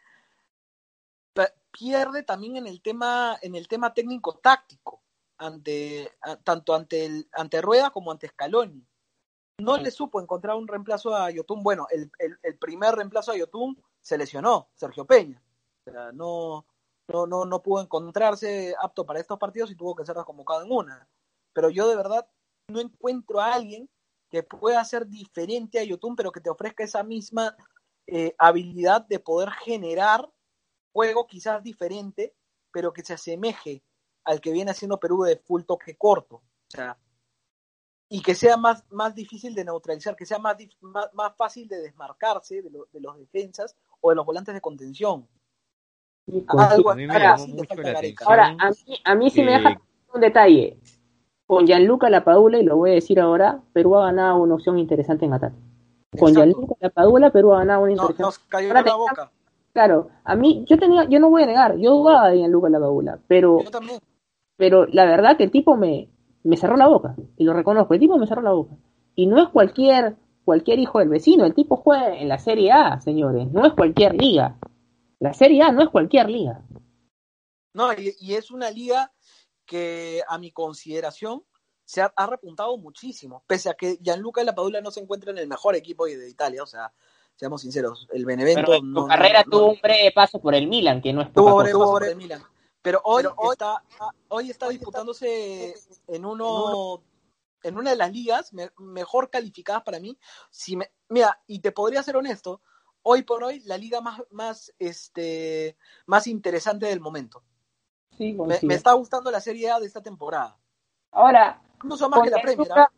[1.72, 5.02] pierde también en el tema en el tema técnico táctico
[5.38, 6.12] ante
[6.44, 8.86] tanto ante el ante Rueda como ante Scaloni
[9.62, 11.64] no le supo encontrar un reemplazo a Yotun.
[11.64, 15.42] Bueno, el, el, primer reemplazo a Yotun se lesionó, Sergio Peña.
[15.86, 16.66] O sea, no,
[17.08, 20.72] no, no, no pudo encontrarse apto para estos partidos y tuvo que ser convocado en
[20.72, 21.08] una.
[21.54, 22.28] Pero yo de verdad
[22.68, 23.90] no encuentro a alguien
[24.30, 27.56] que pueda ser diferente a Yotun, pero que te ofrezca esa misma
[28.08, 30.30] eh, habilidad de poder generar
[30.94, 32.34] juego quizás diferente,
[32.72, 33.84] pero que se asemeje
[34.24, 36.36] al que viene haciendo Perú de full toque corto.
[36.36, 36.98] O sea,
[38.14, 40.58] y que sea más, más difícil de neutralizar, que sea más,
[41.14, 45.26] más, fácil de desmarcarse de, de, los defensas o de los volantes de contención.
[46.50, 49.82] Algo, ahora, a mí, a mí sí me deja
[50.14, 50.78] un detalle.
[51.48, 55.24] Con Gianluca Lapadula, y lo voy a decir ahora, Perú ha ganado una opción interesante
[55.24, 55.56] en ataque.
[56.20, 58.24] Con Gianluca Lapadula, Perú ha ganado una interesante.
[58.24, 59.32] nos cayó la boca.
[59.72, 63.20] Claro, a mí, yo tenía, yo no voy a negar, yo dudaba de Gianluca Lapadula,
[63.30, 63.60] pero,
[64.58, 66.10] pero la verdad que el tipo me,
[66.44, 68.76] me cerró la boca, y lo reconozco, el tipo me cerró la boca.
[69.16, 73.00] Y no es cualquier, cualquier hijo del vecino, el tipo juega en la Serie A,
[73.02, 74.58] señores, no es cualquier liga.
[75.20, 76.64] La Serie A no es cualquier liga.
[77.74, 79.12] No, y, es una liga
[79.66, 81.44] que a mi consideración
[81.86, 85.44] se ha, repuntado muchísimo, pese a que Gianluca y la Padula no se encuentran en
[85.44, 86.94] el mejor equipo de Italia, o sea,
[87.36, 88.72] seamos sinceros, el Benevento...
[88.72, 91.92] Pero carrera tuvo un breve paso por el Milan, que no es tuvo breve paso
[91.92, 92.42] por el Milan.
[92.82, 93.84] Pero hoy, está,
[94.30, 95.76] hoy está disputándose
[96.08, 97.04] en uno
[97.64, 100.18] en una de las ligas mejor calificadas para mí.
[100.50, 102.62] Si me, mira, y te podría ser honesto,
[103.04, 105.78] hoy por hoy la liga más, más, este,
[106.08, 107.44] más interesante del momento.
[108.18, 110.58] Sí, me, me, está gustando la Serie A de esta temporada.
[111.12, 112.68] Ahora, incluso más que la Premier.
[112.76, 112.90] ¿ah?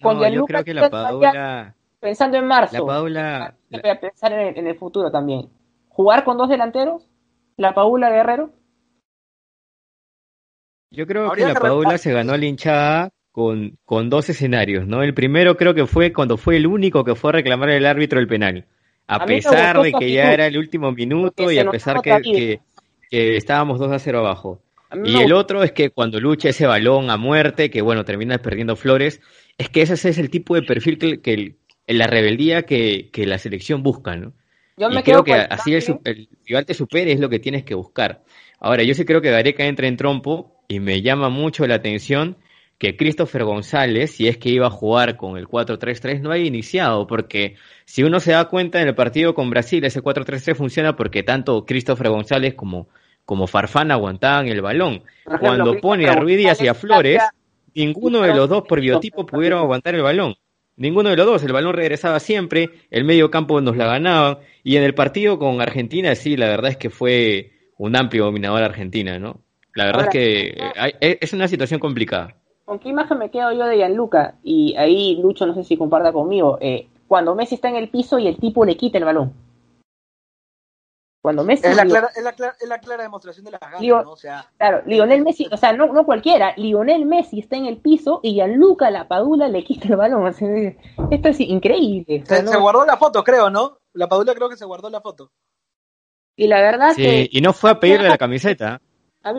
[0.00, 1.74] No, yo creo que la Padula...
[2.00, 2.74] Pensando en marzo.
[2.74, 3.56] La Padula...
[3.70, 5.50] Voy a pensar en en el futuro también.
[5.88, 7.08] ¿Jugar con dos delanteros?
[7.56, 8.52] ¿La Paula Guerrero?
[10.90, 15.02] Yo creo que la Padula se ganó la hinchada con, con dos escenarios, ¿no?
[15.02, 18.18] El primero creo que fue cuando fue el único que fue a reclamar el árbitro
[18.20, 18.66] el penal.
[19.06, 22.60] A, a pesar de que ya era el último minuto y a pesar que, que,
[23.10, 24.60] que, estábamos 2 a 0 abajo.
[25.04, 28.74] Y el otro es que cuando lucha ese balón a muerte, que bueno, termina perdiendo
[28.74, 29.20] flores,
[29.58, 31.56] es que ese es el tipo de perfil que, que
[31.86, 34.32] la rebeldía que, que, la selección busca, ¿no?
[34.76, 37.64] Yo me y creo que así el, el, rival te supere es lo que tienes
[37.64, 38.22] que buscar.
[38.60, 42.36] Ahora, yo sí creo que Gareca entra en trompo y me llama mucho la atención
[42.78, 47.06] que Christopher González, si es que iba a jugar con el 4-3-3, no haya iniciado,
[47.08, 51.24] porque si uno se da cuenta en el partido con Brasil, ese 4-3-3 funciona porque
[51.24, 52.88] tanto Christopher González como,
[53.24, 55.02] como Farfán aguantaban el balón.
[55.26, 57.20] Ejemplo, Cuando pone a Ruiz Díaz y a Flores,
[57.74, 60.36] ninguno de los dos por biotipo pudieron aguantar el balón.
[60.76, 64.76] Ninguno de los dos, el balón regresaba siempre, el medio campo nos la ganaban, y
[64.76, 69.18] en el partido con Argentina, sí, la verdad es que fue un amplio dominador Argentina,
[69.18, 69.40] ¿no?
[69.74, 72.34] La verdad Ahora, es que hay, es una situación complicada.
[72.64, 74.34] ¿Con qué imagen me quedo yo de Gianluca?
[74.42, 78.18] Y ahí Lucho, no sé si comparta conmigo, eh, cuando Messi está en el piso
[78.18, 79.32] y el tipo le quita el balón.
[81.22, 81.66] Cuando Messi...
[81.66, 84.12] Es la clara, es la clara, es la clara demostración de las ganas, Lio, ¿no?
[84.12, 84.50] O sea...
[84.56, 88.34] Claro, Lionel Messi, o sea, no, no cualquiera, Lionel Messi está en el piso y
[88.34, 90.26] Gianluca la Padula le quita el balón.
[90.26, 90.48] O sea,
[91.10, 92.22] esto es increíble.
[92.22, 92.50] O sea, se, ¿no?
[92.50, 93.78] se, guardó la foto, creo, ¿no?
[93.94, 95.32] La Padula creo que se guardó la foto.
[96.38, 97.28] Y la verdad sí, que...
[97.32, 98.80] y no fue a pedirle la camiseta.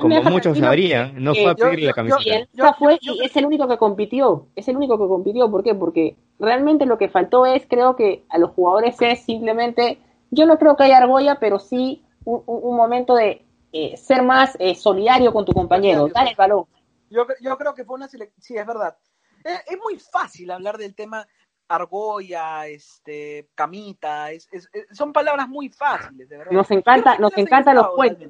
[0.01, 2.21] Como muchos sabrían, no fue a pedirle la camiseta.
[2.23, 4.47] Y él fue y es el único que compitió.
[4.53, 5.49] Es el único que compitió.
[5.49, 5.73] ¿Por qué?
[5.73, 9.97] Porque realmente lo que faltó es, creo que a los jugadores es simplemente,
[10.29, 14.57] yo no creo que haya argolla, pero sí un, un momento de eh, ser más
[14.59, 16.65] eh, solidario con tu compañero, dar el balón.
[17.09, 18.97] Yo, yo creo que fue una selección, sí, es verdad.
[19.45, 21.25] Es, es, muy fácil hablar del tema
[21.69, 26.51] argolla, este, camita, es, es, son palabras muy fáciles, de verdad.
[26.51, 28.27] Nos encanta, nos encantan los cuentos.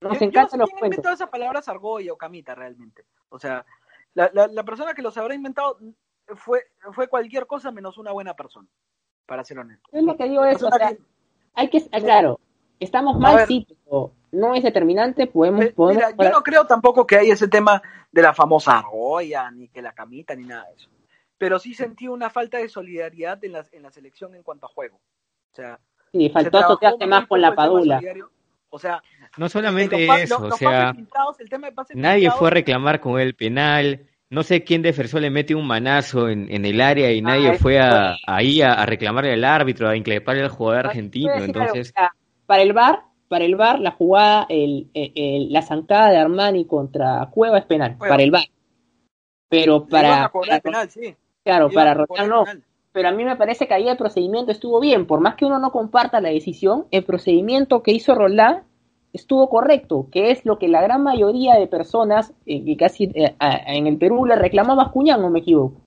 [0.00, 0.98] Nos yo, encantan yo los quién cuentos.
[0.98, 3.04] inventó esas palabras argolla o camita realmente?
[3.28, 3.64] O sea,
[4.14, 5.78] la, la, la, persona que los habrá inventado
[6.34, 6.60] fue,
[6.92, 8.68] fue cualquier cosa menos una buena persona,
[9.26, 9.88] para ser honesto.
[9.92, 10.98] Es lo que digo eso, o sea, que...
[11.54, 12.40] hay que, claro,
[12.80, 15.66] estamos mal, sí, pero no es determinante, podemos...
[15.66, 17.80] podemos Mira, yo no creo tampoco que hay ese tema
[18.10, 20.90] de la famosa argolla, ni que la camita, ni nada de eso.
[21.42, 24.68] Pero sí sentí una falta de solidaridad en la, en la selección en cuanto a
[24.68, 25.00] juego.
[25.50, 25.80] O sea,
[26.12, 28.00] sí, faltó asociarse más con la padula.
[28.70, 29.02] O sea,
[29.36, 30.94] no solamente los, eso, los, o sea,
[31.94, 34.06] nadie fue a reclamar con el penal.
[34.30, 37.48] No sé quién de Fersó le mete un manazo en, en el área y nadie
[37.48, 41.34] ah, fue a, ahí a, a, reclamarle al árbitro, a increparle al jugador argentino.
[41.34, 42.10] Entonces, algo,
[42.46, 46.68] para el VAR, para el VAR, la jugada, el, el, el, la zancada de Armani
[46.68, 48.12] contra Cueva es penal, Cueva.
[48.12, 48.44] para el VAR.
[49.48, 50.30] Pero para.
[50.30, 51.16] para penal, sí.
[51.44, 52.44] Claro, para Rotar no.
[52.92, 55.06] Pero a mí me parece que ahí el procedimiento estuvo bien.
[55.06, 58.64] Por más que uno no comparta la decisión, el procedimiento que hizo Roldán
[59.12, 63.34] estuvo correcto, que es lo que la gran mayoría de personas, eh, que casi eh,
[63.38, 65.80] a, en el Perú le reclamaba a Cuñán, no me equivoco.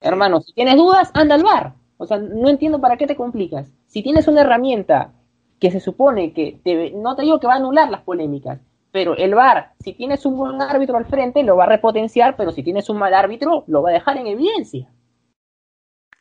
[0.00, 1.74] Hermano, si tienes dudas, anda al bar.
[1.98, 3.70] O sea, no entiendo para qué te complicas.
[3.86, 5.12] Si tienes una herramienta
[5.58, 8.60] que se supone que, te, no te digo que va a anular las polémicas,
[8.92, 12.50] pero el VAR, si tienes un buen árbitro al frente, lo va a repotenciar, pero
[12.50, 14.92] si tienes un mal árbitro, lo va a dejar en evidencia.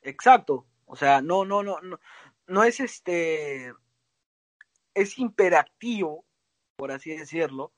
[0.03, 0.65] Exacto.
[0.85, 1.99] O sea, no, no, no, no,
[2.47, 3.73] no es este,
[4.93, 6.25] es imperativo,
[6.75, 7.71] por así decirlo.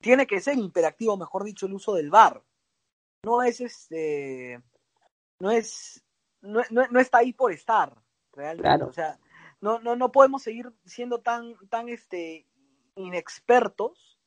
[0.00, 2.42] Tiene que ser imperativo, mejor dicho, el uso del VAR.
[3.24, 4.60] No es este,
[5.38, 6.04] no es,
[6.40, 7.94] no, no, no está ahí por estar,
[8.32, 8.62] realmente.
[8.62, 8.86] Claro.
[8.88, 9.18] O sea,
[9.60, 12.46] no, no, no podemos seguir siendo tan, tan este,
[12.96, 14.18] inexpertos.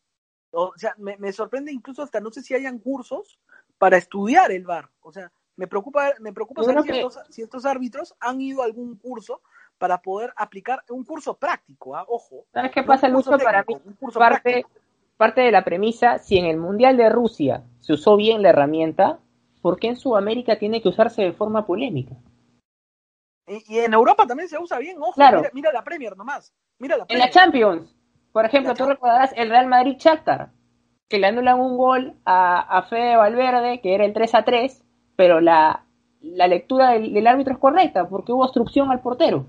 [0.51, 3.39] O sea, me, me sorprende incluso hasta no sé si hayan cursos
[3.77, 4.89] para estudiar el VAR.
[5.01, 8.65] O sea, me preocupa, me preocupa saber si, estos, si, estos, árbitros han ido a
[8.65, 9.41] algún curso
[9.77, 12.03] para poder aplicar un curso práctico, ¿eh?
[12.07, 12.45] ojo.
[12.53, 13.37] ¿Sabes qué pasa, no Lucho?
[13.37, 13.77] Para mí,
[14.13, 14.65] parte,
[15.17, 19.19] parte de la premisa, si en el Mundial de Rusia se usó bien la herramienta,
[19.61, 22.15] ¿por qué en Sudamérica tiene que usarse de forma polémica?
[23.47, 25.39] Y, y en Europa también se usa bien, ojo, claro.
[25.39, 26.53] mira, mira, la Premier nomás.
[26.79, 27.23] Mira la Premier.
[27.23, 27.95] En la Champions,
[28.35, 30.49] por ejemplo, tú recordarás el Real Madrid-Shakhtar,
[31.07, 34.83] que le anulan un gol a, a Fede Valverde, que era el 3 a 3,
[35.15, 35.85] pero la,
[36.19, 39.45] la lectura del, del, árbitro es correcta, porque hubo obstrucción al portero.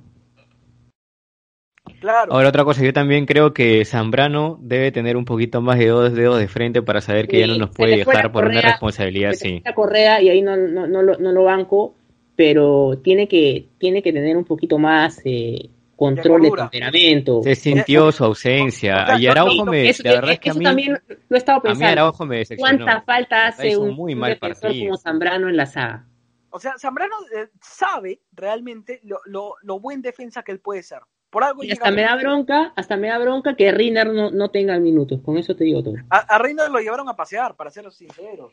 [1.99, 2.33] Claro.
[2.33, 6.15] Ahora otra cosa, yo también creo que Zambrano debe tener un poquito más de dos
[6.15, 9.31] dedos de frente para saber que sí, ya no nos puede dejar por una responsabilidad
[9.31, 9.63] así.
[9.65, 11.97] La correa y ahí no, no, no, lo, no lo banco,
[12.37, 17.43] pero tiene que, tiene que tener un poquito más eh, control de, temperamento.
[17.43, 19.19] Se sintió su ausencia.
[19.19, 21.85] y Araujo me, la verdad es que a mí, también lo he estado pensando.
[21.85, 22.85] A mí Araujo me decepcionó.
[22.85, 26.07] ¿Cuánta falta hace un, muy mal defensor como Zambrano en la saga?
[26.51, 31.01] O sea, Zambrano eh, sabe realmente lo, lo, lo, buen defensa que él puede ser.
[31.29, 34.51] Por algo y hasta me da bronca, hasta me da bronca que Riner no, no
[34.51, 35.97] tenga minutos, con eso te digo todo.
[36.09, 38.53] A, a Riner lo llevaron a pasear, para ser sinceros.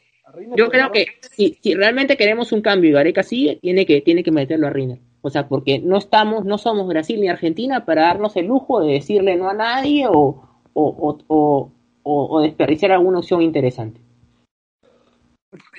[0.56, 4.24] Yo creo que si, si, realmente queremos un cambio y Gareca sigue, tiene que, tiene
[4.24, 4.99] que meterlo a Riner.
[5.25, 8.93] O sea, porque no estamos, no somos Brasil ni Argentina para darnos el lujo de
[8.93, 11.71] decirle no a nadie o, o, o,
[12.03, 14.01] o, desperdiciar alguna opción interesante.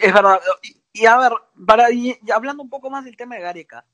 [0.01, 0.41] Es verdad.
[0.93, 1.33] Y, a ver,
[1.67, 3.85] para, y, y hablando un poco más del tema de Gareca,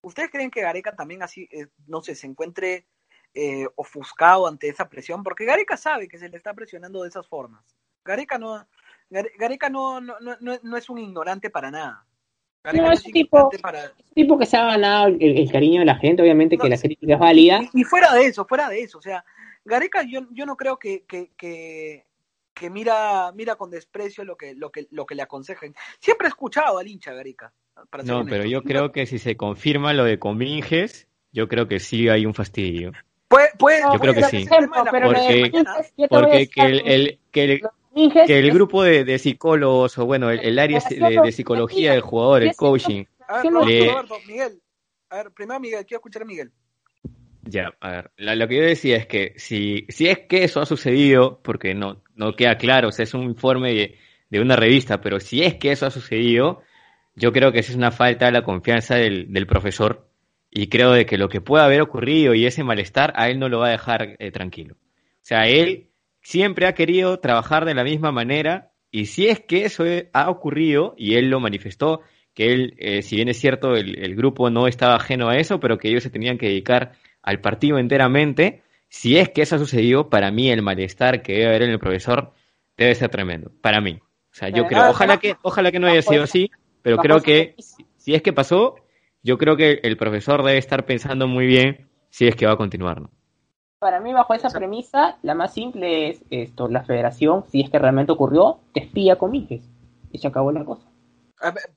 [0.00, 2.86] ¿Ustedes creen que Gareca también así, eh, no sé, se encuentre
[3.34, 5.22] eh, ofuscado ante esa presión?
[5.22, 7.64] Porque Gareca sabe que se le está presionando de esas formas.
[8.04, 8.66] Gareca no,
[9.10, 12.06] Gareca no, no, no, no es un ignorante para nada.
[12.64, 13.92] No, es un tipo, para...
[14.14, 17.14] tipo que se ha ganado el, el, cariño de la gente, obviamente que la crítica
[17.14, 17.60] es válida.
[17.72, 19.24] Y, y, fuera de eso, fuera de eso, o sea,
[19.64, 22.04] Gareca yo, yo no creo que, que, que,
[22.52, 25.74] que mira, mira con desprecio lo que, lo, que, lo que le aconsejan.
[26.00, 27.52] Siempre he escuchado al hincha Gareca.
[28.04, 32.08] No, pero yo creo que si se confirma lo de Cominges, yo creo que sí
[32.08, 32.92] hay un fastidio.
[33.28, 34.48] Puede, puede, yo creo que sí.
[34.48, 37.60] porque, porque que el, el, que el,
[38.26, 42.00] que el grupo de, de, psicólogos, o bueno, el, el área de, de, psicología del
[42.00, 43.04] jugador, el coaching.
[43.26, 43.88] A ver, Roberto, le...
[43.88, 44.62] Roberto, Miguel.
[45.10, 46.52] A ver, primero Miguel, quiero escuchar a Miguel.
[47.42, 50.60] Ya, a ver, la, lo que yo decía es que si, si es que eso
[50.60, 53.98] ha sucedido, porque no, no queda claro, o sea, es un informe de,
[54.28, 56.62] de una revista, pero si es que eso ha sucedido,
[57.14, 60.08] yo creo que esa es una falta de la confianza del, del, profesor
[60.50, 63.48] y creo de que lo que pueda haber ocurrido y ese malestar a él no
[63.48, 64.74] lo va a dejar eh, tranquilo.
[64.74, 65.87] O sea, él
[66.28, 70.94] siempre ha querido trabajar de la misma manera y si es que eso ha ocurrido
[70.98, 72.02] y él lo manifestó,
[72.34, 75.58] que él, eh, si bien es cierto, el, el, grupo no estaba ajeno a eso,
[75.58, 76.92] pero que ellos se tenían que dedicar
[77.22, 81.46] al partido enteramente, si es que eso ha sucedido, para mí el malestar que debe
[81.46, 82.32] haber en el profesor
[82.76, 83.98] debe ser tremendo, para mí.
[84.30, 86.50] O sea, yo creo, ojalá que, ojalá que no haya sido así,
[86.82, 87.54] pero creo que
[87.96, 88.74] si es que pasó,
[89.22, 92.58] yo creo que el profesor debe estar pensando muy bien si es que va a
[92.58, 93.00] continuar.
[93.00, 93.10] ¿no?
[93.78, 97.78] Para mí, bajo esa premisa, la más simple es esto, la federación, si es que
[97.78, 99.64] realmente ocurrió, te espía con Mijes.
[100.10, 100.88] Y se acabó la cosa.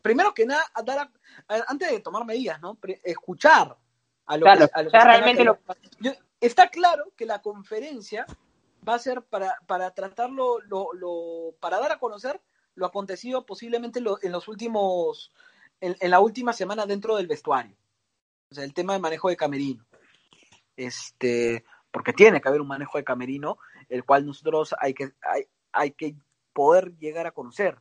[0.02, 1.00] Primero que nada, dar
[1.48, 2.78] a, antes de tomar medidas, ¿no?
[3.04, 3.78] Escuchar
[4.26, 5.60] a lo claro, que, a lo que realmente lo...
[6.00, 8.26] Yo, está claro que la conferencia
[8.88, 12.42] va a ser para, para tratarlo, lo, lo, para dar a conocer
[12.74, 15.32] lo acontecido posiblemente lo, en los últimos,
[15.82, 17.76] en, en, la última semana dentro del vestuario.
[18.50, 19.86] O sea, el tema de manejo de camerino.
[20.76, 23.58] Este, porque tiene que haber un manejo de camerino,
[23.90, 26.16] el cual nosotros hay que, hay, hay que
[26.54, 27.78] poder llegar a conocer.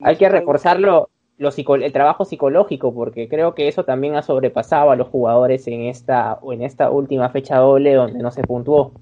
[0.00, 4.96] Hay que reforzarlo, lo, el trabajo psicológico, porque creo que eso también ha sobrepasado a
[4.96, 8.92] los jugadores en esta, o en esta última fecha doble donde no se puntuó.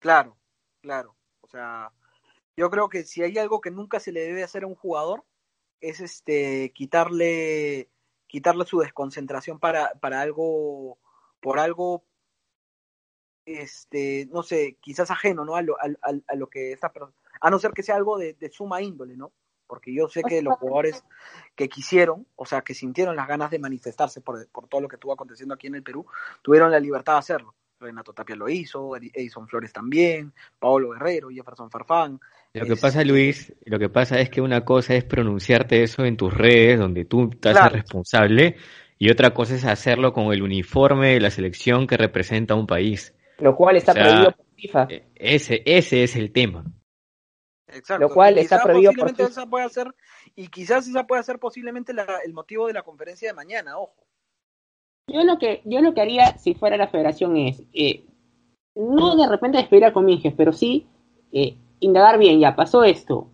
[0.00, 0.36] Claro,
[0.80, 1.16] claro.
[1.40, 1.92] O sea,
[2.56, 5.24] yo creo que si hay algo que nunca se le debe hacer a un jugador
[5.80, 7.88] es este quitarle
[8.26, 10.98] quitarle su desconcentración para, para algo
[11.40, 12.02] por algo
[13.46, 15.88] este no sé quizás ajeno no a lo, a,
[16.26, 16.92] a lo que esa
[17.40, 19.32] a no ser que sea algo de, de, suma índole no
[19.66, 21.04] porque yo sé que los jugadores
[21.54, 24.96] que quisieron o sea que sintieron las ganas de manifestarse por, por todo lo que
[24.96, 26.06] estuvo aconteciendo aquí en el Perú
[26.42, 31.70] tuvieron la libertad de hacerlo Renato Tapia lo hizo, Edison Flores también, Paolo Guerrero, Jefferson
[31.70, 32.18] Farfán.
[32.54, 36.16] Lo que pasa, Luis, lo que pasa es que una cosa es pronunciarte eso en
[36.16, 37.74] tus redes, donde tú claro.
[37.74, 38.56] responsable,
[38.98, 42.66] y otra cosa es hacerlo con el uniforme de la selección que representa a un
[42.66, 43.14] país.
[43.38, 44.88] Lo cual está o sea, prohibido por FIFA.
[45.14, 46.64] Ese, ese es el tema.
[47.68, 48.06] Exacto.
[48.06, 49.24] Lo cual está prohibido por FIFA.
[49.24, 49.94] Esa puede ser,
[50.34, 54.06] y quizás esa pueda ser posiblemente la, el motivo de la conferencia de mañana, ojo.
[55.08, 58.04] Yo lo que, yo lo que haría si fuera la federación es, eh,
[58.74, 60.86] no de repente despedir a Cominges, pero sí
[61.30, 63.28] eh, indagar bien, ya pasó esto,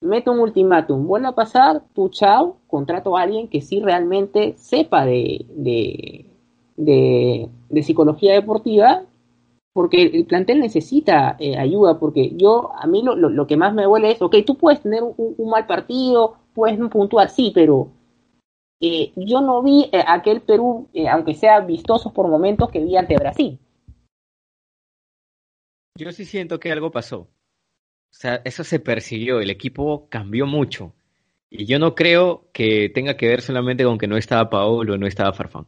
[0.00, 5.04] meto un ultimátum, vuelve a pasar, tu chao, contrato a alguien que sí realmente sepa
[5.04, 6.26] de, de,
[6.76, 9.04] de, de psicología deportiva,
[9.74, 13.84] porque el plantel necesita eh, ayuda, porque yo, a mí lo, lo, que más me
[13.84, 17.90] duele es, ok, tú puedes tener un, un mal partido, puedes puntuar, sí, pero
[18.80, 22.96] eh, yo no vi eh, aquel Perú, eh, aunque sea vistoso por momentos, que vi
[22.96, 23.58] ante Brasil.
[25.96, 27.20] Yo sí siento que algo pasó.
[27.20, 27.30] O
[28.16, 30.94] sea, eso se persiguió, el equipo cambió mucho.
[31.50, 35.06] Y yo no creo que tenga que ver solamente con que no estaba Paolo, no
[35.06, 35.66] estaba Farfán.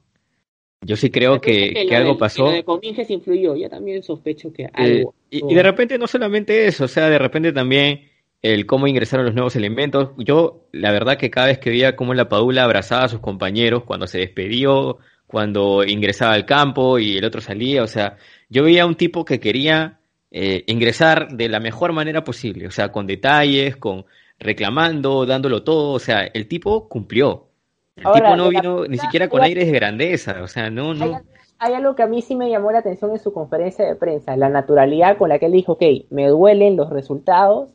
[0.83, 2.45] Yo sí creo que, que, que algo de, pasó.
[2.45, 2.65] Lo de
[3.09, 5.15] influyó, yo también sospecho que algo.
[5.31, 8.09] Eh, y, y, de repente no solamente eso, o sea, de repente también
[8.43, 10.11] el cómo ingresaron los nuevos elementos.
[10.19, 13.85] Yo, la verdad que cada vez que veía cómo la Padula abrazaba a sus compañeros
[13.85, 18.17] cuando se despedió, cuando ingresaba al campo y el otro salía, o sea,
[18.49, 19.99] yo veía un tipo que quería
[20.31, 24.05] eh, ingresar de la mejor manera posible, o sea, con detalles, con
[24.39, 27.49] reclamando, dándolo todo, o sea, el tipo cumplió.
[27.97, 31.21] El tipo no vino ni siquiera con aires de grandeza, o sea, no, no.
[31.59, 34.37] Hay, algo que a mí sí me llamó la atención en su conferencia de prensa,
[34.37, 37.71] la naturalidad con la que él dijo, ok, me duelen los resultados,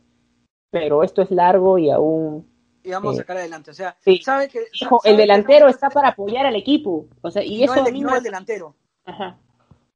[0.69, 2.47] pero esto es largo y aún...
[2.83, 4.59] Y vamos a sacar adelante, o sea, ¿sabe que,
[5.03, 8.75] el delantero está para apoyar al equipo, o sea, y, eso no el, el delantero.
[9.05, 9.39] Ajá.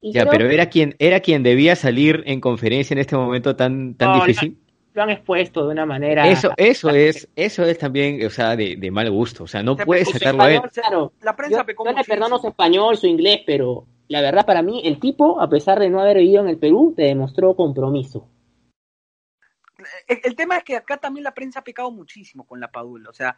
[0.02, 4.20] Ya, pero era quien, era quien debía salir en conferencia en este momento tan, tan
[4.20, 4.58] difícil.
[4.96, 6.26] Lo han expuesto de una manera.
[6.26, 9.44] Eso, eso es, eso es también, o sea, de, de mal gusto.
[9.44, 10.62] O sea, no puedes sacarlo a él.
[10.72, 14.62] Claro, la prensa yo, yo le perdono su español, su inglés, pero la verdad para
[14.62, 18.26] mí, el tipo, a pesar de no haber vivido en el Perú, te demostró compromiso.
[20.06, 23.10] El, el, tema es que acá también la prensa ha pecado muchísimo con la Padula.
[23.10, 23.36] O sea,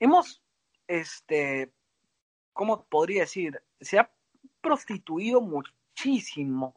[0.00, 0.42] hemos,
[0.88, 1.72] este,
[2.54, 3.60] ¿cómo podría decir?
[3.82, 4.10] Se ha
[4.62, 6.74] prostituido muchísimo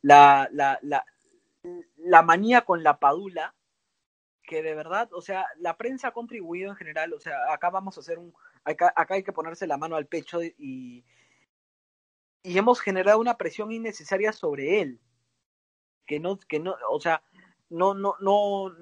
[0.00, 1.04] la, la, la,
[1.96, 3.54] la manía con la padula,
[4.48, 7.96] que de verdad, o sea, la prensa ha contribuido en general, o sea, acá vamos
[7.96, 8.32] a hacer un,
[8.64, 11.04] acá, acá hay que ponerse la mano al pecho y,
[12.42, 15.00] y hemos generado una presión innecesaria sobre él,
[16.06, 17.22] que no, que no, o sea,
[17.68, 18.72] no, no, no,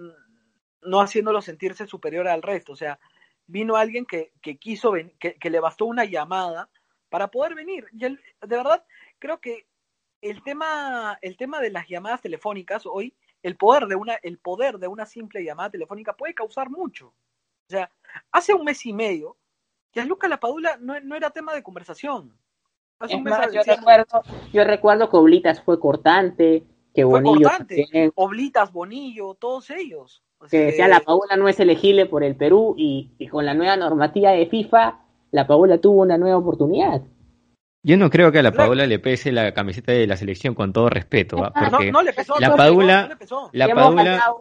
[0.83, 3.01] no haciéndolo sentirse superior al resto, o sea,
[3.49, 6.71] vino alguien que, que quiso, que, que le bastó una llamada
[7.09, 8.85] para poder venir, y él, de verdad,
[9.19, 9.67] creo que
[10.21, 13.17] el tema, el tema de las llamadas telefónicas hoy,
[13.47, 17.07] el poder de una, el poder de una simple llamada telefónica puede causar mucho.
[17.07, 17.89] O sea,
[18.33, 19.37] hace un mes y medio,
[19.95, 22.37] Gianluca Lapadula no, no era tema de conversación.
[23.09, 27.49] yo, recuerdo, yo recuerdo que Oblitas fue cortante, que Bonillo.
[28.17, 30.25] Oblitas, Bonillo, todos ellos.
[30.51, 33.77] que decía la Paula no es elegible por el Perú y, y con la nueva
[33.77, 34.99] normativa de FIFA,
[35.31, 37.01] la Paula tuvo una nueva oportunidad.
[37.87, 40.73] Yo no creo que a la Padula le pese la camiseta de la selección con
[40.73, 43.17] todo respeto, porque no, le pesó, la Padula,
[43.53, 44.35] la Padula,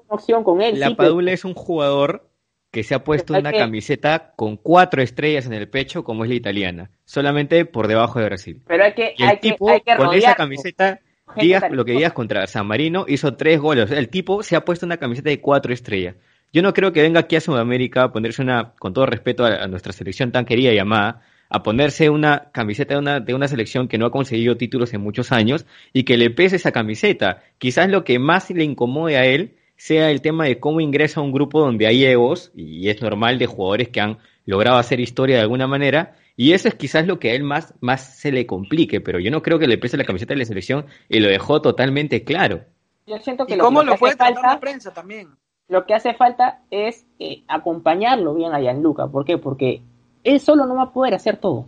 [0.74, 2.28] la Padula es un jugador
[2.72, 6.36] que se ha puesto una camiseta con cuatro estrellas en el pecho, como es la
[6.36, 8.64] italiana, solamente por debajo de Brasil.
[8.66, 11.02] Pero hay que, y el tipo con esa camiseta,
[11.36, 13.92] digas lo que digas contra San Marino, hizo tres goles.
[13.92, 16.16] El tipo se ha puesto una camiseta de cuatro estrellas.
[16.52, 19.50] Yo no creo que venga aquí a Sudamérica a ponerse una, con todo respeto a,
[19.50, 21.22] a nuestra selección tan querida y amada,
[21.56, 25.00] a ponerse una camiseta de una, de una selección que no ha conseguido títulos en
[25.00, 27.44] muchos años y que le pese esa camiseta.
[27.60, 31.24] Quizás lo que más le incomode a él sea el tema de cómo ingresa a
[31.24, 35.38] un grupo donde hay egos, y es normal de jugadores que han logrado hacer historia
[35.38, 38.46] de alguna manera, y eso es quizás lo que a él más, más se le
[38.46, 41.30] complique, pero yo no creo que le pese la camiseta de la selección y lo
[41.30, 42.66] dejó totalmente claro.
[43.08, 45.30] Yo siento que ¿Y lo cómo que lo fue falta, la prensa también?
[45.70, 49.08] Lo que hace falta es eh, acompañarlo bien a Gianluca.
[49.08, 49.38] ¿Por qué?
[49.38, 49.82] Porque
[50.26, 51.68] él solo no va a poder hacer todo.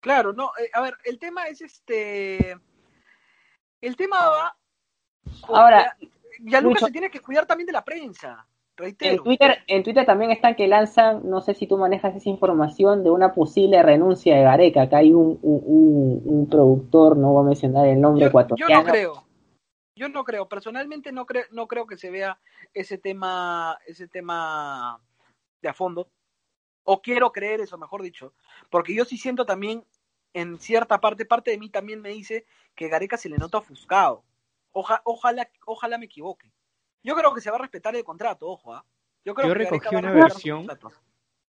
[0.00, 2.56] Claro, no, eh, a ver, el tema es este,
[3.82, 4.56] el tema va,
[5.48, 5.94] ahora,
[6.40, 8.46] ya, Lucas se tiene que cuidar también de la prensa,
[8.78, 9.16] reitero.
[9.16, 13.04] En Twitter, en Twitter también están que lanzan, no sé si tú manejas esa información
[13.04, 17.48] de una posible renuncia de Gareca, acá hay un, un, un, productor, no voy a
[17.48, 18.70] mencionar el nombre yo, ecuatoriano.
[18.70, 19.24] Yo no creo,
[19.94, 22.38] yo no creo, personalmente no creo, no creo que se vea
[22.72, 24.98] ese tema, ese tema
[25.60, 26.08] de a fondo,
[26.92, 28.34] o quiero creer eso, mejor dicho,
[28.68, 29.84] porque yo sí siento también,
[30.34, 34.24] en cierta parte, parte de mí también me dice que Gareca se le nota ofuscado.
[34.72, 36.50] ojalá, ojalá me equivoque.
[37.04, 38.84] Yo creo que se va a respetar el contrato, ojo, ¿ah?
[39.24, 40.66] Yo, creo que recogí una versión,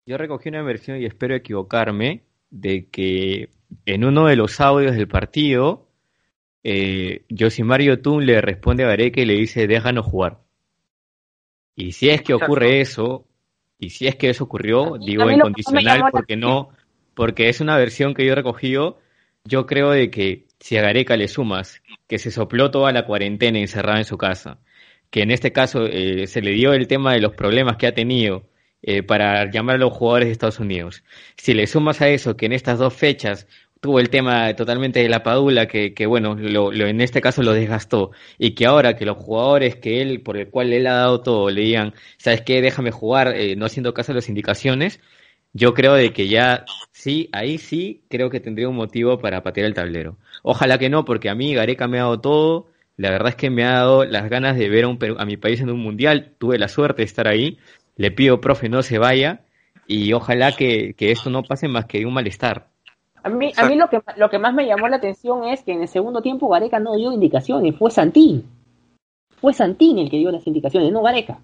[0.05, 3.51] yo recogí una versión y espero equivocarme, de que
[3.85, 5.87] en uno de los audios del partido,
[6.61, 10.41] eh, Josimario Tun le responde a Gareca y le dice, déjanos jugar.
[11.73, 13.30] Y si es que ocurre eso,
[13.81, 16.69] y si es que eso ocurrió, digo en condicional porque no,
[17.15, 18.99] porque es una versión que yo he recogido,
[19.43, 23.57] yo creo de que si a Gareca le sumas que se sopló toda la cuarentena
[23.57, 24.59] encerrada en su casa,
[25.09, 27.95] que en este caso eh, se le dio el tema de los problemas que ha
[27.95, 28.47] tenido
[28.83, 31.03] eh, para llamar a los jugadores de Estados Unidos,
[31.35, 33.47] si le sumas a eso que en estas dos fechas
[33.81, 37.41] tuvo el tema totalmente de la padula que, que bueno, lo, lo, en este caso
[37.43, 40.93] lo desgastó y que ahora que los jugadores que él, por el cual él ha
[40.95, 42.61] dado todo, le digan, ¿sabes qué?
[42.61, 45.01] Déjame jugar, eh, no haciendo caso a las indicaciones,
[45.53, 49.65] yo creo de que ya sí, ahí sí creo que tendría un motivo para patear
[49.67, 50.17] el tablero.
[50.43, 52.67] Ojalá que no, porque a mí Gareca me ha dado todo,
[52.97, 55.37] la verdad es que me ha dado las ganas de ver a, un, a mi
[55.37, 57.57] país en un mundial, tuve la suerte de estar ahí,
[57.95, 59.43] le pido, profe, no se vaya
[59.87, 62.70] y ojalá que, que esto no pase más que un malestar.
[63.23, 65.73] A mí, a mí lo, que, lo que más me llamó la atención es que
[65.73, 68.49] en el segundo tiempo Gareca no dio indicaciones, fue Santín.
[69.39, 71.39] fue Santini el que dio las indicaciones, no Gareca.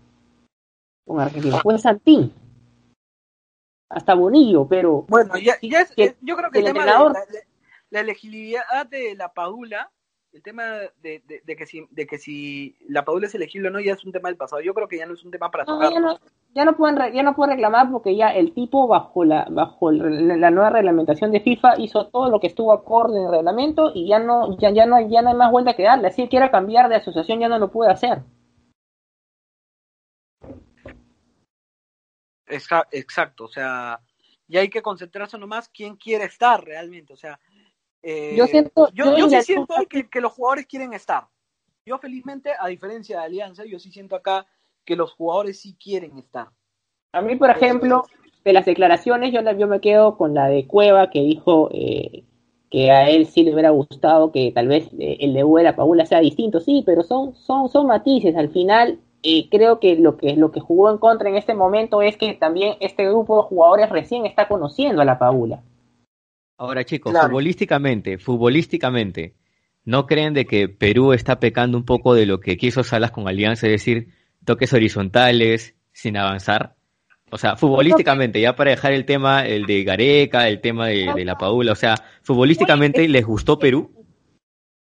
[1.06, 2.34] Con Argentina, fue Santini.
[3.90, 5.06] Hasta Bonillo, pero.
[5.08, 7.26] Bueno, ya, ya es, yo creo que el, tema de la,
[7.92, 9.92] la, elegibilidad de la Padula
[10.38, 10.64] el tema
[11.02, 14.06] de, de, que si, de que si la Padula es elegible o no ya es
[14.06, 14.62] un tema del pasado.
[14.62, 15.92] Yo creo que ya no es un tema para tocar.
[15.92, 16.20] Ya no,
[16.54, 20.52] ya no, pueden ya no pueden reclamar porque ya el tipo bajo la bajo la
[20.52, 24.20] nueva reglamentación de FIFA hizo todo lo que estuvo acorde en el reglamento y ya
[24.20, 26.12] no ya, ya no ya no hay más vuelta que darle.
[26.12, 28.22] Si quiera cambiar de asociación ya no lo puede hacer.
[32.46, 34.00] Exacto, o sea,
[34.48, 37.40] ya hay que concentrarse nomás quién quiere estar realmente, o sea,
[38.04, 41.28] eh, yo siento, yo, sí siento que, los jugadores quieren estar.
[41.86, 44.46] Yo felizmente, a diferencia de Alianza, yo sí siento acá
[44.86, 46.50] que los jugadores sí quieren estar.
[47.14, 48.06] A mí, por ejemplo,
[48.44, 52.24] de las declaraciones, yo, yo me quedo con la de Cueva que dijo eh,
[52.70, 56.06] que a él sí le hubiera gustado que tal vez eh, el de la Paula
[56.06, 56.60] sea distinto.
[56.60, 58.36] Sí, pero son, son, son matices.
[58.36, 59.00] Al final,
[59.50, 62.76] creo que lo que lo que jugó en contra en este momento es que también
[62.80, 65.62] este grupo de jugadores recién está conociendo a la Paula.
[66.58, 69.36] Ahora, chicos, futbolísticamente, futbolísticamente,
[69.86, 73.28] ¿no creen de que Perú está pecando un poco de lo que quiso Salas con
[73.28, 74.14] Alianza, es decir,
[74.44, 76.76] toques horizontales sin avanzar?
[77.30, 81.38] O sea, futbolísticamente, ya para dejar el tema, el de Gareca, el tema de, la
[81.38, 83.92] Paula, o sea, futbolísticamente, ¿les gustó Perú?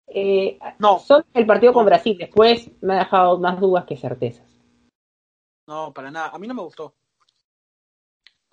[0.06, 0.98] Eh, no.
[0.98, 4.46] Solo el partido con Brasil, después me ha dejado más dudas que certezas.
[5.66, 6.94] No, para nada, a mí no me gustó.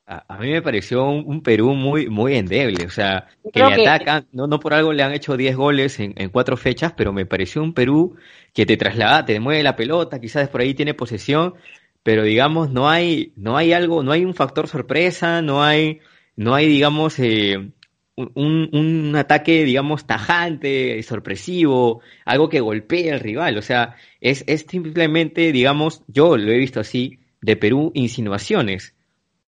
[0.05, 4.47] A, mí me pareció un, Perú muy, muy endeble, o sea, que le atacan, no,
[4.47, 7.73] no por algo le han hecho 10 goles en, cuatro fechas, pero me pareció un
[7.73, 8.17] Perú
[8.53, 11.53] que te traslada, te mueve la pelota, quizás por ahí tiene posesión,
[12.03, 16.01] pero digamos, no hay, no hay algo, no hay un factor sorpresa, no hay,
[16.35, 17.71] no hay, digamos, eh,
[18.17, 24.65] un, un, ataque, digamos, tajante, sorpresivo, algo que golpee al rival, o sea, es, es
[24.67, 28.95] simplemente, digamos, yo lo he visto así, de Perú, insinuaciones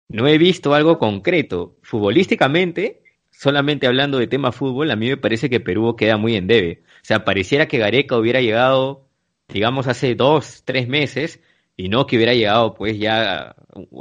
[0.10, 1.76] no he visto algo concreto.
[1.82, 3.02] Futbolísticamente,
[3.32, 6.84] solamente hablando de tema fútbol, a mí me parece que Perú queda muy en debe.
[6.98, 9.07] O sea, pareciera que Gareca hubiera llegado,
[9.48, 11.41] digamos, hace dos, tres meses,
[11.77, 13.56] y no que hubiera llegado, pues ya,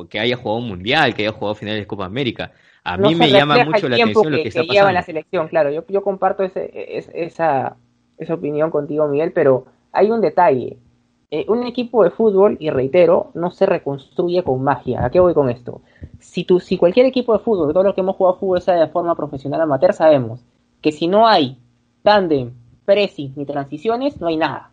[0.08, 2.52] que haya jugado un mundial, que haya jugado finales de Copa América.
[2.84, 4.92] A mí me llama mucho la atención lo que está pasando.
[4.92, 6.70] la selección, claro, yo, yo comparto ese,
[7.14, 7.76] esa,
[8.18, 10.76] esa opinión contigo, Miguel, pero hay un detalle.
[11.36, 15.04] Eh, un equipo de fútbol, y reitero, no se reconstruye con magia.
[15.04, 15.80] ¿A qué voy con esto?
[16.20, 18.86] Si, tú, si cualquier equipo de fútbol, todo lo que hemos jugado fútbol sea de
[18.86, 20.44] forma profesional amateur, sabemos
[20.80, 21.58] que si no hay
[22.04, 22.52] tándem,
[22.84, 24.70] pressing ni transiciones, no hay nada.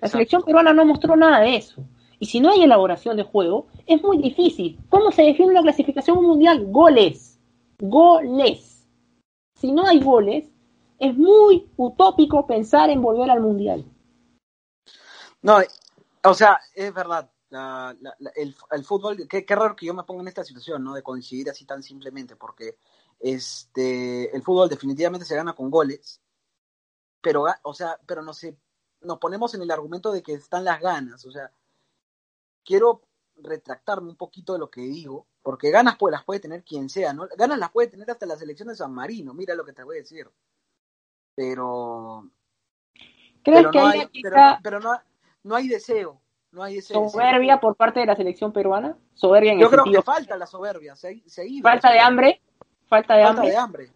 [0.00, 1.84] La selección peruana no mostró nada de eso.
[2.18, 4.78] Y si no hay elaboración de juego, es muy difícil.
[4.88, 6.68] ¿Cómo se define una clasificación mundial?
[6.68, 7.38] Goles.
[7.78, 8.88] Goles.
[9.56, 10.50] Si no hay goles,
[10.98, 13.84] es muy utópico pensar en volver al mundial.
[15.42, 15.58] No,
[16.24, 17.30] o sea, es verdad.
[18.34, 20.94] el, fútbol, qué, raro que yo me ponga en esta situación, ¿no?
[20.94, 22.78] De coincidir así tan simplemente, porque
[23.20, 26.20] este, el fútbol definitivamente se gana con goles,
[27.20, 28.56] pero, o sea, pero no sé,
[29.02, 31.50] nos ponemos en el argumento de que están las ganas, o sea,
[32.64, 33.02] quiero
[33.36, 37.12] retractarme un poquito de lo que digo, porque ganas pues las puede tener quien sea,
[37.12, 37.28] ¿no?
[37.36, 39.96] Ganas las puede tener hasta la selección de San Marino, mira lo que te voy
[39.96, 40.28] a decir.
[41.34, 42.28] Pero...
[43.44, 44.10] ¿Crees que hay,
[44.62, 44.98] pero no,
[45.46, 46.20] no hay deseo.
[46.50, 47.08] No hay deseo.
[47.08, 48.96] ¿Soberbia por parte de la selección peruana?
[49.14, 50.96] ¿Soberbia en Yo creo que falta la soberbia.
[50.96, 51.22] Se,
[51.62, 52.40] ¿Falta de hambre?
[52.88, 53.50] ¿Falta de hambre?
[53.50, 53.92] de hambre.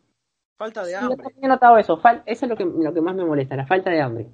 [0.57, 1.17] Falta de hambre.
[1.17, 2.01] Yo también he notado eso.
[2.27, 4.29] eso es lo que, lo que más me molesta, la falta de hambre.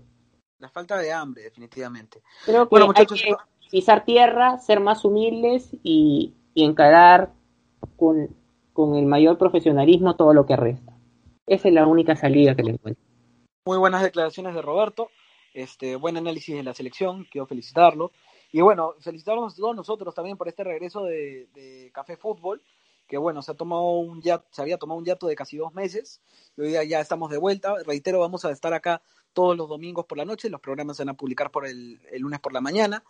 [0.58, 2.22] La falta de hambre, definitivamente.
[2.44, 7.32] Creo que bueno, muchachos, hay que pisar tierra, ser más humildes y, y encarar
[7.96, 8.28] con,
[8.74, 10.92] con el mayor profesionalismo todo lo que resta.
[11.46, 13.02] Esa es la única salida que le encuentro.
[13.64, 15.08] Muy buenas declaraciones de Roberto.
[15.56, 18.12] Este, buen análisis de la selección, quiero felicitarlo.
[18.52, 22.62] Y bueno, felicitarnos todos nosotros también por este regreso de, Café Fútbol,
[23.08, 26.20] que bueno, se, ha tomado un se había tomado un yato de casi dos meses,
[26.58, 27.74] y hoy día ya estamos de vuelta.
[27.86, 29.00] Reitero, vamos a estar acá
[29.32, 32.40] todos los domingos por la noche, los programas se van a publicar por el, lunes
[32.40, 33.02] por la mañana.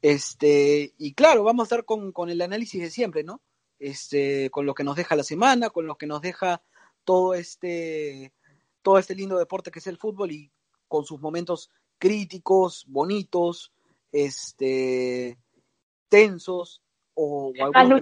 [0.00, 3.40] Este, y claro, vamos a estar con, con, el análisis de siempre, ¿no?
[3.80, 6.62] Este, con lo que nos deja la semana, con lo que nos deja
[7.02, 8.32] todo este,
[8.82, 10.52] todo este lindo deporte que es el fútbol y
[10.92, 13.72] con sus momentos críticos, bonitos,
[14.12, 15.38] este,
[16.10, 16.82] tensos,
[17.14, 17.98] o, ah, yo,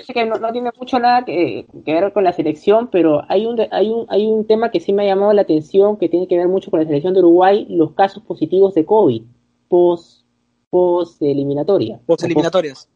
[0.00, 3.90] sé que, no, tiene mucho nada que, ver con la selección, pero hay un, hay,
[3.90, 6.48] un, hay un tema que sí me ha llamado la atención, que tiene que ver
[6.48, 9.22] mucho con la selección de Uruguay, los casos positivos de COVID,
[9.68, 10.24] post,
[10.70, 12.00] post eliminatoria.
[12.06, 12.88] Post eliminatorias.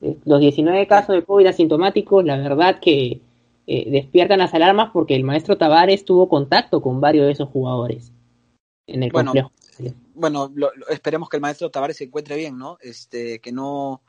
[0.00, 3.20] Eh, los 19 casos de COVID asintomáticos, la verdad que
[3.66, 8.12] eh, despiertan las alarmas porque el maestro Tavares tuvo contacto con varios de esos jugadores
[8.86, 9.52] en el complejo.
[10.14, 10.52] bueno,
[10.90, 12.78] esperemos que el maestro Tavares se encuentre bien, ¿no?
[12.80, 14.02] Este, que no,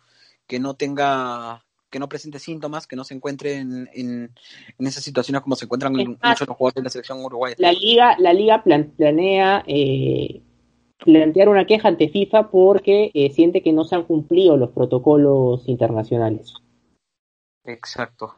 [0.48, 4.34] que no tenga, que no presente síntomas, que no se encuentre en, en,
[4.80, 7.56] esas situaciones como se encuentran muchos de los jugadores de la selección uruguaya.
[7.60, 10.42] La liga, la liga planea eh,
[10.98, 15.68] plantear una queja ante FIFA porque eh, siente que no se han cumplido los protocolos
[15.68, 16.54] internacionales.
[17.66, 18.34] Exacto.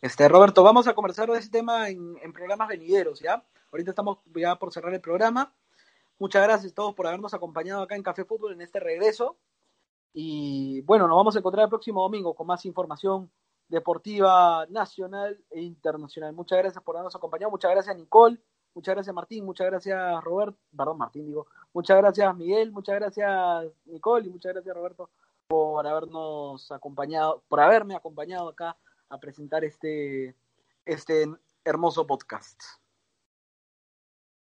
[0.00, 3.44] Este, Roberto, vamos a conversar de ese tema en, en programas venideros, ¿ya?
[3.72, 5.52] Ahorita estamos ya por cerrar el programa.
[6.20, 9.36] Muchas gracias a todos por habernos acompañado acá en Café Fútbol en este regreso.
[10.12, 13.28] Y bueno, nos vamos a encontrar el próximo domingo con más información
[13.66, 16.32] deportiva nacional e internacional.
[16.32, 17.50] Muchas gracias por habernos acompañado.
[17.50, 18.40] Muchas gracias, Nicole.
[18.74, 19.44] Muchas gracias, Martín.
[19.44, 20.56] Muchas gracias, Robert.
[20.76, 21.48] Perdón, Martín, digo.
[21.72, 22.70] Muchas gracias, Miguel.
[22.70, 24.28] Muchas gracias, Nicole.
[24.28, 25.10] Y muchas gracias, Roberto,
[25.48, 28.76] por habernos acompañado, por haberme acompañado acá
[29.10, 30.34] a presentar este,
[30.84, 31.26] este
[31.64, 32.60] hermoso podcast.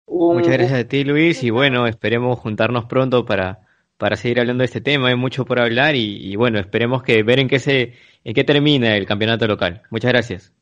[0.07, 3.67] Muchas gracias a ti, Luis, y bueno, esperemos juntarnos pronto para,
[3.97, 5.09] para seguir hablando de este tema.
[5.09, 8.95] Hay mucho por hablar y, bueno, esperemos que ver en qué se, en qué termina
[8.95, 9.81] el campeonato local.
[9.89, 10.54] Muchas gracias.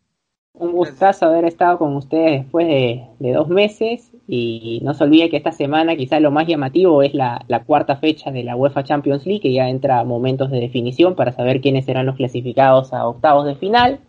[0.55, 5.37] Un gustazo haber estado con ustedes después de, dos meses y no se olvide que
[5.37, 9.41] esta semana quizás lo más llamativo es la, cuarta fecha de la UEFA Champions League
[9.41, 13.47] que ya entra a momentos de definición para saber quiénes serán los clasificados a octavos
[13.47, 13.99] de final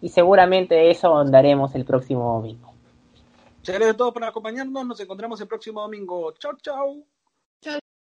[0.00, 2.72] y seguramente eso ahondaremos el próximo domingo.
[3.64, 4.84] Gracias a todos por acompañarnos.
[4.84, 6.32] Nos encontramos el próximo domingo.
[6.32, 7.06] Chau, chau.